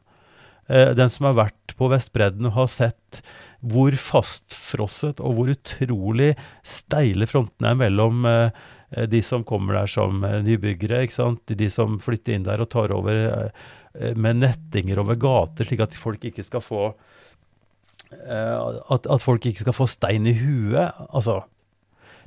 Eh, 0.72 0.94
den 0.96 1.12
som 1.12 1.28
har 1.28 1.40
vært 1.40 1.76
på 1.76 1.90
Vestbredden 1.92 2.48
og 2.48 2.56
har 2.56 2.70
sett 2.72 3.20
hvor 3.60 3.96
fastfrosset 4.00 5.20
og 5.24 5.36
hvor 5.36 5.52
utrolig 5.52 6.34
steile 6.64 7.28
frontene 7.28 7.74
er 7.74 7.80
mellom 7.82 8.28
eh, 8.30 8.64
de 9.10 9.20
som 9.26 9.44
kommer 9.48 9.82
der 9.82 9.92
som 9.92 10.24
eh, 10.24 10.40
nybyggere, 10.46 11.04
de 11.52 11.72
som 11.72 12.00
flytter 12.04 12.38
inn 12.38 12.48
der 12.48 12.64
og 12.64 12.72
tar 12.72 12.96
over 12.96 13.52
med 14.18 14.40
nettinger 14.40 14.98
over 15.04 15.20
gater, 15.22 15.68
slik 15.68 15.84
at 15.84 15.94
folk 15.94 16.24
ikke 16.26 16.42
skal 16.42 16.64
få 16.66 16.86
at, 18.14 19.06
at, 19.06 19.22
folk 19.22 19.46
ikke 19.46 19.62
skal 19.62 19.76
få 19.78 19.86
stein 19.90 20.26
i 20.30 20.34
huet. 20.34 20.98
Altså, 21.14 21.44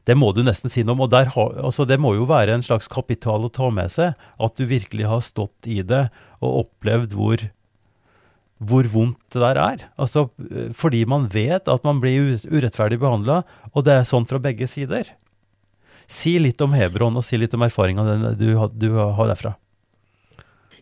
det 0.06 0.14
må 0.14 0.30
du 0.32 0.44
nesten 0.46 0.70
si 0.70 0.84
noe 0.86 0.94
om. 0.94 1.04
og 1.06 1.10
der, 1.10 1.32
altså, 1.34 1.84
Det 1.84 1.98
må 1.98 2.14
jo 2.14 2.28
være 2.30 2.54
en 2.54 2.62
slags 2.62 2.86
kapital 2.88 3.46
å 3.46 3.52
ta 3.52 3.70
med 3.74 3.90
seg. 3.90 4.14
At 4.38 4.56
du 4.56 4.64
virkelig 4.64 5.08
har 5.10 5.24
stått 5.24 5.66
i 5.66 5.82
det 5.82 6.06
og 6.40 6.66
opplevd 6.66 7.16
hvor 7.16 7.48
hvor 8.56 8.86
vondt 8.88 9.18
det 9.34 9.42
der 9.42 9.58
er. 9.60 9.84
Altså, 10.00 10.30
fordi 10.72 11.02
man 11.04 11.28
vet 11.32 11.68
at 11.68 11.84
man 11.84 12.00
blir 12.00 12.38
urettferdig 12.48 12.98
behandla, 13.02 13.42
og 13.74 13.84
det 13.84 13.98
er 13.98 14.08
sånn 14.08 14.24
fra 14.28 14.40
begge 14.40 14.68
sider. 14.70 15.10
Si 16.08 16.36
litt 16.40 16.62
om 16.64 16.72
Hebron, 16.76 17.18
og 17.18 17.26
si 17.26 17.36
litt 17.36 17.54
om 17.56 17.66
erfaringa 17.66 18.06
du, 18.38 18.48
du, 18.72 18.88
har 18.96 19.28
derfra. 19.28 19.56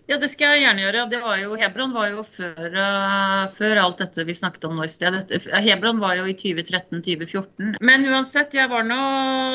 Ja, 0.04 0.18
det 0.20 0.28
skal 0.28 0.52
jeg 0.52 0.66
gjerne 0.66 0.82
gjøre. 0.82 1.02
Det 1.08 1.18
var 1.22 1.38
jo, 1.40 1.54
Hebron 1.56 1.94
var 1.96 2.10
jo 2.12 2.24
før, 2.28 2.74
uh, 2.76 3.44
før, 3.56 3.78
alt 3.80 4.02
dette 4.02 4.26
vi 4.28 4.36
snakket 4.36 4.66
om 4.68 4.74
nå 4.76 4.84
i 4.84 4.92
sted. 4.92 5.16
Hebron 5.64 6.02
var 6.02 6.18
jo 6.18 6.26
i 6.28 6.34
2013-2014. 6.36 7.78
Men 7.80 8.04
uansett, 8.10 8.52
jeg 8.58 8.68
var 8.68 8.84
nå 8.84 8.98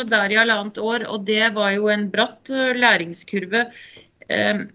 der 0.10 0.34
i 0.34 0.40
halvannet 0.40 0.82
år, 0.82 1.06
og 1.06 1.28
det 1.28 1.52
var 1.58 1.76
jo 1.76 1.92
en 1.94 2.08
bratt 2.10 2.50
uh, 2.50 2.72
læringskurve. 2.74 3.68
Uh, 4.26 4.66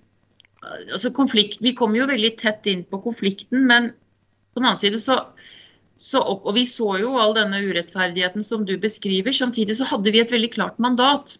altså 0.93 1.11
konflikt, 1.17 1.59
Vi 1.65 1.75
kom 1.75 1.99
jo 1.99 2.07
veldig 2.07 2.33
tett 2.39 2.71
inn 2.71 2.87
på 2.87 3.03
konflikten, 3.03 3.67
men 3.67 3.91
på 4.55 4.63
den 4.63 4.71
annen 4.71 4.79
side 4.79 5.03
så, 5.03 5.19
så 5.99 6.23
opp, 6.23 6.47
Og 6.47 6.55
vi 6.55 6.69
så 6.71 6.93
jo 7.03 7.17
all 7.19 7.35
denne 7.35 7.59
urettferdigheten 7.67 8.47
som 8.47 8.63
du 8.63 8.77
beskriver. 8.79 9.35
Samtidig 9.35 9.75
så 9.81 9.91
hadde 9.91 10.15
vi 10.15 10.23
et 10.23 10.39
veldig 10.39 10.55
klart 10.55 10.79
mandat. 10.79 11.35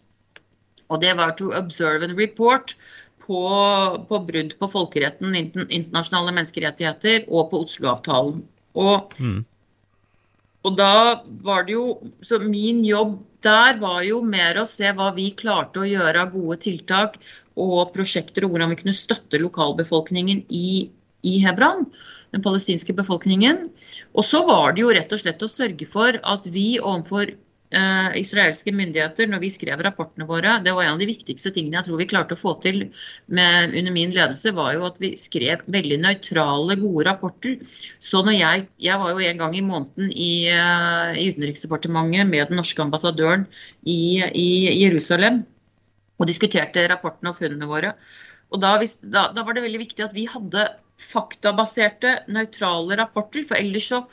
Og 0.91 0.99
det 1.01 1.15
var 1.15 1.31
to 1.39 1.53
observe 1.55 2.03
and 2.03 2.19
report 2.19 2.75
på, 3.25 3.41
på 4.09 4.21
brudd 4.27 4.55
på 4.59 4.69
folkeretten, 4.71 5.35
internasjonale 5.35 6.33
menneskerettigheter 6.35 7.27
og 7.27 7.51
på 7.51 7.61
Oslo-avtalen. 7.65 8.43
Og, 8.75 9.15
mm. 9.19 9.39
og 10.67 10.77
da 10.77 11.23
var 11.45 11.63
det 11.63 11.77
jo 11.77 11.85
Så 12.27 12.41
min 12.43 12.81
jobb 12.83 13.13
der 13.45 13.77
var 13.79 14.01
jo 14.03 14.19
mer 14.25 14.57
å 14.59 14.65
se 14.67 14.89
hva 14.97 15.11
vi 15.15 15.29
klarte 15.37 15.83
å 15.83 15.87
gjøre 15.87 16.25
av 16.25 16.33
gode 16.33 16.57
tiltak 16.65 17.15
og 17.55 17.93
prosjekter 17.95 18.43
og 18.43 18.55
hvordan 18.55 18.73
vi 18.73 18.79
kunne 18.81 18.95
støtte 18.97 19.39
lokalbefolkningen 19.39 20.43
i, 20.49 20.89
i 21.23 21.37
Hebran 21.43 21.85
Den 22.33 22.43
palestinske 22.43 22.91
befolkningen. 22.97 23.69
Og 24.17 24.25
så 24.27 24.41
var 24.49 24.73
det 24.75 24.83
jo 24.83 24.91
rett 24.97 25.13
og 25.13 25.21
slett 25.21 25.45
å 25.45 25.51
sørge 25.51 25.87
for 25.87 26.17
at 26.19 26.49
vi 26.51 26.73
overfor 26.81 27.31
eh, 27.75 28.17
israelske 28.21 28.71
myndigheter, 28.75 29.27
når 29.29 29.41
vi 29.43 29.51
skrev 29.53 29.81
rapportene 29.85 30.27
våre, 30.29 30.57
det 30.65 30.73
var 30.75 30.85
en 30.85 30.95
av 30.95 31.01
de 31.01 31.07
viktigste 31.09 31.51
tingene 31.55 31.79
jeg 31.79 31.87
tror 31.87 31.99
vi 32.01 32.07
klarte 32.11 32.37
å 32.37 32.39
få 32.39 32.55
til 32.63 32.85
med, 33.27 33.75
under 33.75 33.95
min 33.95 34.13
ledelse, 34.15 34.53
var 34.55 34.73
jo 34.75 34.85
at 34.87 34.99
vi 35.03 35.13
skrev 35.19 35.65
veldig 35.75 35.99
nøytrale, 36.03 36.77
gode 36.81 37.07
rapporter. 37.09 37.57
Så 37.99 38.23
når 38.25 38.39
jeg 38.39 38.67
Jeg 38.85 38.99
var 38.99 39.11
jo 39.11 39.23
en 39.25 39.37
gang 39.37 39.55
i 39.55 39.63
måneden 39.65 40.11
i, 40.11 40.47
eh, 40.51 41.11
i 41.19 41.27
Utenriksdepartementet 41.33 42.27
med 42.27 42.47
den 42.49 42.59
norske 42.59 42.81
ambassadøren 42.81 43.45
i, 43.83 44.21
i 44.21 44.49
Jerusalem 44.83 45.43
og 46.19 46.29
diskuterte 46.29 46.87
rapportene 46.87 47.31
og 47.31 47.39
funnene 47.39 47.67
våre. 47.69 47.93
Og 48.53 48.61
da, 48.61 48.77
da, 49.03 49.29
da, 49.35 49.43
var 49.43 49.55
det 49.55 49.65
veldig 49.65 49.81
viktig 49.81 50.05
at 50.05 50.15
vi 50.15 50.27
hadde 50.29 50.67
faktabaserte, 51.01 52.21
nøytrale 52.31 52.97
rapporter. 53.01 53.43
For 53.47 53.59
ellers 53.59 53.89
så 53.91 54.03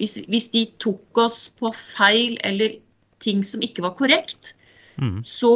hvis, 0.00 0.16
hvis, 0.26 0.48
de 0.54 0.64
tok 0.82 1.22
oss 1.22 1.44
på 1.58 1.70
feil 1.76 2.38
eller 2.46 2.80
ting 3.22 3.42
som 3.46 3.62
ikke 3.64 3.84
var 3.84 3.96
korrekt, 3.98 4.54
mm. 4.98 5.20
så, 5.26 5.54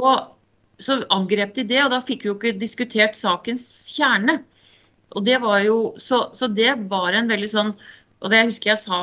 så, 0.79 1.01
angrep 1.14 1.55
de 1.59 1.67
det. 1.69 1.83
Og 1.85 1.93
da 1.95 2.01
fikk 2.05 2.25
vi 2.25 2.33
jo 2.33 2.39
ikke 2.39 2.57
diskutert 2.61 3.19
sakens 3.19 3.67
kjerne. 3.97 4.41
Og 5.17 5.25
det 5.27 5.39
var 5.43 5.61
jo, 5.64 5.95
så, 6.01 6.27
så 6.37 6.49
det 6.51 6.73
var 6.91 7.14
en 7.14 7.31
veldig 7.31 7.53
sånn 7.53 7.77
og 8.25 8.33
det 8.33 8.47
husker 8.49 8.73
jeg 8.73 8.81
sa, 8.81 8.99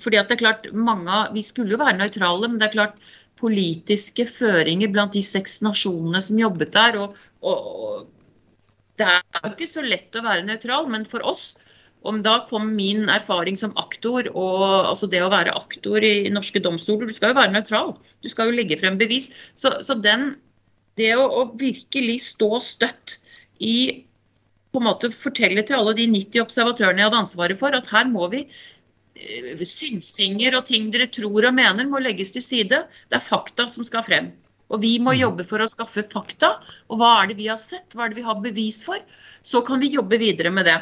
fordi 0.00 0.18
at 0.18 0.30
det 0.30 0.38
er 0.38 0.42
klart 0.42 0.68
mange, 0.72 1.18
Vi 1.36 1.42
skulle 1.44 1.74
jo 1.74 1.80
være 1.80 1.98
nøytrale, 1.98 2.48
men 2.48 2.60
det 2.60 2.70
er 2.70 2.76
klart 2.78 3.10
politiske 3.40 4.26
føringer 4.28 4.90
blant 4.92 5.16
de 5.16 5.22
seks 5.24 5.60
nasjonene 5.64 6.20
som 6.24 6.40
jobbet 6.40 6.72
der. 6.76 6.98
Og, 7.00 7.20
og, 7.44 8.06
det 9.00 9.08
er 9.08 9.44
jo 9.44 9.52
ikke 9.54 9.68
så 9.70 9.84
lett 9.84 10.16
å 10.16 10.24
være 10.24 10.46
nøytral, 10.48 10.88
men 10.92 11.06
for 11.08 11.24
oss 11.24 11.54
om 12.06 12.22
da 12.24 12.38
kom 12.48 12.70
min 12.76 13.08
erfaring 13.12 13.58
som 13.60 13.74
aktor, 13.80 14.28
og 14.32 14.62
altså 14.88 15.08
det 15.10 15.20
å 15.24 15.32
være 15.32 15.54
aktor 15.56 16.04
i 16.06 16.30
norske 16.32 16.62
domstoler 16.64 17.10
Du 17.10 17.16
skal 17.16 17.34
jo 17.34 17.40
være 17.40 17.54
nøytral. 17.54 17.94
Du 18.24 18.28
skal 18.32 18.50
jo 18.50 18.56
legge 18.56 18.78
frem 18.80 18.96
bevis. 19.00 19.30
Så, 19.54 19.74
så 19.84 19.98
den, 20.00 20.34
det 21.00 21.12
å, 21.16 21.26
å, 21.28 21.46
virkelig 21.60 22.20
stå 22.32 22.54
støtt 22.64 23.18
i 23.60 24.06
på 24.70 24.78
en 24.78 24.86
måte 24.86 25.10
fortelle 25.10 25.64
til 25.66 25.80
alle 25.80 25.96
de 25.98 26.06
90 26.06 26.44
observatørene 26.44 27.02
jeg 27.02 27.10
hadde 27.10 27.24
ansvaret 27.24 27.58
for, 27.58 27.74
at 27.74 27.88
her 27.90 28.06
må 28.06 28.28
vi 28.30 28.44
Eh, 29.20 29.64
synsinger 29.66 30.54
og 30.56 30.68
ting 30.68 30.86
dere 30.94 31.08
tror 31.12 31.48
og 31.48 31.56
mener, 31.56 31.88
må 31.88 32.00
legges 32.00 32.32
til 32.34 32.44
side. 32.44 32.84
Det 33.10 33.18
er 33.18 33.24
fakta 33.24 33.66
som 33.68 33.84
skal 33.86 34.04
frem. 34.06 34.30
Og 34.70 34.80
vi 34.84 34.94
må 35.02 35.12
mm. 35.12 35.18
jobbe 35.18 35.46
for 35.48 35.62
å 35.62 35.68
skaffe 35.70 36.06
fakta. 36.12 36.54
Og 36.88 37.00
hva 37.00 37.10
er 37.20 37.30
det 37.30 37.40
vi 37.40 37.50
har 37.50 37.58
sett, 37.60 37.90
hva 37.94 38.06
er 38.06 38.12
det 38.12 38.20
vi 38.20 38.26
har 38.28 38.40
bevis 38.40 38.80
for? 38.86 39.02
Så 39.42 39.64
kan 39.66 39.82
vi 39.82 39.92
jobbe 39.96 40.20
videre 40.20 40.52
med 40.54 40.68
det. 40.70 40.78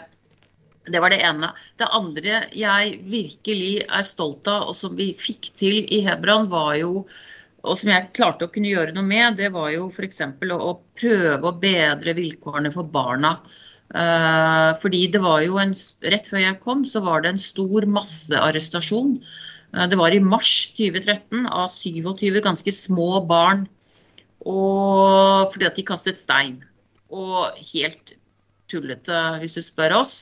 Det 0.93 1.01
var 1.03 1.13
det 1.13 1.23
ene. 1.25 1.51
Det 1.81 1.89
andre 1.95 2.43
jeg 2.57 2.99
virkelig 3.11 3.73
er 3.85 4.07
stolt 4.07 4.49
av, 4.51 4.71
og 4.71 4.77
som 4.79 4.97
vi 4.99 5.11
fikk 5.17 5.51
til 5.59 5.83
i 5.85 6.03
Hebron, 6.07 6.49
var 6.53 6.77
jo 6.81 7.05
og 7.67 7.75
som 7.79 7.91
jeg 7.91 8.13
klarte 8.17 8.47
å 8.47 8.53
kunne 8.53 8.71
gjøre 8.71 8.95
noe 8.95 9.07
med, 9.07 9.39
det 9.41 9.51
var 9.55 9.73
jo 9.73 9.89
f.eks. 9.91 10.21
Å, 10.23 10.59
å 10.59 10.77
prøve 10.99 11.51
å 11.51 11.57
bedre 11.61 12.15
vilkårene 12.17 12.71
for 12.75 12.87
barna. 12.93 13.35
Uh, 13.89 14.77
fordi 14.83 15.07
det 15.13 15.21
var 15.25 15.41
jo 15.47 15.57
en, 15.61 15.73
Rett 16.13 16.29
før 16.29 16.43
jeg 16.43 16.61
kom, 16.63 16.85
så 16.87 17.03
var 17.05 17.25
det 17.25 17.33
en 17.33 17.43
stor 17.43 17.87
massearrestasjon. 17.89 19.17
Uh, 19.75 19.85
det 19.91 19.99
var 20.01 20.15
i 20.15 20.23
mars 20.23 20.53
2013 20.79 21.49
av 21.49 21.67
27 21.73 22.41
ganske 22.45 22.75
små 22.77 23.25
barn. 23.29 23.67
Og 24.47 25.51
fordi 25.53 25.69
at 25.69 25.81
de 25.81 25.87
kastet 25.89 26.21
stein. 26.21 26.61
Og 27.11 27.59
helt 27.73 28.15
tullete, 28.71 29.23
hvis 29.43 29.57
du 29.59 29.65
spør 29.65 29.99
oss 30.05 30.21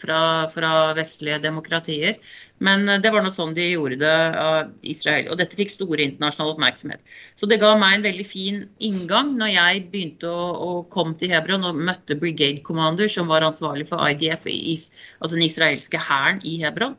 fra, 0.00 0.48
fra, 0.52 0.70
vestlige 0.96 1.38
demokratier. 1.42 2.18
Men 2.58 2.88
eh, 2.88 3.00
det 3.02 3.12
var 3.12 3.24
noe 3.24 3.34
sånn 3.34 3.54
de 3.56 3.70
gjorde 3.70 3.98
det 4.02 4.16
av 4.42 4.72
Israel. 4.94 5.30
Og 5.32 5.38
dette 5.40 5.58
fikk 5.58 5.72
store 5.72 6.04
internasjonal 6.06 6.54
oppmerksomhet. 6.54 7.02
Så 7.38 7.48
det 7.50 7.60
ga 7.62 7.72
meg 7.80 7.98
en 7.98 8.06
veldig 8.06 8.26
fin 8.28 8.62
inngang 8.84 9.34
når 9.40 9.54
jeg 9.54 9.84
begynte 9.94 10.30
å, 10.30 10.48
å 10.52 10.72
komme 10.92 11.16
til 11.20 11.32
Hebron 11.34 11.66
og 11.68 11.80
møtte 11.90 12.18
Brigade 12.20 12.64
Commander, 12.66 13.10
som 13.10 13.30
var 13.32 13.46
ansvarlig 13.46 13.88
for 13.90 14.02
IDF, 14.08 14.48
altså 14.48 15.36
den 15.36 15.46
israelske 15.48 16.00
hæren 16.00 16.42
i 16.46 16.58
Hebron. 16.64 16.98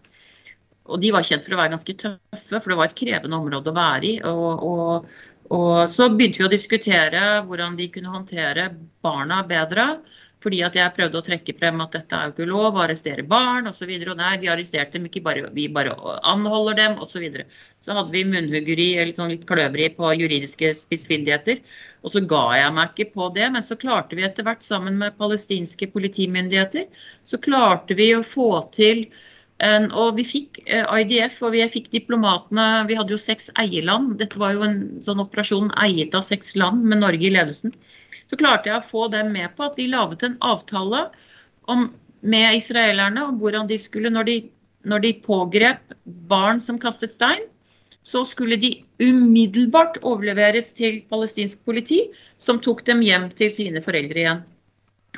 Og 0.92 1.00
de 1.00 1.14
var 1.16 1.24
kjent 1.24 1.46
for 1.46 1.56
å 1.56 1.62
være 1.62 1.78
ganske 1.78 1.94
tøffe, 1.96 2.58
for 2.58 2.74
det 2.74 2.80
var 2.80 2.90
et 2.90 2.98
krevende 2.98 3.38
område 3.40 3.72
å 3.72 3.78
være 3.78 4.10
i. 4.10 4.18
og, 4.28 4.66
og 4.68 5.14
og 5.54 5.90
så 5.92 6.08
begynte 6.10 6.40
vi 6.40 6.48
å 6.48 6.52
diskutere 6.52 7.22
hvordan 7.48 7.76
de 7.78 7.90
kunne 7.94 8.14
håndtere 8.14 8.70
barna 9.04 9.42
bedre. 9.48 10.00
Fordi 10.44 10.60
at 10.68 10.76
jeg 10.76 10.92
prøvde 10.98 11.20
å 11.20 11.24
trekke 11.24 11.56
frem 11.56 11.80
at 11.84 11.94
dette 11.96 12.18
er 12.18 12.28
jo 12.28 12.34
ikke 12.34 12.48
lov 12.50 12.76
å 12.76 12.84
arrestere 12.84 13.24
barn 13.28 13.70
osv. 13.70 13.88
Og, 13.88 14.08
og 14.12 14.20
nei, 14.20 14.34
vi 14.42 14.52
arresterte 14.52 14.98
dem 14.98 15.08
ikke, 15.08 15.24
bare, 15.24 15.48
vi 15.56 15.70
bare 15.72 15.96
anholder 16.30 16.80
dem 16.82 16.98
osv. 17.00 17.14
Så, 17.14 17.22
videre. 17.24 17.46
så 17.86 17.96
hadde 17.96 18.12
vi 18.12 18.26
munnhuggeri 18.28 18.88
eller 18.98 19.14
sånn 19.16 19.32
litt 19.32 19.46
kløveri 19.48 19.92
på 19.96 20.10
juridiske 20.20 20.74
spissfindigheter. 20.76 21.62
Og 22.04 22.12
så 22.12 22.24
ga 22.28 22.42
jeg 22.58 22.74
meg 22.76 22.92
ikke 22.92 23.14
på 23.14 23.30
det, 23.38 23.46
men 23.54 23.64
så 23.64 23.78
klarte 23.80 24.18
vi 24.20 24.26
etter 24.28 24.44
hvert 24.48 24.66
sammen 24.66 24.98
med 25.00 25.16
palestinske 25.20 25.88
politimyndigheter, 25.94 26.90
så 27.24 27.40
klarte 27.40 27.96
vi 27.96 28.10
å 28.18 28.26
få 28.28 28.50
til 28.76 29.06
en, 29.64 29.86
og 29.96 30.18
vi 30.18 30.26
fikk 30.28 30.60
eh, 30.66 30.84
IDF 31.00 31.38
og 31.46 31.54
vi 31.54 31.62
fikk 31.72 31.86
diplomatene 31.94 32.88
Vi 32.90 32.98
hadde 33.00 33.14
jo 33.14 33.20
seks 33.22 33.52
eierland. 33.62 34.18
Dette 34.20 34.42
var 34.42 34.58
jo 34.58 34.66
en 34.66 34.80
sånn 35.06 35.22
operasjon 35.24 35.70
eiet 35.86 36.18
av 36.18 36.26
seks 36.26 36.58
land 36.60 36.84
med 36.84 37.00
Norge 37.06 37.30
i 37.30 37.32
ledelsen 37.32 37.72
så 38.30 38.40
klarte 38.40 38.72
jeg 38.72 38.80
å 38.80 38.88
få 38.88 39.08
dem 39.14 39.32
med 39.36 39.56
på 39.58 39.68
at 39.68 39.78
de 39.80 39.88
laget 39.92 40.26
en 40.28 40.38
avtale 40.46 41.08
om, 41.72 41.88
med 42.22 42.60
israelerne 42.60 43.28
om 43.30 43.40
hvordan 43.42 43.70
de 43.70 43.80
skulle, 43.82 44.12
når 44.14 44.30
de, 44.30 44.38
når 44.90 45.04
de 45.06 45.18
pågrep 45.26 45.98
barn 46.30 46.62
som 46.64 46.80
kastet 46.82 47.14
stein, 47.14 47.44
så 48.04 48.26
skulle 48.28 48.60
de 48.60 48.72
umiddelbart 49.00 50.02
overleveres 50.04 50.74
til 50.76 51.02
palestinsk 51.12 51.64
politi, 51.68 52.02
som 52.38 52.60
tok 52.64 52.84
dem 52.88 53.04
hjem 53.04 53.30
til 53.38 53.52
sine 53.52 53.84
foreldre 53.84 54.24
igjen. 54.26 54.42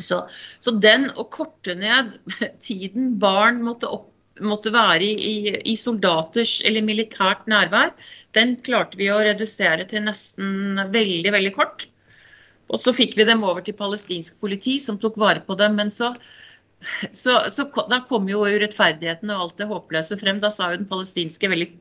Så, 0.03 0.25
så 0.59 0.75
den 0.83 1.07
å 1.15 1.25
korte 1.31 1.75
ned 1.79 2.13
tiden 2.67 3.15
barn 3.21 3.61
måtte, 3.65 3.89
opp, 3.89 4.11
måtte 4.43 4.73
være 4.75 5.07
i, 5.07 5.35
i, 5.63 5.75
soldaters 5.79 6.59
eller 6.67 6.85
militært 6.85 7.47
nærvær, 7.51 7.93
den 8.37 8.57
klarte 8.65 8.99
vi 8.99 9.09
å 9.11 9.21
redusere 9.23 9.87
til 9.89 10.05
nesten 10.05 10.83
veldig, 10.93 11.31
veldig 11.37 11.53
kort. 11.55 11.87
Og 12.71 12.81
så 12.81 12.93
fikk 12.95 13.15
vi 13.19 13.27
dem 13.27 13.43
over 13.45 13.63
til 13.65 13.77
palestinsk 13.77 14.39
politi, 14.41 14.79
som 14.81 14.99
tok 15.01 15.19
vare 15.21 15.43
på 15.45 15.57
dem. 15.59 15.77
Men 15.79 15.91
så, 15.93 16.13
så, 17.11 17.39
så 17.53 17.67
da 17.91 18.01
kom 18.09 18.29
jo 18.31 18.45
urettferdigheten 18.45 19.33
og 19.33 19.47
alt 19.47 19.57
det 19.61 19.69
håpløse 19.71 20.17
frem. 20.21 20.41
Da 20.43 20.53
sa 20.53 20.71
jo 20.71 20.81
den 20.81 20.89
palestinske 20.89 21.51
veldig 21.51 21.71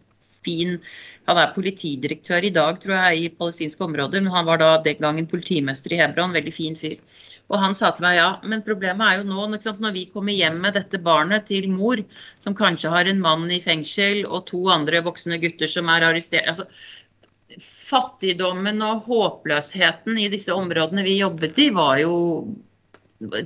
fin 0.44 0.76
Han 1.24 1.38
er 1.40 1.54
politidirektør 1.54 2.44
i 2.44 2.50
dag, 2.52 2.76
tror 2.82 2.98
jeg, 2.98 3.20
i 3.22 3.28
palestinske 3.32 3.80
områder. 3.86 4.20
Men 4.20 4.34
han 4.34 4.44
var 4.44 4.60
da 4.60 4.74
den 4.84 4.98
gangen 5.00 5.28
politimester 5.30 5.94
i 5.96 6.02
Hebron. 6.02 6.36
Veldig 6.36 6.52
fin 6.52 6.76
fyr. 6.76 6.98
Og 7.52 7.60
han 7.60 7.76
sa 7.76 7.90
til 7.92 8.04
meg 8.06 8.18
ja, 8.18 8.28
men 8.48 8.64
problemet 8.64 9.04
er 9.04 9.20
jo 9.20 9.24
nå 9.28 9.46
når 9.52 9.92
vi 9.92 10.04
kommer 10.12 10.36
hjem 10.36 10.60
med 10.64 10.76
dette 10.78 11.00
barnet 11.00 11.46
til 11.50 11.68
mor, 11.72 12.00
som 12.40 12.56
kanskje 12.56 12.92
har 12.92 13.08
en 13.08 13.20
mann 13.24 13.44
i 13.52 13.60
fengsel 13.60 14.24
og 14.24 14.46
to 14.52 14.62
andre 14.72 15.02
voksne 15.04 15.40
gutter 15.42 15.68
som 15.68 15.90
er 15.92 16.08
arrestert 16.08 16.48
altså, 16.48 16.68
Fattigdommen 17.60 18.80
og 18.82 19.04
håpløsheten 19.06 20.18
i 20.18 20.30
disse 20.32 20.54
områdene 20.54 21.04
vi 21.06 21.18
jobbet 21.20 21.60
i, 21.60 21.68
var 21.74 21.98
jo 22.00 22.14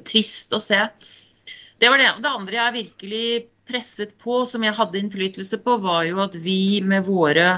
trist 0.06 0.54
å 0.54 0.60
se. 0.62 0.80
Det 1.78 1.90
var 1.90 2.00
det. 2.00 2.10
Det 2.22 2.30
andre 2.30 2.58
jeg 2.58 2.76
virkelig 2.78 3.26
presset 3.68 4.14
på, 4.22 4.42
som 4.48 4.64
jeg 4.64 4.76
hadde 4.78 4.98
innflytelse 5.02 5.60
på, 5.64 5.76
var 5.82 6.06
jo 6.08 6.22
at 6.24 6.38
vi 6.40 6.80
med 6.80 7.04
våre 7.06 7.48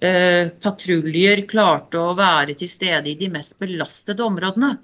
eh, 0.00 0.50
patruljer 0.64 1.44
klarte 1.50 2.00
å 2.00 2.16
være 2.18 2.56
til 2.58 2.70
stede 2.70 3.12
i 3.12 3.18
de 3.20 3.30
mest 3.32 3.56
belastede 3.62 4.24
områdene. 4.26 4.74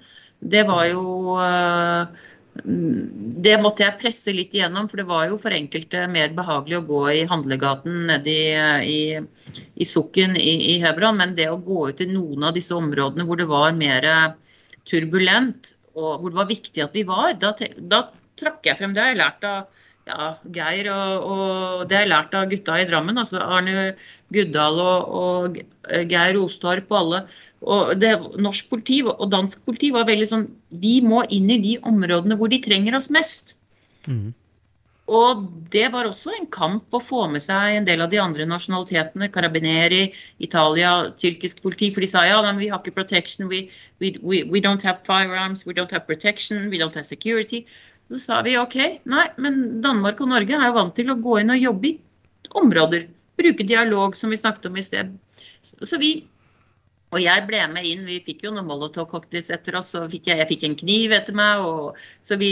Det 0.41 0.63
var 0.69 0.87
jo 0.89 1.35
eh, 1.43 2.21
det 2.53 3.53
måtte 3.63 3.85
jeg 3.85 3.99
presse 4.01 4.33
litt 4.35 4.53
igjennom, 4.53 4.89
for 4.91 4.99
det 4.99 5.07
var 5.07 5.29
jo 5.29 5.37
for 5.39 5.55
enkelte 5.55 6.03
mer 6.11 6.33
behagelig 6.35 6.81
å 6.81 6.87
gå 6.89 7.01
i 7.13 7.21
handlegaten 7.29 8.07
nede 8.09 8.33
i, 8.33 8.89
i, 8.91 9.59
i 9.79 9.87
Sukken 9.87 10.35
i, 10.35 10.55
i, 10.73 10.79
Hebron, 10.83 11.17
men 11.21 11.35
det 11.37 11.47
å 11.49 11.61
gå 11.63 11.87
ut 11.89 12.03
i 12.03 12.09
noen 12.11 12.49
av 12.49 12.57
disse 12.57 12.75
områdene 12.75 13.25
hvor 13.27 13.39
det 13.39 13.47
var 13.49 13.71
mer 13.77 14.07
turbulent, 14.89 15.75
og 15.95 16.19
hvor 16.19 16.33
det 16.33 16.41
var 16.41 16.51
viktig 16.51 16.83
at 16.83 16.97
vi 16.97 17.05
var, 17.07 17.31
da, 17.39 17.53
da 17.77 18.03
trakk 18.39 18.67
jeg 18.67 18.79
frem 18.79 18.93
det. 18.97 19.07
Jeg 19.07 19.15
har 19.15 19.23
lært 19.23 19.47
av 19.47 19.79
ja, 20.09 20.31
Geir 20.55 20.89
og, 20.91 21.25
og, 21.31 21.83
det 21.87 21.97
har 21.97 22.05
jeg 22.05 22.11
lært 22.11 22.35
av 22.37 22.49
gutta 22.51 22.79
i 22.81 22.87
Drammen. 22.89 23.21
altså 23.21 23.41
Arne 23.43 23.93
Guddal 24.33 24.79
og, 24.81 25.11
og 25.21 25.59
Geir 26.09 26.39
Ostorp 26.41 26.91
og 26.91 26.99
alle. 27.01 27.23
Og 27.61 27.95
det, 28.01 28.15
Norsk 28.41 28.69
politi 28.71 29.01
og 29.05 29.27
dansk 29.29 29.65
politi 29.67 29.91
var 29.93 30.07
veldig 30.09 30.27
sånn 30.27 30.45
Vi 30.81 30.95
må 31.05 31.21
inn 31.29 31.49
i 31.53 31.59
de 31.61 31.75
områdene 31.85 32.37
hvor 32.39 32.49
de 32.49 32.61
trenger 32.63 32.97
oss 32.97 33.11
mest. 33.13 33.53
Mm. 34.09 34.31
Og 35.11 35.43
det 35.73 35.89
var 35.91 36.07
også 36.07 36.31
en 36.33 36.47
kamp 36.53 36.95
å 36.95 37.01
få 37.03 37.25
med 37.29 37.43
seg 37.43 37.75
en 37.75 37.87
del 37.87 38.01
av 38.01 38.11
de 38.13 38.19
andre 38.21 38.45
nasjonalitetene. 38.47 39.29
Carabineri, 39.33 40.05
Italia, 40.39 41.11
tyrkisk 41.19 41.61
politi. 41.65 41.91
For 41.91 42.05
de 42.05 42.09
sa 42.09 42.23
ja, 42.25 42.39
men 42.45 42.61
vi 42.61 42.69
har 42.71 42.79
ikke 42.79 42.95
protection, 42.95 43.49
we, 43.51 43.65
we, 43.99 44.13
we, 44.21 44.43
we 44.47 44.61
don't 44.63 44.85
have 44.87 45.03
firearms, 45.05 45.65
we 45.67 45.75
don't 45.75 45.91
have 45.91 46.07
protection, 46.07 46.69
we 46.71 46.79
don't 46.79 46.95
have 46.95 47.05
security. 47.05 47.65
Så 48.11 48.23
sa 48.23 48.41
vi 48.45 48.57
OK, 48.59 48.77
nei, 49.07 49.27
men 49.41 49.81
Danmark 49.83 50.21
og 50.23 50.31
Norge 50.31 50.55
er 50.57 50.69
jo 50.69 50.77
vant 50.79 50.95
til 50.95 51.11
å 51.11 51.19
gå 51.19 51.41
inn 51.41 51.53
og 51.53 51.61
jobbe 51.61 51.91
i 51.91 51.97
områder. 52.61 53.09
Bruke 53.41 53.67
dialog, 53.67 54.15
som 54.15 54.31
vi 54.31 54.39
snakket 54.39 54.69
om 54.69 54.79
i 54.79 54.85
sted. 54.85 55.11
Så 55.61 55.99
vi 55.99 56.15
og 57.11 57.19
jeg 57.19 57.43
ble 57.43 57.59
med 57.73 57.87
inn. 57.87 58.05
Vi 58.07 58.21
fikk 58.23 58.45
jo 58.45 58.53
noen 58.55 58.69
molotovcocktails 58.69 59.49
etter 59.51 59.75
oss, 59.75 59.89
og 59.99 60.13
fikk 60.13 60.29
jeg, 60.31 60.39
jeg, 60.39 60.47
fikk 60.53 60.63
en 60.67 60.77
kniv 60.79 61.15
etter 61.17 61.35
meg. 61.35 61.63
Og, 61.67 61.99
så 62.23 62.37
vi, 62.39 62.51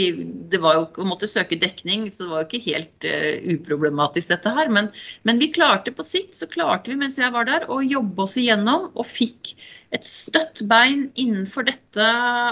det 0.52 0.60
var 0.60 0.76
jo 0.76 0.84
å 1.00 1.08
måtte 1.08 1.30
søke 1.30 1.56
dekning, 1.60 2.04
så 2.12 2.26
det 2.26 2.30
var 2.30 2.42
jo 2.42 2.48
ikke 2.50 2.66
helt 2.66 3.08
uh, 3.08 3.54
uproblematisk 3.56 4.34
dette 4.34 4.52
her. 4.58 4.68
Men, 4.76 4.92
men, 5.24 5.40
vi 5.40 5.48
klarte 5.56 5.94
på 5.96 6.04
sikt, 6.04 6.36
så 6.36 6.50
klarte 6.50 6.92
vi 6.92 7.00
mens 7.00 7.16
jeg 7.20 7.32
var 7.32 7.48
der, 7.48 7.64
å 7.72 7.80
jobbe 7.80 8.26
oss 8.26 8.36
igjennom 8.40 8.90
og 8.92 9.08
fikk 9.08 9.54
et 9.96 10.04
støtt 10.06 10.60
bein 10.70 11.08
innenfor 11.18 11.64
dette 11.66 12.10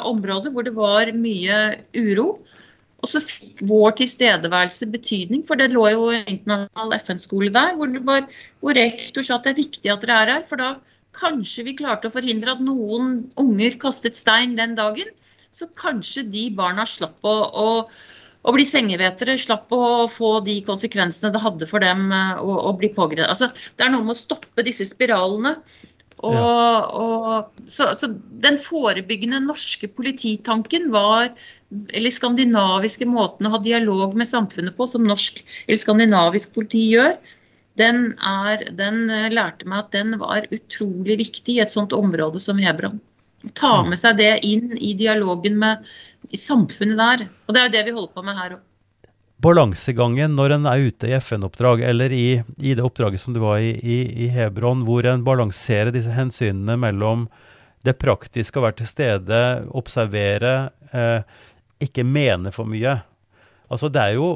området 0.08 0.54
hvor 0.54 0.64
det 0.64 0.72
var 0.80 1.12
mye 1.12 1.60
uro. 1.92 2.30
Og 2.98 3.12
så 3.12 3.20
fikk 3.22 3.60
vår 3.68 3.98
tilstedeværelse 4.00 4.88
betydning, 4.90 5.44
for 5.46 5.60
det 5.60 5.70
lå 5.70 5.84
jo 5.92 6.08
en 6.10 6.24
internasjonal 6.24 6.96
FN-skole 6.98 7.52
der 7.54 7.76
hvor, 7.78 7.92
var, 8.08 8.24
hvor, 8.64 8.74
rektor 8.74 9.22
sa 9.26 9.36
at 9.36 9.46
det 9.46 9.52
er 9.52 9.60
viktig 9.60 9.92
at 9.92 10.02
dere 10.02 10.22
er 10.24 10.32
her. 10.38 10.46
For 10.48 10.58
da 10.58 10.72
kanskje 11.18 11.66
vi 11.66 11.76
klarte 11.78 12.08
å 12.08 12.14
forhindre 12.14 12.54
at 12.54 12.62
noen 12.64 13.18
unger 13.40 13.76
kastet 13.82 14.18
stein 14.18 14.56
den 14.58 14.76
dagen. 14.78 15.10
Så 15.54 15.68
kanskje 15.78 16.26
de 16.30 16.48
barna 16.54 16.84
slapp 16.86 17.24
å, 17.26 17.34
å, 17.34 17.68
å 18.46 18.54
bli 18.54 18.66
sengevetere, 18.68 19.38
slapp 19.40 19.72
å 19.74 20.06
få 20.12 20.38
de 20.46 20.60
konsekvensene 20.66 21.32
det 21.34 21.42
hadde 21.42 21.68
for 21.70 21.82
dem 21.82 22.08
eh, 22.14 22.42
å, 22.42 22.58
å 22.70 22.74
bli 22.78 22.92
pågrepet. 22.94 23.30
Altså, 23.32 23.50
det 23.76 23.86
er 23.86 23.94
noe 23.94 24.06
med 24.06 24.14
å 24.14 24.20
stoppe 24.20 24.66
disse 24.66 24.86
spiralene. 24.88 25.56
Og, 26.18 26.34
ja. 26.34 26.46
og, 26.98 27.64
så, 27.70 27.92
så, 27.94 28.08
den 28.42 28.56
forebyggende 28.58 29.38
norske 29.44 29.86
polititanken 29.86 30.88
var 30.90 31.28
Eller 31.94 32.10
skandinaviske 32.10 33.06
måten 33.06 33.46
å 33.46 33.52
ha 33.52 33.60
dialog 33.62 34.16
med 34.18 34.26
samfunnet 34.26 34.74
på, 34.74 34.88
som 34.90 35.06
norsk 35.06 35.38
eller 35.66 35.78
skandinavisk 35.78 36.56
politi 36.56 36.88
gjør, 36.96 37.14
den, 37.78 38.12
er, 38.18 38.64
den 38.78 39.06
eh, 39.10 39.28
lærte 39.32 39.68
meg 39.68 39.86
at 39.86 39.94
den 39.96 40.16
var 40.20 40.48
utrolig 40.54 41.18
viktig 41.22 41.58
i 41.58 41.62
et 41.64 41.72
sånt 41.72 41.94
område 41.96 42.42
som 42.42 42.60
Hebron. 42.60 42.98
Ta 43.58 43.84
med 43.86 44.00
seg 44.00 44.18
det 44.18 44.32
inn 44.46 44.74
i 44.76 44.94
dialogen 44.98 45.60
med 45.60 45.86
i 46.34 46.38
samfunnet 46.40 46.98
der. 46.98 47.28
Og 47.46 47.54
det 47.54 47.60
er 47.60 47.68
jo 47.68 47.76
det 47.76 47.84
vi 47.86 47.94
holder 47.94 48.16
på 48.16 48.26
med 48.26 48.40
her 48.40 48.58
òg 48.58 48.64
balansegangen 49.42 50.34
når 50.34 50.56
en 50.56 50.66
er 50.66 50.88
ute 50.90 51.08
i 51.08 51.14
FN-oppdrag, 51.18 51.82
eller 51.86 52.14
i, 52.14 52.40
i, 52.58 52.74
det 52.74 52.84
oppdraget 52.84 53.22
som 53.22 53.36
du 53.36 53.40
var 53.42 53.62
i, 53.62 53.76
i, 53.78 53.98
i 54.24 54.30
Hebron, 54.34 54.82
hvor 54.86 55.06
en 55.06 55.24
balanserer 55.26 55.92
disse 55.94 56.14
hensynene 56.14 56.78
mellom 56.80 57.28
det 57.86 57.94
praktiske 58.02 58.58
å 58.58 58.64
være 58.66 58.80
til 58.80 58.90
stede, 58.90 59.42
observere, 59.78 60.72
eh, 60.90 61.20
ikke 61.86 62.02
mene 62.02 62.50
for 62.54 62.66
mye. 62.68 62.98
Altså 63.70 63.90
det 63.92 64.02
er 64.02 64.18
jo 64.18 64.30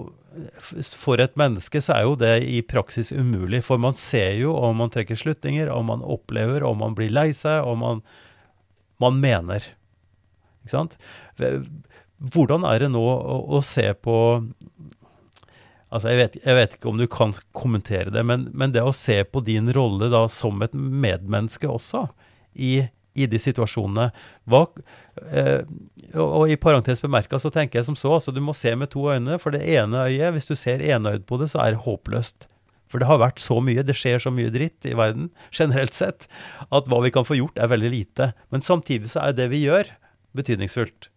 For 0.99 1.20
et 1.20 1.35
menneske 1.39 1.83
så 1.85 1.97
er 1.97 2.07
jo 2.07 2.16
det 2.18 2.33
i 2.49 2.62
praksis 2.64 3.12
umulig, 3.12 3.62
for 3.66 3.80
man 3.80 3.97
ser 3.99 4.37
jo 4.41 4.55
om 4.57 4.80
man 4.80 4.93
trekker 4.93 5.18
slutninger, 5.18 5.70
om 5.72 5.91
man 5.93 6.05
opplever, 6.05 6.64
om 6.66 6.80
man 6.83 6.97
blir 6.99 7.12
lei 7.12 7.30
seg, 7.37 7.66
om 7.68 7.83
man, 7.85 8.03
man 9.03 9.20
mener. 9.22 9.66
Ikke 10.62 10.74
sant? 10.76 10.99
Hvordan 12.33 12.66
er 12.68 12.85
det 12.85 12.93
nå 12.95 13.03
å, 13.03 13.39
å 13.59 13.62
se 13.66 13.89
på 13.99 14.16
Altså, 15.93 16.09
jeg 16.09 16.16
vet, 16.22 16.37
jeg 16.41 16.57
vet, 16.57 16.74
ikke 16.78 16.89
om 16.89 16.97
du 16.97 17.05
kan 17.11 17.35
kommentere 17.53 18.09
det, 18.09 18.22
men, 18.24 18.47
men, 18.57 18.70
det 18.72 18.80
å 18.80 18.95
se 18.97 19.18
på 19.28 19.43
din 19.45 19.66
rolle 19.76 20.07
da 20.09 20.22
som 20.33 20.62
et 20.64 20.72
medmenneske 20.72 21.68
også, 21.68 22.07
i, 22.57 22.87
i 23.14 23.26
de 23.28 23.40
situasjonene 23.40 24.08
hva, 24.48 24.62
eh, 25.28 25.64
og, 26.14 26.26
og, 26.26 26.44
i 26.52 26.58
parentes 26.60 27.02
bemerka 27.04 27.40
så 27.40 27.52
tenker 27.52 27.80
jeg 27.80 27.88
som 27.90 27.98
så, 27.98 28.14
altså 28.16 28.32
du 28.32 28.40
må 28.44 28.54
se 28.56 28.72
med 28.78 28.92
to 28.92 29.04
øyne. 29.12 29.38
For 29.42 29.54
det 29.54 29.64
ene 29.68 30.06
øyet, 30.08 30.32
hvis 30.36 30.48
du 30.48 30.56
ser 30.58 30.84
enøyd 30.84 31.26
på 31.28 31.40
det, 31.40 31.50
så 31.52 31.62
er 31.64 31.74
det 31.74 31.84
håpløst. 31.86 32.48
For 32.92 33.00
det 33.00 33.08
har 33.08 33.22
vært 33.22 33.40
så 33.40 33.56
mye, 33.64 33.84
det 33.88 33.96
skjer 33.96 34.20
så 34.20 34.32
mye 34.34 34.52
dritt 34.52 34.84
i 34.88 34.96
verden 34.98 35.30
generelt 35.58 35.96
sett, 35.96 36.28
at 36.68 36.90
hva 36.90 37.00
vi 37.04 37.12
kan 37.14 37.28
få 37.28 37.38
gjort, 37.40 37.56
er 37.60 37.72
veldig 37.72 37.92
lite. 37.94 38.32
Men 38.52 38.64
samtidig 38.64 39.12
så 39.14 39.28
er 39.28 39.36
det 39.38 39.48
vi 39.52 39.64
gjør, 39.64 39.88
betydningsfullt. 40.36 41.08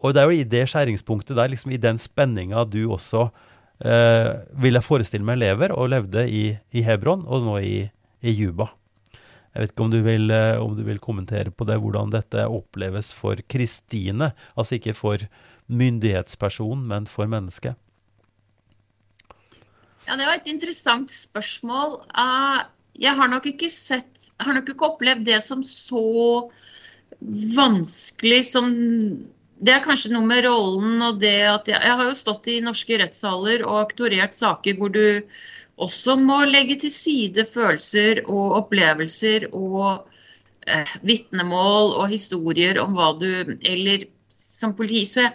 Og 0.00 0.16
det 0.16 0.22
er 0.22 0.30
jo 0.30 0.40
i 0.40 0.48
det 0.48 0.64
skjæringspunktet 0.72 1.36
der, 1.36 1.50
liksom 1.52 1.74
i 1.74 1.80
den 1.80 2.00
spenninga 2.00 2.64
du 2.68 2.82
også 2.88 3.28
eh, 3.84 4.32
vil 4.60 4.80
forestille 4.84 5.26
meg 5.26 5.40
lever, 5.42 5.74
og 5.76 5.90
levde 5.92 6.24
i, 6.28 6.44
i 6.72 6.84
Hebron, 6.86 7.26
og 7.28 7.44
nå 7.44 7.58
i, 7.60 7.74
i, 8.24 8.32
Juba. 8.32 8.70
Jeg 9.50 9.62
vet 9.62 9.72
ikke 9.72 9.84
om 9.84 9.92
du, 9.92 10.00
vil, 10.06 10.30
eh, 10.30 10.62
om 10.62 10.74
du 10.78 10.84
vil 10.86 11.00
kommentere 11.02 11.50
på 11.50 11.66
det, 11.66 11.80
hvordan 11.82 12.12
dette 12.14 12.46
oppleves 12.46 13.10
for 13.16 13.40
Kristine. 13.50 14.30
Altså 14.54 14.78
ikke 14.78 14.94
for 14.94 15.24
myndighetspersonen, 15.70 16.86
men 16.90 17.08
for 17.10 17.30
mennesket. 17.30 17.74
Ja, 20.06 20.16
Det 20.16 20.26
var 20.26 20.38
et 20.38 20.50
interessant 20.50 21.10
spørsmål. 21.10 22.00
Uh, 22.14 22.62
jeg 22.98 23.14
har 23.16 23.28
nok 23.30 23.46
ikke 23.46 23.70
sett, 23.70 24.30
har 24.38 24.54
nok 24.54 24.70
ikke 24.72 24.88
opplevd 24.92 25.26
det 25.26 25.42
som 25.42 25.62
så 25.66 26.50
vanskelig 27.54 28.44
som 28.48 28.70
det 29.60 29.74
er 29.74 29.82
kanskje 29.84 30.12
noe 30.14 30.24
med 30.24 30.46
rollen 30.46 31.02
og 31.04 31.18
det 31.20 31.36
at 31.44 31.68
jeg, 31.68 31.76
jeg 31.84 31.96
har 32.00 32.06
jo 32.08 32.16
stått 32.16 32.48
i 32.48 32.60
norske 32.64 32.96
rettssaler 33.02 33.64
og 33.66 33.82
aktorert 33.82 34.36
saker 34.36 34.78
hvor 34.78 34.92
du 34.94 35.20
også 35.80 36.16
må 36.20 36.42
legge 36.48 36.78
til 36.82 36.92
side 36.94 37.44
følelser 37.48 38.22
og 38.26 38.56
opplevelser 38.62 39.48
og 39.50 40.08
eh, 40.66 40.96
vitnemål 41.06 41.94
og 42.00 42.10
historier 42.12 42.80
om 42.82 42.96
hva 42.98 43.12
du 43.20 43.56
Eller 43.60 44.08
som 44.34 44.74
politi. 44.76 45.04
Så 45.08 45.24
jeg, 45.24 45.32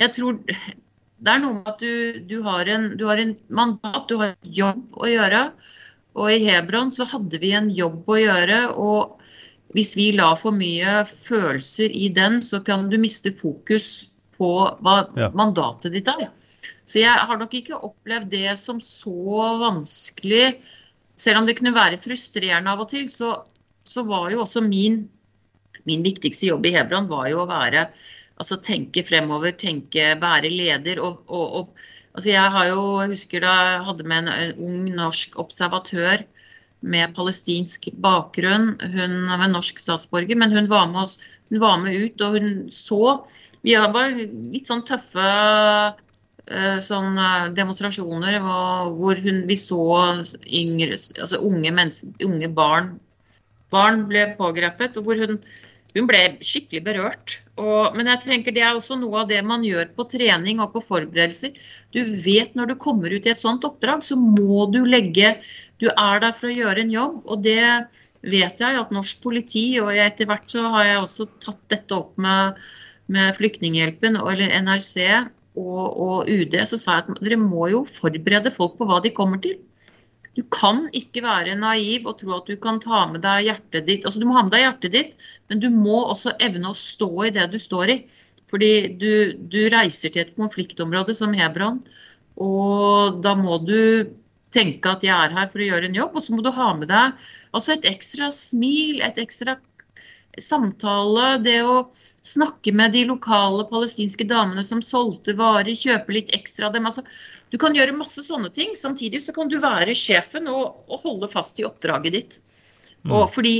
jeg 0.00 0.14
tror 0.16 0.38
det 0.42 1.30
er 1.30 1.42
noe 1.42 1.60
med 1.60 1.70
at 1.70 1.82
du, 1.82 2.20
du, 2.26 2.38
har 2.46 2.68
en, 2.72 2.92
du, 2.98 3.06
har 3.06 3.20
en, 3.22 3.36
mandat, 3.48 4.04
du 4.08 4.16
har 4.18 4.32
en 4.32 4.54
jobb 4.60 4.96
å 4.98 5.10
gjøre. 5.10 5.42
Og 6.18 6.28
i 6.32 6.40
Hebron 6.44 6.92
så 6.92 7.06
hadde 7.08 7.38
vi 7.40 7.52
en 7.56 7.70
jobb 7.72 8.08
å 8.10 8.20
gjøre. 8.20 8.62
og 8.74 9.18
hvis 9.72 9.94
vi 9.96 10.10
la 10.12 10.32
for 10.36 10.52
mye 10.52 11.02
følelser 11.08 11.94
i 11.96 12.10
den, 12.12 12.40
så 12.44 12.60
kan 12.64 12.90
du 12.92 12.98
miste 13.00 13.32
fokus 13.32 14.10
på 14.36 14.50
hva 14.84 14.96
ja. 15.16 15.30
mandatet 15.36 15.94
ditt 15.94 16.10
er. 16.12 16.28
Så 16.92 17.00
jeg 17.00 17.24
har 17.28 17.38
nok 17.40 17.54
ikke 17.56 17.78
opplevd 17.80 18.28
det 18.34 18.52
som 18.60 18.80
så 18.84 19.52
vanskelig. 19.62 20.58
Selv 21.16 21.40
om 21.40 21.46
det 21.48 21.56
kunne 21.56 21.72
være 21.72 22.00
frustrerende 22.02 22.72
av 22.72 22.82
og 22.84 22.90
til, 22.90 23.06
så, 23.08 23.30
så 23.88 24.04
var 24.04 24.28
jo 24.34 24.42
også 24.42 24.60
min, 24.66 25.06
min, 25.88 26.04
viktigste 26.04 26.50
jobb 26.50 26.68
i 26.68 26.74
Hebron 26.74 27.08
var 27.08 27.30
jo 27.32 27.44
å 27.44 27.48
være 27.50 27.88
Altså 28.42 28.56
tenke 28.64 29.04
fremover, 29.06 29.52
tenke, 29.54 30.16
være 30.18 30.48
leder. 30.50 30.98
og, 31.04 31.20
og, 31.28 31.52
og 31.60 31.82
altså 32.16 32.30
jeg 32.32 32.52
har 32.54 32.68
jo, 32.72 32.80
husker 33.12 33.44
da 33.44 33.52
jeg 33.52 33.82
hadde 33.86 34.06
med 34.08 34.30
en 34.32 34.62
ung 34.66 34.88
norsk 34.96 35.36
observatør 35.38 36.24
med 36.82 37.12
palestinsk 37.14 37.90
bakgrunn. 38.02 38.72
Hun 38.80 39.14
var 39.30 39.52
norsk 39.52 39.78
statsborger, 39.78 40.40
men 40.40 40.56
hun 40.56 40.66
var 40.72 40.88
med, 40.90 41.04
oss, 41.04 41.20
hun 41.52 41.62
var 41.62 41.78
med 41.84 41.94
ut, 41.94 42.24
og 42.24 42.38
hun 42.40 42.50
så 42.72 43.20
Vi 43.62 43.76
var 43.78 44.16
litt 44.16 44.66
sånn 44.66 44.82
tøffe 44.88 45.28
sånn 46.84 47.18
eh, 47.18 47.50
demonstrasjoner 47.56 48.38
hvor 48.42 49.24
hun, 49.24 49.42
vi 49.48 49.58
så 49.60 49.82
yngre, 50.46 50.98
altså 51.18 51.42
unge, 51.44 51.88
unge 52.28 52.52
barn, 52.56 52.94
barn 53.72 54.06
ble 54.10 54.30
pågrepet. 54.38 54.98
og 55.00 55.08
hvor 55.08 55.26
hun 55.26 55.38
hun 55.92 56.08
ble 56.08 56.20
skikkelig 56.44 56.82
berørt. 56.86 57.34
Og, 57.60 57.96
men 57.96 58.08
jeg 58.08 58.22
tenker 58.24 58.54
det 58.56 58.64
er 58.64 58.76
også 58.76 58.96
noe 58.96 59.22
av 59.22 59.28
det 59.28 59.42
man 59.44 59.64
gjør 59.66 59.90
på 59.96 60.06
trening 60.14 60.62
og 60.64 60.72
på 60.74 60.82
forberedelser. 60.84 61.52
Du 61.92 62.00
vet 62.24 62.54
når 62.56 62.72
du 62.72 62.78
kommer 62.80 63.12
ut 63.12 63.28
i 63.28 63.32
et 63.32 63.40
sånt 63.40 63.66
oppdrag, 63.68 64.04
så 64.06 64.16
må 64.16 64.66
du 64.72 64.82
legge 64.88 65.34
du 65.82 65.90
er 65.90 66.22
der 66.22 66.32
for 66.36 66.48
å 66.48 66.54
gjøre 66.54 66.84
en 66.84 66.94
jobb, 66.94 67.20
og 67.26 67.42
det 67.44 67.60
vet 68.22 68.60
jeg 68.62 68.78
at 68.78 68.92
norsk 68.94 69.22
politi, 69.24 69.64
og 69.82 69.90
etter 69.98 70.28
hvert 70.30 70.46
så 70.50 70.62
har 70.76 70.86
jeg 70.86 71.00
også 71.02 71.26
tatt 71.42 71.62
dette 71.74 71.96
opp 71.96 72.14
med, 72.22 72.60
med 73.12 73.34
Flyktninghjelpen 73.36 74.20
eller 74.20 74.54
NRC 74.62 74.94
og, 75.58 75.82
og, 76.00 76.30
UD, 76.30 76.56
så 76.68 76.78
sa 76.80 76.98
jeg 76.98 77.12
at 77.12 77.20
dere 77.24 77.38
må 77.40 77.68
jo 77.72 77.82
forberede 77.88 78.52
folk 78.54 78.78
på 78.78 78.88
hva 78.88 79.02
de 79.04 79.12
kommer 79.14 79.40
til. 79.42 79.58
Du 80.32 80.40
kan 80.54 80.86
ikke 80.96 81.20
være 81.26 81.58
naiv 81.60 82.06
og 82.08 82.16
tro 82.22 82.38
at 82.38 82.48
du 82.48 82.56
kan 82.60 82.78
ta 82.80 83.04
med 83.10 83.20
deg 83.24 83.50
hjertet 83.50 83.88
ditt. 83.88 84.06
Altså 84.08 84.22
Du 84.22 84.24
må 84.28 84.38
ha 84.38 84.46
med 84.46 84.54
deg 84.54 84.64
hjertet 84.64 84.94
ditt, 84.94 85.26
men 85.52 85.60
du 85.60 85.68
må 85.74 85.98
også 86.06 86.32
evne 86.40 86.72
å 86.72 86.78
stå 86.78 87.10
i 87.26 87.34
det 87.36 87.50
du 87.52 87.58
står 87.60 87.92
i. 87.92 87.98
Fordi 88.52 88.72
du, 89.00 89.12
du 89.52 89.60
reiser 89.72 90.12
til 90.12 90.24
et 90.24 90.34
konfliktområde 90.36 91.14
som 91.16 91.36
Hebron, 91.36 91.80
og 92.40 93.20
da 93.24 93.32
må 93.36 93.58
du 93.64 94.08
tenke 94.52 94.90
at 94.92 95.04
jeg 95.04 95.12
er 95.12 95.32
her 95.32 95.48
for 95.52 95.60
å 95.60 95.68
gjøre 95.68 95.88
en 95.88 95.96
jobb. 95.96 96.16
Og 96.16 96.24
så 96.24 96.36
må 96.36 96.44
du 96.44 96.52
ha 96.52 96.70
med 96.76 96.88
deg 96.92 97.28
altså 97.52 97.76
et 97.76 97.88
ekstra 97.88 98.28
smil, 98.32 99.00
et 99.04 99.20
ekstra 99.20 99.58
samtale. 100.40 101.36
Det 101.44 101.58
å 101.66 101.76
snakke 102.22 102.72
med 102.76 102.94
de 102.96 103.04
lokale 103.10 103.66
palestinske 103.70 104.26
damene 104.28 104.64
som 104.64 104.82
solgte 104.84 105.36
varer, 105.38 105.74
kjøpe 105.76 106.16
litt 106.16 106.32
ekstra 106.36 106.70
av 106.70 106.78
dem. 106.78 106.88
Altså, 106.88 107.04
du 107.52 107.58
kan 107.60 107.76
gjøre 107.76 107.96
masse 107.96 108.24
sånne 108.24 108.52
ting. 108.54 108.76
Samtidig 108.78 109.22
så 109.24 109.34
kan 109.36 109.52
du 109.52 109.58
være 109.62 109.96
sjefen 109.98 110.48
og, 110.52 110.82
og 110.88 111.06
holde 111.06 111.30
fast 111.32 111.60
i 111.60 111.68
oppdraget 111.68 112.18
ditt. 112.18 112.42
Mm. 113.02 113.16
Og 113.18 113.30
fordi 113.34 113.56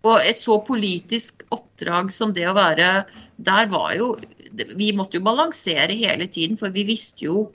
og 0.00 0.24
et 0.24 0.38
så 0.40 0.56
politisk 0.64 1.42
oppdrag 1.52 2.08
som 2.14 2.30
det 2.32 2.46
å 2.48 2.56
være 2.56 3.04
Der 3.36 3.66
var 3.68 3.90
jo 3.98 4.14
Vi 4.78 4.94
måtte 4.96 5.18
jo 5.18 5.26
balansere 5.26 5.92
hele 5.92 6.24
tiden, 6.24 6.56
for 6.56 6.72
vi 6.72 6.86
visste 6.88 7.26
jo 7.26 7.50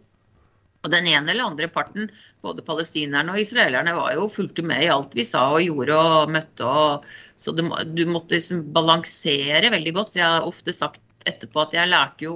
og 0.85 0.91
den 0.93 1.07
ene 1.09 1.31
eller 1.33 1.47
andre 1.49 1.65
parten, 1.73 2.11
både 2.45 2.61
palestinerne 2.61 3.33
og 3.33 3.41
israelerne, 3.41 3.95
var 3.97 4.11
jo 4.13 4.27
fulgte 4.29 4.61
med 4.61 4.83
i 4.85 4.91
alt 4.93 5.15
vi 5.17 5.23
sa 5.25 5.47
og 5.55 5.63
gjorde 5.65 5.95
og 5.97 6.33
møtte. 6.35 6.67
Og, 6.69 7.07
så 7.37 7.51
det, 7.55 7.65
du 7.97 8.05
måtte 8.07 8.37
liksom 8.37 8.63
balansere 8.75 9.71
veldig 9.73 9.95
godt. 9.97 10.13
Så 10.13 10.21
jeg 10.21 10.27
har 10.37 10.47
ofte 10.47 10.75
sagt 10.75 11.01
etterpå 11.27 11.65
at 11.65 11.73
jeg 11.75 11.91
lærte 11.91 12.27
jo 12.27 12.35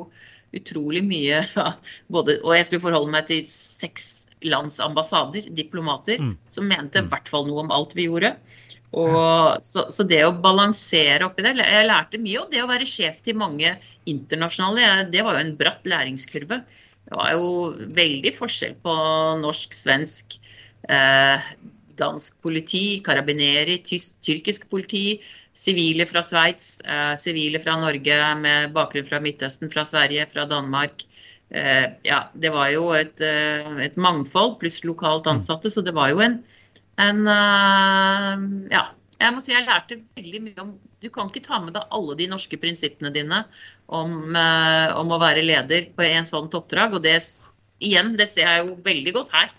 utrolig 0.56 1.04
mye. 1.06 1.44
Ja, 1.60 1.74
både, 2.12 2.40
og 2.44 2.56
jeg 2.58 2.68
skulle 2.68 2.88
forholde 2.88 3.14
meg 3.14 3.30
til 3.30 3.44
seks 3.48 4.26
lands 4.48 4.80
ambassader, 4.80 5.50
diplomater, 5.56 6.20
mm. 6.22 6.34
som 6.54 6.68
mente 6.70 7.02
i 7.02 7.06
mm. 7.06 7.10
hvert 7.12 7.32
fall 7.32 7.48
noe 7.48 7.66
om 7.66 7.74
alt 7.76 7.96
vi 7.98 8.08
gjorde. 8.08 8.34
Og, 8.90 9.60
så, 9.62 9.84
så, 9.94 10.04
det 10.10 10.24
å 10.26 10.32
balansere 10.42 11.28
oppi 11.28 11.44
det 11.46 11.52
Jeg 11.62 11.86
lærte 11.86 12.22
mye. 12.22 12.40
Og 12.42 12.54
det 12.54 12.64
å 12.64 12.70
være 12.70 12.88
sjef 12.90 13.20
til 13.26 13.38
mange 13.38 13.76
internasjonale, 14.10 15.10
det 15.14 15.26
var 15.26 15.38
jo 15.38 15.44
en 15.46 15.58
bratt 15.60 15.86
læringskurve. 15.90 16.64
Det 17.10 17.18
var 17.18 17.36
jo 17.36 17.52
veldig 17.98 18.34
forskjell 18.38 18.76
på 18.86 18.96
norsk, 19.44 19.76
svensk, 19.78 20.40
eh, 20.90 21.46
dansk 22.00 22.40
politi, 22.46 23.02
karabineri, 23.06 23.80
tysk, 23.86 24.18
tyrkisk 24.26 24.70
politi, 24.72 25.20
sivile 25.56 26.06
fra 26.10 26.24
Sveits, 26.24 26.80
eh, 26.86 27.14
sivile 27.20 27.60
fra 27.60 27.78
Norge 27.82 28.20
med 28.40 28.74
bakgrunn 28.76 29.08
fra 29.08 29.20
Midtøsten, 29.24 29.72
fra 29.72 29.86
Sverige, 29.88 30.28
fra 30.32 30.46
Danmark. 30.50 31.04
Eh, 31.50 31.88
ja, 32.06 32.20
det 32.34 32.52
var 32.54 32.70
jo 32.70 32.92
et, 32.94 33.22
eh, 33.26 33.72
et, 33.88 33.98
mangfold, 33.98 34.60
pluss 34.62 34.84
lokalt 34.86 35.26
mm. 35.26 35.34
ansatte, 35.34 35.72
så 35.74 35.82
det 35.82 35.96
var 35.98 36.12
jo 36.14 36.22
en, 36.22 36.38
en 37.02 37.24
uh, 37.26 38.36
Ja, 38.70 38.84
jeg 39.18 39.34
må 39.34 39.42
si 39.42 39.56
jeg 39.56 39.66
lærte 39.66 39.98
veldig 40.20 40.42
mye 40.46 40.62
om 40.62 40.76
Du 41.02 41.08
kan 41.10 41.32
ikke 41.32 41.42
ta 41.48 41.58
med 41.64 41.74
deg 41.74 41.96
alle 41.96 42.16
de 42.20 42.28
norske 42.30 42.60
prinsippene 42.60 43.10
dine 43.16 43.42
om, 43.88 44.14
uh, 44.36 44.94
om 45.00 45.10
å 45.16 45.20
være 45.22 45.46
leder 45.46 45.90
på 45.96 46.06
en 46.06 46.28
sånt 46.28 46.54
oppdrag. 46.60 46.98
Og 46.98 47.04
det 47.04 47.18
igjen, 47.80 48.14
det 48.20 48.28
ser 48.30 48.46
jeg 48.46 48.66
jo 48.68 48.76
veldig 48.86 49.14
godt 49.16 49.32
her. 49.34 49.54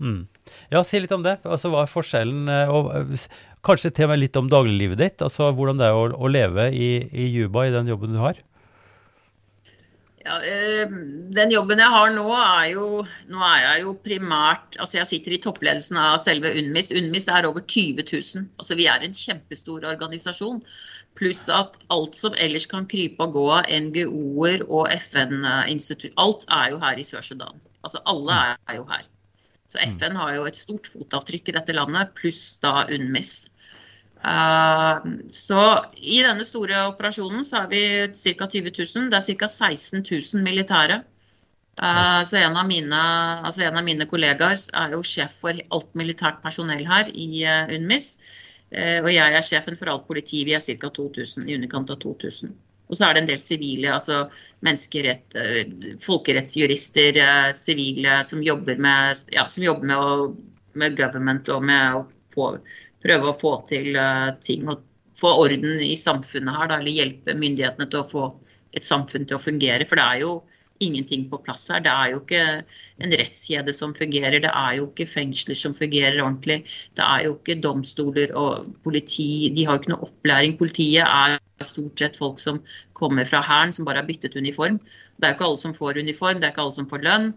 Mm. 0.00 0.22
Ja, 0.70 0.84
si 0.86 1.00
litt 1.02 1.14
om 1.14 1.24
det. 1.26 1.40
Altså, 1.42 1.72
Hva 1.72 1.82
er 1.84 1.90
forskjellen? 1.90 2.44
Eh, 2.50 2.70
og 2.70 2.92
eh, 2.94 3.24
kanskje 3.66 3.90
til 3.94 4.06
og 4.06 4.12
med 4.12 4.22
litt 4.22 4.38
om 4.38 4.50
dagliglivet 4.50 5.00
ditt. 5.00 5.24
Altså 5.26 5.50
Hvordan 5.56 5.80
det 5.80 5.90
er 5.90 5.98
å, 5.98 6.06
å 6.14 6.30
leve 6.30 6.70
i, 6.70 6.92
i 7.10 7.26
Juba 7.34 7.66
i 7.66 7.74
den 7.74 7.90
jobben 7.90 8.14
du 8.14 8.20
har? 8.22 8.38
Ja, 10.20 10.36
øh, 10.36 10.94
den 11.32 11.52
jobben 11.54 11.80
jeg 11.80 11.88
har 11.88 12.10
nå, 12.12 12.26
er 12.36 12.66
jo 12.74 12.86
Nå 13.32 13.38
er 13.40 13.62
jeg 13.64 13.84
jo 13.86 13.94
primært 14.04 14.76
Altså, 14.76 14.98
jeg 14.98 15.08
sitter 15.08 15.32
i 15.32 15.40
toppledelsen 15.40 15.96
av 15.96 16.20
selve 16.22 16.52
UNMIS. 16.60 16.92
UNMIS 16.92 17.26
er 17.32 17.48
over 17.48 17.64
20 17.64 18.04
000. 18.04 18.46
Altså, 18.60 18.76
vi 18.78 18.86
er 18.92 19.02
en 19.02 19.16
kjempestor 19.16 19.86
organisasjon. 19.90 20.60
Pluss 21.18 21.46
at 21.50 21.80
alt 21.90 22.14
som 22.20 22.36
ellers 22.38 22.68
kan 22.70 22.86
krype 22.86 23.26
og 23.26 23.34
gå 23.34 23.46
av 23.58 23.72
NGO-er 23.88 24.68
og 24.68 24.92
FN-institutt 25.00 26.14
Alt 26.20 26.46
er 26.46 26.76
jo 26.76 26.84
her 26.84 27.00
i 27.00 27.06
Sør-Sudan. 27.08 27.58
Altså, 27.82 28.04
alle 28.06 28.44
er 28.68 28.78
jo 28.78 28.86
her. 28.92 29.08
Så 29.70 29.78
mm. 29.78 29.96
FN 29.96 30.18
har 30.18 30.34
jo 30.34 30.46
et 30.48 30.58
stort 30.58 30.90
fotavtrykk 30.90 31.50
i 31.50 31.56
dette 31.56 31.74
landet, 31.76 32.12
pluss 32.18 32.58
da 32.62 32.84
UNMIS. 32.90 33.34
Uh, 34.20 35.00
så 35.32 35.60
i 35.96 36.18
denne 36.20 36.44
store 36.44 36.82
operasjonen 36.90 37.46
så 37.46 37.62
er 37.62 37.70
vi 37.70 37.82
ca. 38.36 38.48
20 38.50 38.74
000. 38.74 39.08
Det 39.12 39.20
er 39.20 39.38
ca. 39.40 39.48
16 39.48 40.02
000 40.02 40.44
militære. 40.44 41.00
Uh, 41.80 42.20
så 42.28 42.36
en 42.42 42.58
av, 42.58 42.66
mine, 42.68 43.02
altså 43.46 43.64
en 43.64 43.78
av, 43.78 43.86
mine, 43.86 44.08
kollegaer 44.10 44.58
er 44.82 44.96
jo 44.96 45.04
sjef 45.06 45.38
for 45.44 45.56
alt 45.56 45.94
militært 45.96 46.42
personell 46.44 46.84
her 46.88 47.08
i 47.14 47.30
uh, 47.46 47.70
UNMIS. 47.72 48.16
og 48.70 49.08
jeg 49.10 49.34
er 49.34 49.42
sjefen 49.42 49.74
for 49.78 49.90
alt 49.90 50.04
politi. 50.06 50.44
Vi 50.46 50.52
er 50.54 50.62
ca. 50.62 50.90
2000, 50.94 51.48
i 51.48 51.56
underkant 51.56 51.90
av 51.90 51.98
2000. 52.04 52.52
Og 52.90 52.98
så 52.98 53.06
er 53.06 53.14
det 53.14 53.22
en 53.22 53.30
del 53.30 53.42
sivile, 53.44 53.94
altså 53.94 54.24
menneskerett, 54.66 55.38
folkerettsjurister, 56.02 57.20
sivile 57.54 58.20
som 58.26 58.42
jobber 58.42 58.82
med, 58.82 59.24
ja, 59.30 59.46
som 59.48 59.64
jobber 59.64 59.86
med, 59.92 59.96
å, 59.96 60.70
med 60.82 60.98
government 60.98 61.48
og 61.54 61.66
med 61.70 62.00
å 62.00 62.06
få 62.34 62.52
prøve 63.00 63.30
å 63.30 63.36
få 63.36 63.56
til 63.70 63.96
uh, 63.96 64.30
ting 64.44 64.68
og 64.70 64.84
få 65.20 65.32
orden 65.42 65.82
i 65.84 65.96
samfunnet 65.98 66.56
her, 66.56 66.70
da, 66.70 66.78
eller 66.80 66.96
hjelpe 66.96 67.36
myndighetene 67.36 67.88
til 67.90 68.02
å 68.02 68.08
få 68.08 68.30
et 68.76 68.86
samfunn 68.86 69.26
til 69.28 69.36
å 69.36 69.42
fungere. 69.42 69.86
For 69.88 70.00
det 70.00 70.06
er 70.06 70.22
jo 70.22 70.32
ingenting 70.80 71.26
på 71.28 71.40
plass 71.44 71.66
her. 71.68 71.82
Det 71.84 71.92
er 71.92 72.14
jo 72.14 72.22
ikke 72.22 72.44
en 73.04 73.16
rettskjede 73.20 73.74
som 73.76 73.92
fungerer. 73.96 74.38
Det 74.40 74.52
er 74.62 74.78
jo 74.78 74.86
ikke 74.88 75.10
fengsler 75.10 75.58
som 75.58 75.76
fungerer 75.76 76.22
ordentlig. 76.22 76.62
Det 76.96 77.04
er 77.04 77.26
jo 77.26 77.34
ikke 77.36 77.58
domstoler 77.60 78.32
og 78.38 78.70
politi. 78.86 79.50
De 79.52 79.66
har 79.68 79.76
jo 79.76 79.82
ikke 79.82 79.92
noe 79.92 80.08
opplæring. 80.08 80.56
Politiet 80.60 81.04
er 81.04 81.36
stort 81.66 81.98
sett 81.98 82.16
folk 82.16 82.38
som 82.40 82.60
kommer 82.96 83.24
fra 83.28 83.42
Hæren, 83.44 83.72
som 83.72 83.84
bare 83.84 84.00
har 84.00 84.08
byttet 84.08 84.36
uniform. 84.36 84.78
Det 85.20 85.26
er 85.26 85.32
jo 85.32 85.38
ikke 85.38 85.48
alle 85.50 85.62
som 85.62 85.76
får 85.76 86.00
uniform, 86.00 86.40
det 86.40 86.48
er 86.48 86.54
ikke 86.54 86.64
alle 86.64 86.76
som 86.78 86.88
får 86.88 87.04
lønn. 87.04 87.30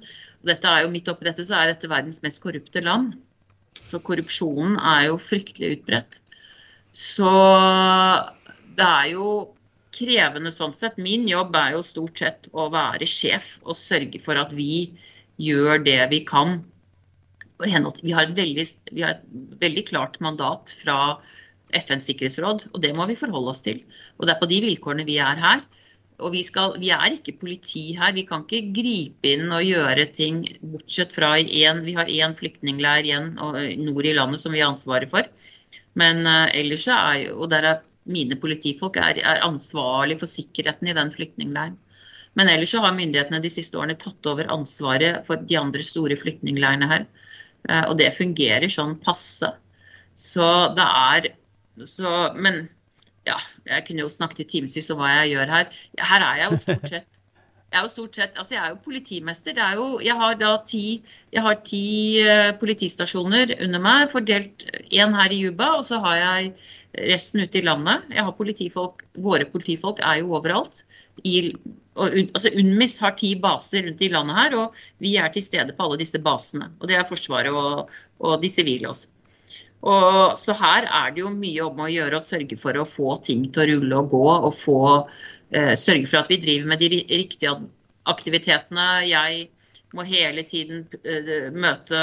Og 0.44 0.52
dette 0.52 0.70
er 0.70 0.84
jo 0.84 0.92
Midt 0.94 1.12
oppi 1.12 1.28
dette 1.28 1.46
så 1.48 1.58
er 1.60 1.74
dette 1.74 1.92
verdens 1.92 2.22
mest 2.24 2.42
korrupte 2.44 2.84
land. 2.84 3.18
Så 3.84 4.00
korrupsjonen 4.06 4.78
er 4.80 5.10
jo 5.10 5.20
fryktelig 5.20 5.80
utbredt. 5.80 6.22
Så 6.94 7.32
det 8.78 8.88
er 8.88 9.12
jo 9.14 9.30
krevende 9.94 10.54
sånn 10.54 10.74
sett. 10.76 11.00
Min 11.02 11.28
jobb 11.30 11.56
er 11.58 11.76
jo 11.76 11.86
stort 11.86 12.20
sett 12.22 12.48
å 12.54 12.70
være 12.74 13.08
sjef 13.10 13.58
og 13.64 13.78
sørge 13.78 14.22
for 14.24 14.40
at 14.40 14.54
vi 14.56 14.94
gjør 15.42 15.84
det 15.84 16.00
vi 16.14 16.24
kan. 16.28 16.62
Vi 17.64 17.72
har 18.16 18.28
et 18.28 18.38
veldig, 18.38 18.66
har 19.00 19.18
et 19.18 19.60
veldig 19.62 19.84
klart 19.90 20.20
mandat 20.24 20.74
fra 20.80 21.20
FNs 21.80 22.10
sikkerhetsråd, 22.10 22.68
og 22.74 22.82
det 22.84 22.94
må 22.98 23.08
vi 23.10 23.18
forholde 23.20 23.54
oss 23.54 23.64
til. 23.66 23.82
Og 24.18 24.28
det 24.28 24.36
er 24.36 24.42
på 24.42 24.50
de 24.52 24.60
vilkårene 24.66 25.06
vi 25.08 25.20
er 25.22 25.40
her. 25.42 25.64
Og 26.24 26.34
vi, 26.36 26.44
skal, 26.46 26.78
vi, 26.80 26.92
er 26.94 27.16
ikke 27.16 27.36
politi 27.42 27.88
her. 27.98 28.14
Vi 28.16 28.26
kan 28.30 28.46
ikke 28.46 28.74
gripe 28.76 29.32
inn 29.34 29.50
og 29.52 29.66
gjøre 29.66 30.06
ting 30.14 30.44
bortsett 30.62 31.16
fra 31.16 31.34
én 31.42 31.82
Vi 31.84 31.96
har 31.98 32.12
én 32.12 32.36
flyktningleir 32.38 33.08
igjen 33.08 33.34
nord 33.82 34.06
i 34.06 34.14
landet 34.14 34.44
som 34.44 34.54
vi 34.54 34.62
har 34.62 34.72
ansvaret 34.72 35.10
for. 35.12 35.28
Men 36.00 36.24
ellers 36.54 36.86
er 36.88 37.26
jo 37.26 37.42
Og 37.42 37.50
der 37.50 37.68
er 37.70 37.82
mine 38.06 38.36
politifolk 38.36 38.98
er, 39.00 39.20
er 39.20 39.44
ansvarlig 39.46 40.20
for 40.22 40.30
sikkerheten 40.30 40.90
i 40.92 40.96
den 40.96 41.12
flyktningleiren. 41.12 41.78
Men 42.38 42.50
ellers 42.50 42.74
så 42.74 42.82
har 42.84 42.96
myndighetene 42.98 43.42
de 43.44 43.52
siste 43.52 43.78
årene 43.78 43.98
tatt 44.00 44.26
over 44.30 44.50
ansvaret 44.54 45.22
for 45.28 45.42
de 45.50 45.58
andre 45.60 45.86
store 45.86 46.18
flyktningleirene 46.20 46.90
her. 46.90 47.06
Og 47.88 47.96
det 48.00 48.14
fungerer 48.18 48.72
sånn 48.72 48.98
passe. 49.04 49.54
Så 50.18 50.48
det 50.78 50.84
er 50.86 51.30
så, 51.78 52.14
Men 52.36 52.68
ja, 53.28 53.40
jeg 53.70 53.86
kunne 53.88 54.06
jo 54.06 54.12
snakket 54.12 54.46
i 54.46 54.50
timevis 54.56 54.92
om 54.94 55.02
hva 55.02 55.12
jeg 55.22 55.36
gjør 55.36 55.52
her. 55.58 55.84
Her 56.12 56.26
er 56.30 56.42
jeg 56.42 56.52
jo 56.52 56.64
stort 56.68 56.90
sett. 56.98 57.20
Jeg 57.74 57.80
er 57.80 57.86
jo 57.88 57.90
stort 57.90 58.18
sett, 58.20 58.36
altså 58.38 58.54
jeg 58.54 58.62
er 58.62 58.74
jo 58.76 58.84
politimester. 58.86 59.58
Er 59.58 59.80
jo, 59.80 59.86
jeg 60.06 60.14
har 60.14 60.36
da 60.38 60.52
ti, 60.70 61.02
har 61.34 61.56
ti 61.66 62.20
uh, 62.22 62.52
politistasjoner 62.60 63.56
under 63.66 63.82
meg, 63.82 64.12
fordelt 64.12 64.62
én 64.94 65.16
her 65.18 65.34
i 65.34 65.40
Juba, 65.42 65.72
og 65.80 65.88
så 65.88 65.98
har 66.04 66.20
jeg 66.20 66.52
resten 67.10 67.42
ute 67.42 67.58
i 67.58 67.64
landet. 67.66 68.06
Jeg 68.14 68.28
har 68.28 68.38
politifolk, 68.38 69.02
Våre 69.18 69.50
politifolk 69.50 70.04
er 70.06 70.20
jo 70.22 70.36
overalt. 70.38 70.84
I, 71.26 71.50
og, 71.98 72.14
altså 72.22 72.54
UNMIS 72.54 73.00
har 73.02 73.18
ti 73.18 73.34
baser 73.42 73.88
rundt 73.88 74.06
i 74.06 74.12
landet 74.14 74.38
her, 74.38 74.60
og 74.62 74.78
vi 75.02 75.16
er 75.18 75.34
til 75.34 75.46
stede 75.46 75.74
på 75.74 75.88
alle 75.88 75.98
disse 76.06 76.22
basene. 76.22 76.70
Og 76.78 76.92
det 76.92 77.00
er 77.00 77.10
Forsvaret 77.10 77.58
og, 77.58 77.90
og 78.22 78.38
de 78.46 78.54
sivile 78.54 78.94
også. 78.94 79.10
Og, 79.84 80.38
så 80.40 80.56
her 80.56 80.88
er 80.88 81.14
det 81.14 81.24
jo 81.26 81.32
mye 81.36 81.66
om 81.66 81.82
å 81.84 81.92
gjøre 81.92 82.20
å 82.20 82.24
sørge 82.24 82.58
for 82.60 82.78
å 82.80 82.88
få 82.88 83.18
ting 83.26 83.50
til 83.52 83.64
å 83.64 83.70
rulle 83.74 84.00
og 84.00 84.14
gå. 84.14 84.28
Og 84.48 84.54
få, 84.56 84.84
eh, 85.52 85.74
sørge 85.80 86.08
for 86.08 86.22
at 86.22 86.32
vi 86.32 86.40
driver 86.44 86.72
med 86.72 86.80
de 86.80 87.04
riktige 87.10 87.58
aktivitetene. 88.08 88.88
Jeg 89.10 89.50
må 89.94 90.06
hele 90.08 90.44
tiden 90.48 90.86
eh, 91.04 91.50
møte 91.52 92.00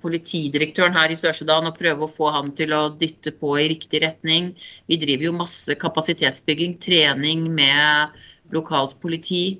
politidirektøren 0.00 0.94
her 0.96 1.12
i 1.12 1.18
Sør-Sudan 1.18 1.68
og 1.68 1.76
prøve 1.78 2.06
å 2.06 2.12
få 2.12 2.30
han 2.32 2.52
til 2.56 2.72
å 2.76 2.84
dytte 3.00 3.34
på 3.36 3.56
i 3.60 3.68
riktig 3.74 4.04
retning. 4.06 4.52
Vi 4.88 5.00
driver 5.02 5.28
jo 5.28 5.40
masse 5.42 5.76
kapasitetsbygging, 5.82 6.78
trening 6.82 7.48
med 7.52 8.22
lokalt 8.54 8.94
politi. 9.02 9.58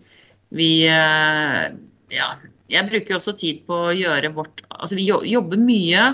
Vi 0.54 0.70
eh, 0.86 1.66
ja, 2.12 2.30
jeg 2.72 2.88
bruker 2.88 3.18
også 3.18 3.34
tid 3.36 3.64
på 3.66 3.88
å 3.88 3.96
gjøre 3.96 4.32
vårt 4.36 4.62
Altså 4.72 4.96
vi 4.98 5.06
jobber 5.08 5.60
mye 5.60 6.06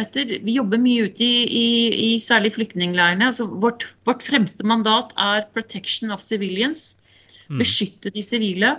etter, 0.00 0.38
vi 0.44 0.56
jobber 0.56 0.80
mye 0.80 1.08
ute 1.08 1.24
i, 1.24 1.42
i, 1.46 1.66
i 2.06 2.10
særlig 2.22 2.54
flyktningleirene. 2.56 3.28
Altså 3.30 3.46
vårt, 3.46 3.86
vårt, 4.08 4.24
fremste 4.24 4.66
mandat 4.68 5.12
er 5.20 5.46
'protection 5.52 6.12
of 6.14 6.24
civilians'. 6.24 6.94
Mm. 7.50 7.58
Beskytte 7.60 8.12
de 8.14 8.22
sivile. 8.24 8.76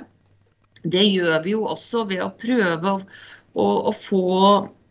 Det 0.84 1.04
gjør 1.04 1.44
vi 1.44 1.54
jo 1.54 1.68
også 1.70 2.08
ved 2.10 2.24
å 2.24 2.32
prøve 2.32 2.96
å, 2.96 3.02
å, 3.54 3.68
å 3.90 3.94
få 3.96 4.24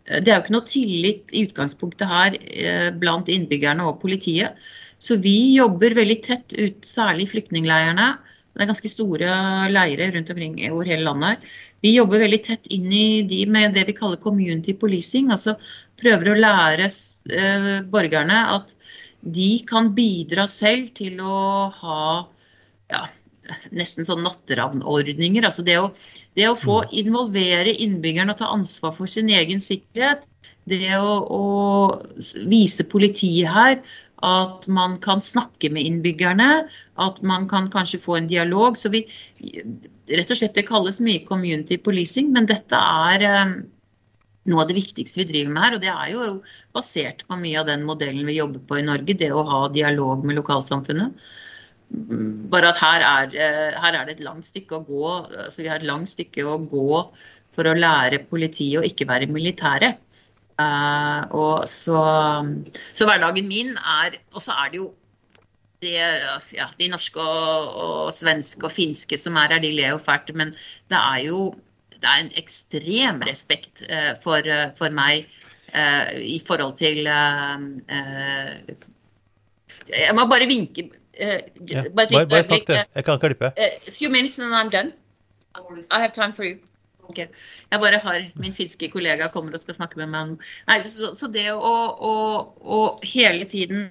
Det 0.03 0.29
er 0.29 0.39
jo 0.39 0.43
ikke 0.43 0.55
noe 0.57 0.67
tillit 0.67 1.33
i 1.33 1.45
utgangspunktet 1.47 2.09
her 2.11 2.35
eh, 2.43 2.89
blant 2.91 3.29
innbyggerne 3.31 3.85
og 3.87 4.01
politiet. 4.03 4.59
Så 4.99 5.17
vi 5.23 5.55
jobber 5.55 5.95
veldig 5.95 6.17
tett 6.23 6.55
ut, 6.59 6.83
særlig 6.87 7.29
i 7.29 7.31
flyktningleirene. 7.37 8.09
Det 8.53 8.65
er 8.65 8.69
ganske 8.69 8.91
store 8.91 9.37
leirer 9.73 10.13
rundt 10.13 10.31
omkring 10.35 10.59
over 10.71 10.91
hele 10.91 11.07
landet. 11.07 11.39
her. 11.39 11.61
Vi 11.83 11.97
jobber 11.97 12.23
veldig 12.23 12.41
tett 12.47 12.69
inn 12.71 12.91
i 12.95 13.23
de 13.27 13.41
med 13.51 13.75
det 13.75 13.87
vi 13.89 13.97
kaller 13.97 14.21
community 14.23 14.75
policing. 14.79 15.31
altså 15.35 15.57
prøver 16.03 16.33
å 16.33 16.39
lære 16.39 16.91
eh, 16.91 17.73
borgerne 17.93 18.45
at 18.57 18.77
de 19.23 19.51
kan 19.69 19.93
bidra 19.95 20.49
selv 20.51 20.91
til 20.99 21.21
å 21.23 21.71
ha 21.79 22.05
ja, 22.91 23.07
nesten 23.75 24.07
sånn 24.07 24.25
natteravnordninger. 24.27 25.47
Altså 25.47 25.65
det 25.67 25.79
å, 25.81 25.91
det 26.39 26.49
å, 26.51 26.59
få 26.59 26.83
mm. 26.83 26.95
involvere 27.05 27.75
innbyggerne 27.87 28.35
og 28.35 28.41
ta 28.43 28.51
ansvar 28.55 28.95
for 28.99 29.11
sin 29.11 29.31
egen 29.33 29.63
sikkerhet. 29.63 30.27
Det 30.69 30.95
å, 30.95 31.15
å 31.27 31.45
vise 32.51 32.87
politiet 32.91 33.51
her 33.51 33.79
at 34.23 34.69
man 34.71 34.95
kan 35.03 35.23
snakke 35.23 35.73
med 35.75 35.87
innbyggerne. 35.89 36.51
At 37.03 37.23
man 37.27 37.49
kan 37.51 37.71
kanskje 37.73 38.03
få 38.03 38.21
en 38.21 38.31
dialog. 38.31 38.79
Så 38.79 38.93
vi 38.95 39.05
rett 40.13 40.31
og 40.31 40.39
slett 40.39 40.59
Det 40.59 40.67
kalles 40.69 41.01
mye 41.03 41.23
community 41.27 41.79
policing, 41.79 42.33
men 42.35 42.47
dette 42.51 42.79
er 42.79 43.27
eh, 43.27 43.55
noe 44.51 44.65
av 44.65 44.71
det 44.71 44.79
viktigste 44.79 45.23
vi 45.23 45.29
driver 45.31 45.55
med 45.55 45.65
her. 45.65 45.77
Og 45.77 45.85
det 45.85 45.93
er 45.93 46.13
jo 46.15 46.29
basert 46.77 47.25
på 47.29 47.39
mye 47.41 47.61
av 47.61 47.69
den 47.71 47.87
modellen 47.89 48.29
vi 48.29 48.39
jobber 48.41 48.65
på 48.69 48.81
i 48.81 48.87
Norge, 48.87 49.17
det 49.19 49.31
å 49.33 49.47
ha 49.49 49.63
dialog 49.75 50.27
med 50.27 50.39
lokalsamfunnet. 50.41 51.29
Bare 52.53 52.73
at 52.73 52.81
her 52.81 53.05
er, 53.05 53.35
eh, 53.37 53.81
her 53.85 53.99
er 53.99 54.09
det 54.09 54.17
et 54.17 54.25
langt 54.25 54.49
stykke 54.49 54.79
å 54.79 54.87
gå. 54.87 55.05
altså 55.45 55.63
Vi 55.63 55.69
har 55.69 55.83
et 55.83 55.91
langt 55.91 56.09
stykke 56.09 56.47
å 56.49 56.59
gå 56.65 57.03
for 57.53 57.69
å 57.69 57.77
lære 57.77 58.25
politiet 58.31 58.81
å 58.81 58.87
ikke 58.87 59.09
være 59.09 59.29
militære. 59.29 59.97
Uh, 60.61 61.25
og 61.33 61.69
så, 61.71 62.01
så, 62.93 63.07
hverdagen 63.09 63.47
min 63.49 63.71
er 63.79 64.19
Og 64.37 64.43
så 64.45 64.53
er 64.53 64.69
det 64.71 64.77
jo 64.83 64.91
det, 65.81 65.97
ja, 66.55 66.67
de 66.79 66.89
norske 66.93 67.19
og, 67.19 67.71
og, 67.73 68.11
svenske 68.15 68.69
og 68.69 68.71
finske 68.71 69.17
som 69.19 69.39
er 69.41 69.57
her, 69.57 69.63
de 69.65 69.73
ler 69.75 69.95
jo 69.95 70.03
fælt. 70.03 70.31
Men 70.39 70.53
det 70.93 70.99
er 71.01 71.25
jo 71.27 71.41
det 72.03 72.11
er 72.11 72.25
en 72.25 72.33
ekstrem 72.41 73.23
respekt 73.29 73.85
uh, 73.89 74.13
for, 74.25 74.47
uh, 74.47 74.71
for, 74.79 74.95
meg 74.95 75.29
uh, 75.73 76.11
i 76.19 76.41
forhold 76.47 76.77
til 76.81 77.07
Jeg 79.93 80.17
må 80.17 80.27
bare 80.31 80.49
vinke. 80.51 80.89
Ja. 81.19 81.41
Bare, 81.95 82.09
bare, 82.27 82.43
snakk, 82.47 82.67
du. 82.67 82.75
Jeg 82.75 83.05
kan 83.07 83.23
klippe. 83.23 83.53
A 83.57 83.91
few 83.91 84.11
minutes 84.11 84.39
and 84.39 84.55
I'm 84.55 84.71
done. 84.73 84.93
I 85.91 86.01
have 86.01 86.13
time 86.13 86.33
for 86.33 86.45
you. 86.45 86.59
Okay. 87.11 87.27
Jeg 87.71 87.81
bare 87.81 87.99
har 87.99 88.31
Min 88.41 88.55
finske 88.57 88.89
kollega 88.89 89.29
kommer 89.29 89.53
og 89.53 89.61
skal 89.61 89.75
snakke 89.77 89.99
med 90.01 90.09
meg. 90.13 90.39
Nei, 90.69 90.79
så, 90.87 91.13
så 91.19 91.29
det 91.29 91.51
å, 91.53 91.59
å, 91.59 92.15
å 92.63 92.79
hele 93.05 93.45
tiden 93.51 93.91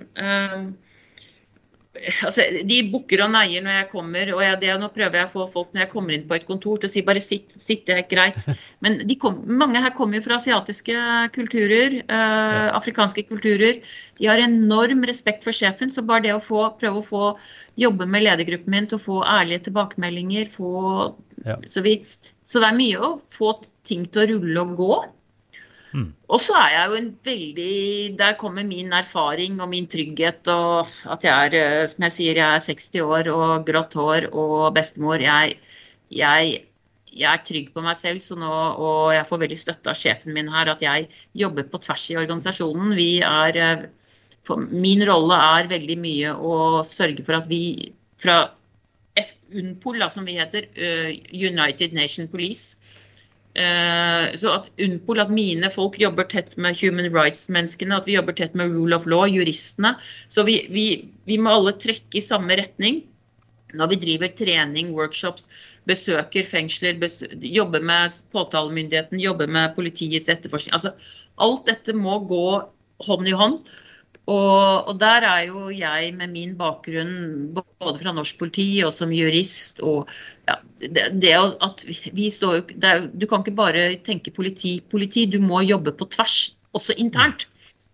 altså, 2.25 2.45
De 2.67 2.77
bukker 2.91 3.23
og 3.25 3.31
neier 3.33 3.63
når 3.63 3.75
jeg 3.75 3.87
kommer. 3.91 4.31
og 4.35 4.41
jeg, 4.43 4.59
det, 4.63 4.71
Nå 4.79 4.89
prøver 4.95 5.19
jeg 5.19 5.29
å 5.29 5.31
få 5.33 5.47
folk 5.51 5.71
når 5.73 5.83
jeg 5.83 5.91
kommer 5.91 6.15
inn 6.15 6.27
på 6.29 6.37
et 6.37 6.47
kontor 6.47 6.79
til 6.79 6.89
å 6.89 6.93
si 6.93 7.03
bare 7.07 7.23
sitt, 7.23 7.53
sitt 7.59 7.85
det 7.89 7.97
er 7.97 8.09
greit. 8.11 8.39
Men 8.83 9.01
kom, 9.21 9.41
mange 9.61 9.81
her 9.83 9.93
kommer 9.97 10.19
jo 10.19 10.25
fra 10.25 10.39
asiatiske 10.39 10.97
kulturer, 11.35 11.99
eh, 12.01 12.67
afrikanske 12.77 13.25
kulturer. 13.29 13.81
De 14.19 14.29
har 14.29 14.41
enorm 14.41 15.05
respekt 15.09 15.45
for 15.47 15.55
sjefen. 15.55 15.91
Så 15.93 16.05
bare 16.07 16.27
det 16.27 16.35
å 16.35 16.43
få, 16.43 16.69
prøve 16.81 17.01
å 17.01 17.07
få 17.07 17.23
jobbe 17.79 18.07
med 18.09 18.25
ledergruppen 18.27 18.71
min 18.71 18.87
til 18.89 18.99
å 18.99 19.05
få 19.05 19.21
ærlige 19.27 19.67
tilbakemeldinger, 19.67 20.47
få, 20.51 20.71
ja. 21.45 21.57
så, 21.67 21.83
vi, 21.85 21.97
så 22.45 22.61
det 22.61 22.69
er 22.69 22.77
mye 22.77 23.01
å 23.11 23.15
få 23.19 23.55
ting 23.87 24.05
til 24.07 24.23
å 24.23 24.29
rulle 24.35 24.63
og 24.63 24.77
gå. 24.79 24.93
Mm. 25.91 26.07
Og 26.31 26.39
så 26.39 26.55
er 26.55 26.69
jeg 26.71 26.87
jo 26.87 26.97
en 26.97 27.07
veldig 27.27 27.73
Der 28.19 28.35
kommer 28.39 28.63
min 28.63 28.93
erfaring 28.95 29.57
og 29.59 29.67
min 29.73 29.89
trygghet 29.91 30.47
og 30.53 30.87
at 31.11 31.25
jeg 31.27 31.47
er, 31.49 31.57
eh, 31.59 31.87
som 31.91 32.05
jeg 32.07 32.15
sier, 32.15 32.39
jeg 32.39 32.47
er 32.47 32.63
60 32.63 33.01
år 33.03 33.31
og 33.33 33.65
grått 33.67 33.97
hår 33.99 34.29
og 34.31 34.71
bestemor. 34.77 35.19
Jeg, 35.23 35.57
jeg, 36.11 36.53
jeg 37.11 37.27
er 37.33 37.43
trygg 37.47 37.73
på 37.75 37.83
meg 37.83 37.99
selv, 37.99 38.23
nå, 38.39 38.53
og 38.87 39.11
jeg 39.15 39.27
får 39.27 39.43
veldig 39.43 39.59
støtte 39.59 39.91
av 39.91 39.99
sjefen 39.99 40.35
min 40.37 40.51
her, 40.53 40.71
at 40.71 40.85
jeg 40.85 41.09
jobber 41.43 41.67
på 41.67 41.83
tvers 41.83 42.07
i 42.13 42.17
organisasjonen. 42.23 42.95
Vi 42.99 43.11
er 43.25 43.61
eh, 43.65 43.85
Min 44.71 45.03
rolle 45.07 45.35
er 45.37 45.69
veldig 45.69 45.95
mye 46.01 46.31
å 46.33 46.55
sørge 46.83 47.23
for 47.23 47.37
at 47.37 47.45
vi 47.47 47.91
fra 48.19 48.41
UNPOL, 49.51 50.03
som 50.09 50.25
vi 50.25 50.37
heter, 50.39 50.67
eh, 50.75 51.11
United 51.31 51.93
Nation 51.93 52.27
Police, 52.27 52.77
så 53.51 54.51
at 54.55 54.67
UNPOL, 54.79 55.19
at 55.19 55.31
mine 55.33 55.67
folk 55.73 55.97
jobber 55.99 56.23
tett 56.31 56.53
med 56.55 56.77
human 56.79 57.09
rights-menneskene, 57.11 57.97
at 57.97 58.07
vi 58.07 58.15
jobber 58.15 58.37
tett 58.37 58.53
med 58.55 58.71
rule 58.71 58.95
of 58.95 59.07
law, 59.11 59.25
juristene. 59.27 59.97
Så 60.31 60.45
vi, 60.47 60.61
vi, 60.71 60.85
vi 61.27 61.39
må 61.41 61.51
alle 61.51 61.73
trekke 61.75 62.19
i 62.19 62.23
samme 62.23 62.55
retning 62.59 63.01
når 63.77 63.91
vi 63.93 63.99
driver 64.01 64.31
trening, 64.35 64.91
workshops, 64.95 65.47
besøker 65.89 66.47
fengsler, 66.47 66.97
bes 67.01 67.21
jobber 67.39 67.83
med 67.83 68.17
påtalemyndigheten, 68.35 69.21
jobber 69.21 69.47
med 69.47 69.75
politiets 69.77 70.29
etterforskning. 70.31 70.75
Altså, 70.75 70.91
alt 71.41 71.65
dette 71.69 71.95
må 71.95 72.19
gå 72.29 72.45
hånd 73.07 73.29
i 73.29 73.37
hånd. 73.37 73.61
Og, 74.29 74.87
og, 74.87 74.91
der 75.01 75.25
er 75.25 75.47
jo 75.49 75.71
jeg 75.73 76.11
med 76.15 76.29
min 76.35 76.51
bakgrunn 76.59 77.55
både 77.55 77.95
fra 78.03 78.13
norsk 78.13 78.37
politi 78.39 78.67
og 78.85 78.93
som 78.93 79.11
jurist 79.11 79.81
og 79.81 80.11
ja, 80.45 80.59
det, 80.89 81.07
det, 81.21 81.33
at 81.37 81.83
vi 82.15 82.29
står 82.33 82.73
er, 82.81 83.07
Du 83.13 83.27
kan 83.29 83.43
ikke 83.43 83.57
bare 83.57 83.85
tenke 84.05 84.33
politi, 84.33 84.79
politi, 84.91 85.27
du 85.29 85.39
må 85.43 85.61
jobbe 85.65 85.93
på 85.97 86.07
tvers, 86.15 86.53
også 86.77 86.97
internt. 86.97 87.47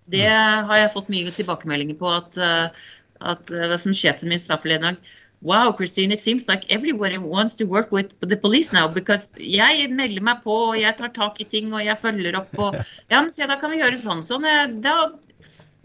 Det 0.08 0.28
har 0.30 0.78
jeg 0.80 0.94
fått 0.94 1.12
mye 1.12 1.32
tilbakemeldinger 1.36 1.98
på 2.00 2.12
at, 2.14 2.38
eh, 2.40 2.92
at 3.34 3.52
eh, 3.52 3.76
som 3.82 3.96
sjefen 3.96 4.32
min 4.32 4.40
sa 4.40 4.60
forleden 4.62 4.94
dag 4.94 5.16
Wow, 5.42 5.72
Christine, 5.72 6.12
it 6.12 6.20
seems 6.20 6.48
like 6.48 6.66
everybody 6.72 7.20
wants 7.20 7.54
to 7.56 7.66
work 7.66 7.92
with 7.92 8.10
the 8.22 8.36
police 8.36 8.74
now. 8.74 8.88
Because 8.88 9.36
jeg 9.38 9.92
melder 9.94 10.24
meg 10.26 10.42
på, 10.42 10.56
og 10.72 10.80
jeg 10.82 10.98
tar 10.98 11.12
tak 11.14 11.38
i 11.40 11.46
ting, 11.46 11.70
og 11.76 11.84
jeg 11.86 11.98
følger 12.02 12.40
opp. 12.40 12.56
Og, 12.58 12.80
ja, 13.12 13.22
men 13.22 13.30
se, 13.32 13.46
da 13.46 13.60
kan 13.62 13.70
vi 13.70 13.84
gjøre 13.84 14.00
sånn. 14.02 14.24
sånn. 14.26 14.48
Da, 14.82 14.96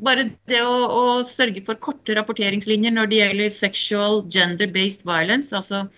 bare 0.03 0.31
det 0.49 0.63
å, 0.65 0.73
å, 0.89 1.05
sørge 1.27 1.63
for 1.67 1.79
korte 1.85 2.17
rapporteringslinjer 2.17 2.97
når 2.97 3.11
det 3.11 3.21
gjelder 3.21 3.53
sexual 3.53 4.23
gender-based 4.33 5.05
violence, 5.07 5.53
altså 5.53 5.85
mm. 5.85 5.93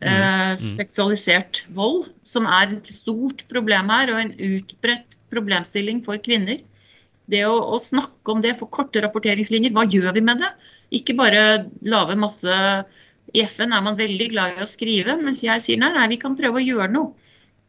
Eh, 0.00 0.52
mm. 0.52 0.60
seksualisert 0.60 1.64
vold, 1.76 2.08
som 2.26 2.48
er 2.48 2.76
et 2.76 2.90
stort 2.94 3.46
problem 3.50 3.92
her, 3.92 4.12
og 4.14 4.22
en 4.22 4.34
utbredt 4.50 5.18
problemstilling 5.32 6.02
for 6.06 6.20
kvinner. 6.22 6.60
Det 7.30 7.44
å, 7.46 7.54
å 7.74 7.78
snakke 7.78 8.34
om 8.34 8.42
det, 8.42 8.56
få 8.58 8.66
korte 8.72 9.02
rapporteringslinjer, 9.04 9.74
hva 9.76 9.86
gjør 9.86 10.12
vi 10.16 10.24
med 10.26 10.42
det? 10.42 10.50
Ikke 11.00 11.14
bare 11.18 11.66
lage 11.86 12.16
masse 12.18 12.54
I 13.30 13.44
FN 13.46 13.70
er 13.76 13.84
man 13.86 13.98
veldig 13.98 14.26
glad 14.32 14.56
i 14.56 14.64
å 14.64 14.66
skrive, 14.66 15.14
mens 15.20 15.44
jeg 15.46 15.62
sier 15.62 15.78
nei, 15.78 15.92
nei, 15.94 16.08
vi 16.10 16.18
kan 16.18 16.34
prøve 16.38 16.58
å 16.58 16.64
gjøre 16.64 16.90
noe 16.90 17.28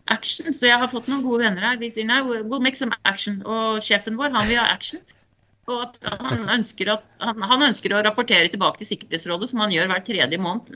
action. 0.09 0.53
Så 0.53 0.65
jeg 0.65 0.79
har 0.82 0.89
fått 0.91 1.09
noen 1.11 1.21
gode 1.25 1.45
venner 1.45 1.67
her. 1.67 1.77
De 1.77 1.89
sier 1.93 2.07
nei, 2.07 2.21
we'll 2.25 2.63
make 2.63 2.79
some 2.79 2.95
action. 3.05 3.41
Og 3.45 3.82
sjefen 3.86 4.17
vår, 4.19 4.34
han 4.34 4.49
vil 4.49 4.57
ha 4.57 4.71
action. 4.73 5.03
Og 5.72 5.84
at 5.88 6.22
han 6.22 6.45
ønsker, 6.57 6.91
at, 6.93 7.17
han, 7.24 7.41
han 7.47 7.67
ønsker 7.69 7.95
å 7.95 8.03
rapportere 8.05 8.51
tilbake 8.51 8.82
til 8.82 8.93
Sikkerhetsrådet, 8.93 9.51
som 9.51 9.63
han 9.63 9.74
gjør 9.74 9.91
hver 9.91 10.05
tredje 10.07 10.39
måned. 10.41 10.72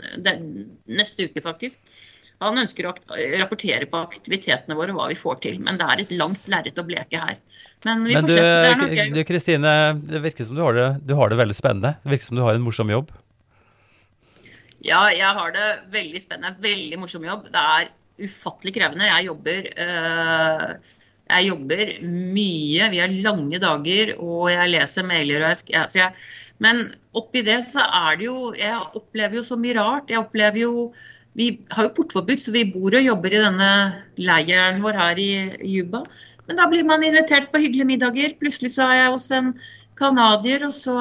Neste 0.87 1.29
uke, 1.29 1.43
faktisk. 1.45 1.83
Han 2.43 2.59
ønsker 2.59 2.87
å 2.89 2.93
rapportere 3.39 3.87
på 3.87 3.99
aktivitetene 4.01 4.75
våre 4.75 4.91
og 4.91 4.99
hva 4.99 5.09
vi 5.11 5.19
får 5.19 5.37
til. 5.45 5.59
Men 5.63 5.79
det 5.79 5.87
er 5.87 6.01
et 6.03 6.15
langt 6.19 6.49
lerret 6.51 6.81
å 6.81 6.87
bleke 6.87 7.21
her. 7.21 7.37
Men, 7.87 8.03
Men 8.07 8.27
du 8.27 9.21
Kristine, 9.27 9.75
det 10.01 10.23
virker 10.23 10.47
som 10.47 10.57
du 10.57 10.63
har 10.65 10.75
det, 10.75 10.89
du 11.05 11.15
har 11.19 11.31
det 11.31 11.39
veldig 11.39 11.55
spennende. 11.55 11.95
Det 12.03 12.15
virker 12.15 12.29
som 12.31 12.39
du 12.39 12.43
har 12.43 12.57
en 12.57 12.65
morsom 12.65 12.91
jobb. 12.91 13.13
Ja, 14.85 15.07
jeg 15.13 15.31
har 15.37 15.55
det 15.55 15.69
veldig 15.93 16.21
spennende. 16.21 16.59
Veldig 16.61 16.99
morsom 17.01 17.23
jobb. 17.25 17.47
Det 17.53 17.61
er 17.61 17.87
ufattelig 18.25 18.75
krevende. 18.75 19.07
Jeg 19.09 19.29
jobber, 19.29 19.69
øh, 19.85 20.75
jeg 21.25 21.47
jobber 21.49 21.91
mye. 22.05 22.89
Vi 22.93 23.01
har 23.01 23.13
lange 23.25 23.59
dager, 23.61 24.13
og 24.21 24.49
jeg 24.53 24.71
leser 24.75 25.07
mailer. 25.07 25.45
og 25.47 25.71
jeg, 25.73 25.89
jeg, 25.97 26.11
Men 26.59 26.85
oppi 27.13 27.41
det 27.41 27.59
så 27.67 27.83
er 27.83 28.15
det 28.15 28.25
jo 28.29 28.53
Jeg 28.55 28.77
opplever 28.95 29.41
jo 29.41 29.43
så 29.43 29.57
mye 29.57 29.75
rart. 29.79 30.09
Jeg 30.09 30.21
opplever 30.21 30.61
jo 30.61 30.93
Vi 31.35 31.49
har 31.71 31.89
jo 31.89 31.95
portforbud, 31.97 32.39
så 32.39 32.51
vi 32.55 32.71
bor 32.71 32.95
og 32.95 33.03
jobber 33.03 33.33
i 33.33 33.41
denne 33.43 33.71
leiren 34.15 34.79
vår 34.83 34.95
her 34.95 35.19
i 35.19 35.31
Juba. 35.67 36.05
Men 36.47 36.61
da 36.61 36.67
blir 36.69 36.85
man 36.87 37.03
invitert 37.03 37.49
på 37.51 37.59
hyggelige 37.59 37.89
middager. 37.89 38.37
Plutselig 38.39 38.71
så 38.77 38.85
er 38.87 39.01
jeg 39.01 39.11
hos 39.11 39.25
en 39.35 39.49
canadier, 39.95 40.65
og 40.67 40.73
så 40.75 40.93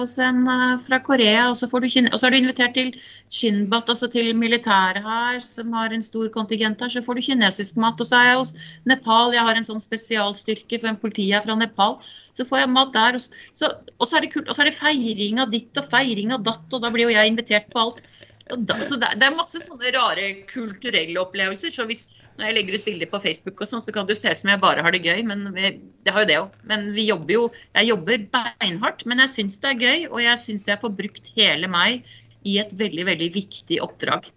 også 0.00 0.22
en 0.24 0.40
eh, 0.48 0.78
fra 0.84 0.98
Korea. 1.04 1.48
Og 1.50 1.56
så, 1.58 1.68
du, 1.68 1.86
og 1.86 2.18
så, 2.18 2.26
er 2.26 2.32
du 2.32 2.38
invitert 2.38 2.74
til 2.76 2.94
Shinbat, 3.32 3.90
altså 3.92 4.08
til 4.12 4.30
militæret 4.36 5.04
her, 5.04 5.40
som 5.44 5.72
har 5.76 5.92
en 5.92 6.04
stor 6.04 6.28
kontingent 6.34 6.80
her. 6.80 6.92
Så 6.92 7.02
får 7.04 7.18
du 7.18 7.26
kinesisk 7.28 7.76
mat. 7.76 8.00
Og 8.00 8.08
så 8.08 8.18
er 8.18 8.30
jeg 8.30 8.40
hos 8.40 8.54
Nepal, 8.88 9.34
jeg 9.36 9.44
har 9.48 9.60
en 9.60 9.68
sånn 9.68 9.82
spesialstyrke 9.82 10.80
for 10.80 10.92
en 10.92 11.00
politi 11.00 11.28
her 11.32 11.44
fra 11.44 11.58
Nepal. 11.60 11.98
Så 12.38 12.48
får 12.48 12.64
jeg 12.64 12.72
mat 12.74 12.94
der. 12.96 13.20
Og 13.20 13.28
så, 13.60 13.72
og 13.98 14.08
så 14.08 14.18
er 14.18 14.26
det 14.26 14.32
kult, 14.34 14.48
og 14.48 14.56
så 14.56 14.64
er 14.64 14.72
det 14.72 14.80
feiring 14.80 15.42
av 15.44 15.52
ditt 15.52 15.80
og 15.80 15.92
feiring 15.92 16.34
av 16.36 16.44
datt, 16.46 16.66
og 16.72 16.84
da 16.84 16.92
blir 16.94 17.08
jo 17.08 17.16
jeg 17.16 17.34
invitert 17.34 17.68
på 17.72 17.84
alt. 17.84 18.02
Da, 18.48 18.78
så 18.80 18.96
det, 18.96 19.12
det, 19.20 19.26
er 19.26 19.36
masse 19.36 19.60
sånne 19.60 19.92
rare 19.92 20.30
kulturelle 20.48 21.20
opplevelser. 21.20 21.74
så 21.74 21.84
hvis 21.88 22.06
når 22.38 22.46
jeg 22.46 22.54
legger 22.54 22.78
ut 22.78 22.86
bilder 22.86 23.10
på 23.10 23.20
Facebook, 23.24 23.60
og 23.60 23.66
sånn, 23.66 23.82
så 23.82 23.92
kan 23.94 24.06
det 24.06 24.14
se 24.18 24.30
ut 24.30 24.38
som 24.38 24.52
jeg 24.52 24.62
bare 24.62 24.82
har 24.86 24.94
det 24.94 25.02
gøy. 25.02 25.24
Men 25.26 25.42
vi, 25.56 25.72
det 26.06 26.14
har 26.14 26.22
jo 26.22 26.30
det 26.30 26.38
òg. 26.38 26.56
Men 26.70 26.88
vi 26.94 27.08
jobber 27.08 27.34
jo 27.34 27.44
Jeg 27.74 27.90
jobber 27.90 28.24
beinhardt, 28.38 29.04
men 29.10 29.22
jeg 29.24 29.34
syns 29.34 29.58
det 29.64 29.72
er 29.72 29.84
gøy. 29.84 30.08
Og 30.12 30.22
jeg 30.22 30.42
syns 30.44 30.68
jeg 30.70 30.80
får 30.82 30.94
brukt 31.00 31.32
hele 31.34 31.70
meg 31.70 32.06
i 32.46 32.58
et 32.62 32.70
veldig, 32.78 33.08
veldig 33.10 33.30
viktig 33.34 33.80
oppdrag. 33.82 34.30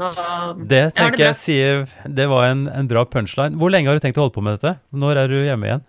Så, 0.00 0.08
det 0.70 0.94
tenker 0.96 1.20
jeg, 1.20 1.26
jeg 1.26 1.36
sier 1.36 1.80
Det 2.08 2.24
var 2.30 2.46
en, 2.48 2.64
en, 2.72 2.88
bra 2.88 3.04
punchline. 3.04 3.58
Hvor 3.60 3.74
lenge 3.74 3.90
har 3.90 3.98
du 3.98 4.04
tenkt 4.06 4.20
å 4.20 4.28
holde 4.28 4.38
på 4.38 4.44
med 4.46 4.56
dette? 4.56 4.78
Når 4.94 5.24
er 5.24 5.34
du 5.34 5.40
hjemme 5.42 5.68
igjen? 5.68 5.86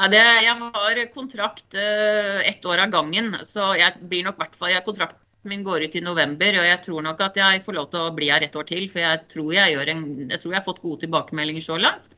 Ja, 0.00 0.08
det, 0.08 0.20
jeg 0.46 0.56
har 0.56 1.00
kontrakt 1.12 1.76
uh, 1.76 2.40
ett 2.48 2.64
år 2.64 2.86
av 2.86 2.94
gangen, 2.94 3.34
så 3.44 3.74
jeg 3.76 4.00
blir 4.08 4.24
nok 4.24 4.40
hvert 4.40 4.56
fall 4.56 4.72
kontrakt 4.86 5.18
min 5.42 5.64
går 5.64 5.86
ut 5.86 5.96
i 5.96 6.02
november, 6.04 6.58
og 6.60 6.66
jeg 6.68 6.82
tror 6.84 7.04
nok 7.04 7.20
at 7.24 7.38
jeg 7.40 7.62
får 7.64 7.76
lov 7.76 7.88
til 7.92 8.04
å 8.04 8.12
bli 8.16 8.28
her 8.28 8.44
et 8.44 8.56
år 8.56 8.66
til. 8.68 8.86
For 8.92 9.02
jeg 9.02 9.24
tror 9.32 9.50
jeg, 9.56 9.78
en, 9.94 10.04
jeg, 10.26 10.40
tror 10.42 10.52
jeg 10.52 10.60
har 10.60 10.66
fått 10.66 10.82
gode 10.84 11.04
tilbakemeldinger 11.06 11.64
så 11.64 11.78
langt. 11.80 12.12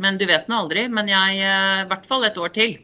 Men 0.00 0.18
du 0.18 0.24
vet 0.26 0.48
nå 0.48 0.64
aldri. 0.64 0.86
Men 0.88 1.10
jeg 1.10 1.40
eh, 1.44 1.84
i 1.84 1.88
hvert 1.90 2.08
fall 2.08 2.24
et 2.26 2.40
år 2.40 2.54
til. 2.56 2.76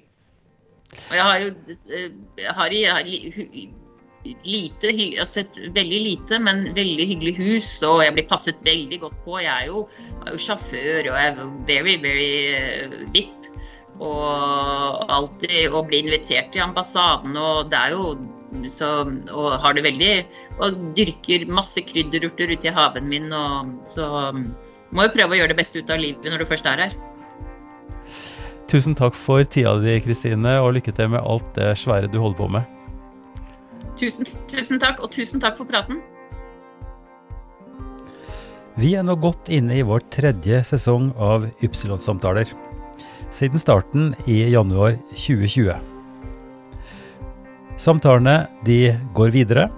Og 1.09 1.15
jeg 1.17 1.27
har 1.27 1.45
jo 1.45 1.53
eh, 1.97 2.09
jeg 2.43 2.57
har, 2.59 2.77
jeg 2.77 3.71
lite, 4.45 4.91
jeg 4.93 5.17
har 5.17 5.29
sett 5.29 5.57
veldig 5.57 6.01
lite, 6.05 6.39
men 6.45 6.67
veldig 6.77 7.07
hyggelig 7.15 7.35
hus. 7.41 7.71
Og 7.89 8.03
jeg 8.05 8.17
blir 8.19 8.29
passet 8.31 8.61
veldig 8.67 9.01
godt 9.07 9.23
på. 9.25 9.39
Jeg 9.41 9.55
er 9.55 9.71
jo, 9.71 9.87
er 10.27 10.35
jo 10.35 10.43
sjåfør 10.45 11.13
og 11.15 11.21
er 11.23 11.41
very, 11.71 11.97
very 12.05 12.33
uh, 12.53 12.99
VIP. 13.15 13.49
Og 14.01 15.09
alltid 15.13 15.73
å 15.77 15.83
bli 15.89 16.05
invitert 16.05 16.53
til 16.55 16.65
ambassaden, 16.65 17.35
og 17.37 17.69
det 17.73 17.77
er 17.77 17.97
jo 17.97 18.15
så, 18.71 18.89
og 19.31 19.49
har 19.63 19.77
det 19.77 19.85
veldig 19.87 20.11
Og 20.61 20.81
dyrker 20.97 21.47
masse 21.51 21.83
krydderurter 21.87 22.51
ute 22.51 22.69
i 22.69 22.75
haven 22.75 23.07
min. 23.11 23.31
Og, 23.33 23.71
så 23.89 24.09
må 24.91 25.07
jo 25.07 25.15
prøve 25.15 25.37
å 25.37 25.41
gjøre 25.41 25.53
det 25.55 25.61
beste 25.61 25.83
ut 25.83 25.93
av 25.93 26.03
livet 26.03 26.27
når 26.27 26.43
du 26.43 26.51
først 26.51 26.69
er 26.71 26.87
her. 26.87 26.99
Tusen 28.71 28.95
takk 28.95 29.17
for 29.19 29.43
tida 29.43 29.73
di, 29.83 29.97
Kristine, 30.05 30.61
og 30.63 30.77
lykke 30.77 30.95
til 30.95 31.11
med 31.11 31.25
alt 31.27 31.49
det 31.57 31.73
svære 31.81 32.11
du 32.11 32.21
holder 32.23 32.39
på 32.39 32.47
med. 32.55 32.77
Tusen, 33.99 34.29
tusen 34.51 34.79
takk, 34.81 35.03
og 35.03 35.11
tusen 35.11 35.43
takk 35.43 35.59
for 35.59 35.67
praten. 35.67 35.99
Vi 38.79 38.95
er 38.97 39.03
nå 39.05 39.17
godt 39.19 39.51
inne 39.53 39.75
i 39.81 39.85
vår 39.85 40.07
tredje 40.15 40.63
sesong 40.71 41.11
av 41.19 41.49
Ypsilon-samtaler. 41.67 42.49
Siden 43.35 43.61
starten 43.61 44.13
i 44.31 44.45
januar 44.55 44.95
2020. 45.13 45.75
Samtalene 47.81 48.45
de 48.65 48.97
går 49.17 49.31
videre. 49.33 49.71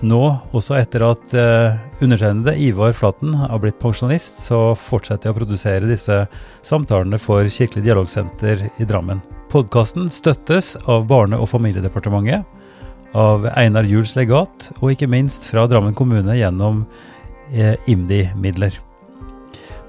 Nå, 0.00 0.20
også 0.56 0.78
etter 0.78 1.02
at 1.04 1.34
uh, 1.36 1.76
undertegnede 2.00 2.54
Ivar 2.56 2.94
Flaten 2.96 3.34
har 3.36 3.60
blitt 3.60 3.76
pensjonist, 3.82 4.38
så 4.40 4.72
fortsetter 4.80 5.28
jeg 5.28 5.34
å 5.34 5.38
produsere 5.42 5.90
disse 5.90 6.22
samtalene 6.64 7.18
for 7.20 7.44
Kirkelig 7.52 7.84
dialogsenter 7.84 8.64
i 8.80 8.84
Drammen. 8.88 9.20
Podkasten 9.52 10.08
støttes 10.14 10.76
av 10.88 11.04
Barne- 11.10 11.36
og 11.36 11.50
familiedepartementet, 11.52 12.48
av 13.12 13.44
Einar 13.58 13.84
Juels 13.84 14.16
legat, 14.16 14.70
og 14.78 14.92
ikke 14.94 15.10
minst 15.12 15.44
fra 15.44 15.66
Drammen 15.68 15.94
kommune 15.98 16.32
gjennom 16.38 16.86
uh, 16.88 17.76
IMDi-midler. 17.84 18.72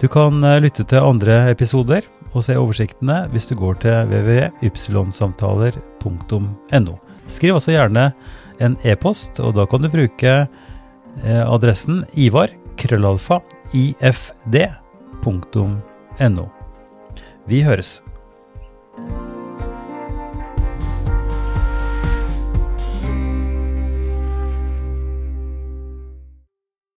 Du 0.03 0.11
kan 0.11 0.43
uh, 0.43 0.59
lytte 0.59 0.83
til 0.83 0.99
andre 0.99 1.47
episoder 1.53 2.03
og 2.33 2.43
se 2.43 2.59
oversiktene 2.59 3.31
hvis 3.31 3.47
du 3.47 3.55
går 3.55 3.79
til 3.85 3.95
www.ypsilonsamtaler.no. 4.11 6.99
Skriv 7.27 7.55
også 7.57 7.71
gjerne 7.75 8.11
en 8.61 8.77
e-post, 8.87 9.39
og 9.41 9.55
da 9.57 9.65
kan 9.69 9.81
du 9.83 9.89
bruke 9.91 10.33
eh, 10.45 11.43
adressen 11.43 12.05
ivar 12.13 12.49
krøllalfa 12.81 13.39
ifd.no. 13.73 14.05
Vi 17.49 17.61
høres. 17.65 18.01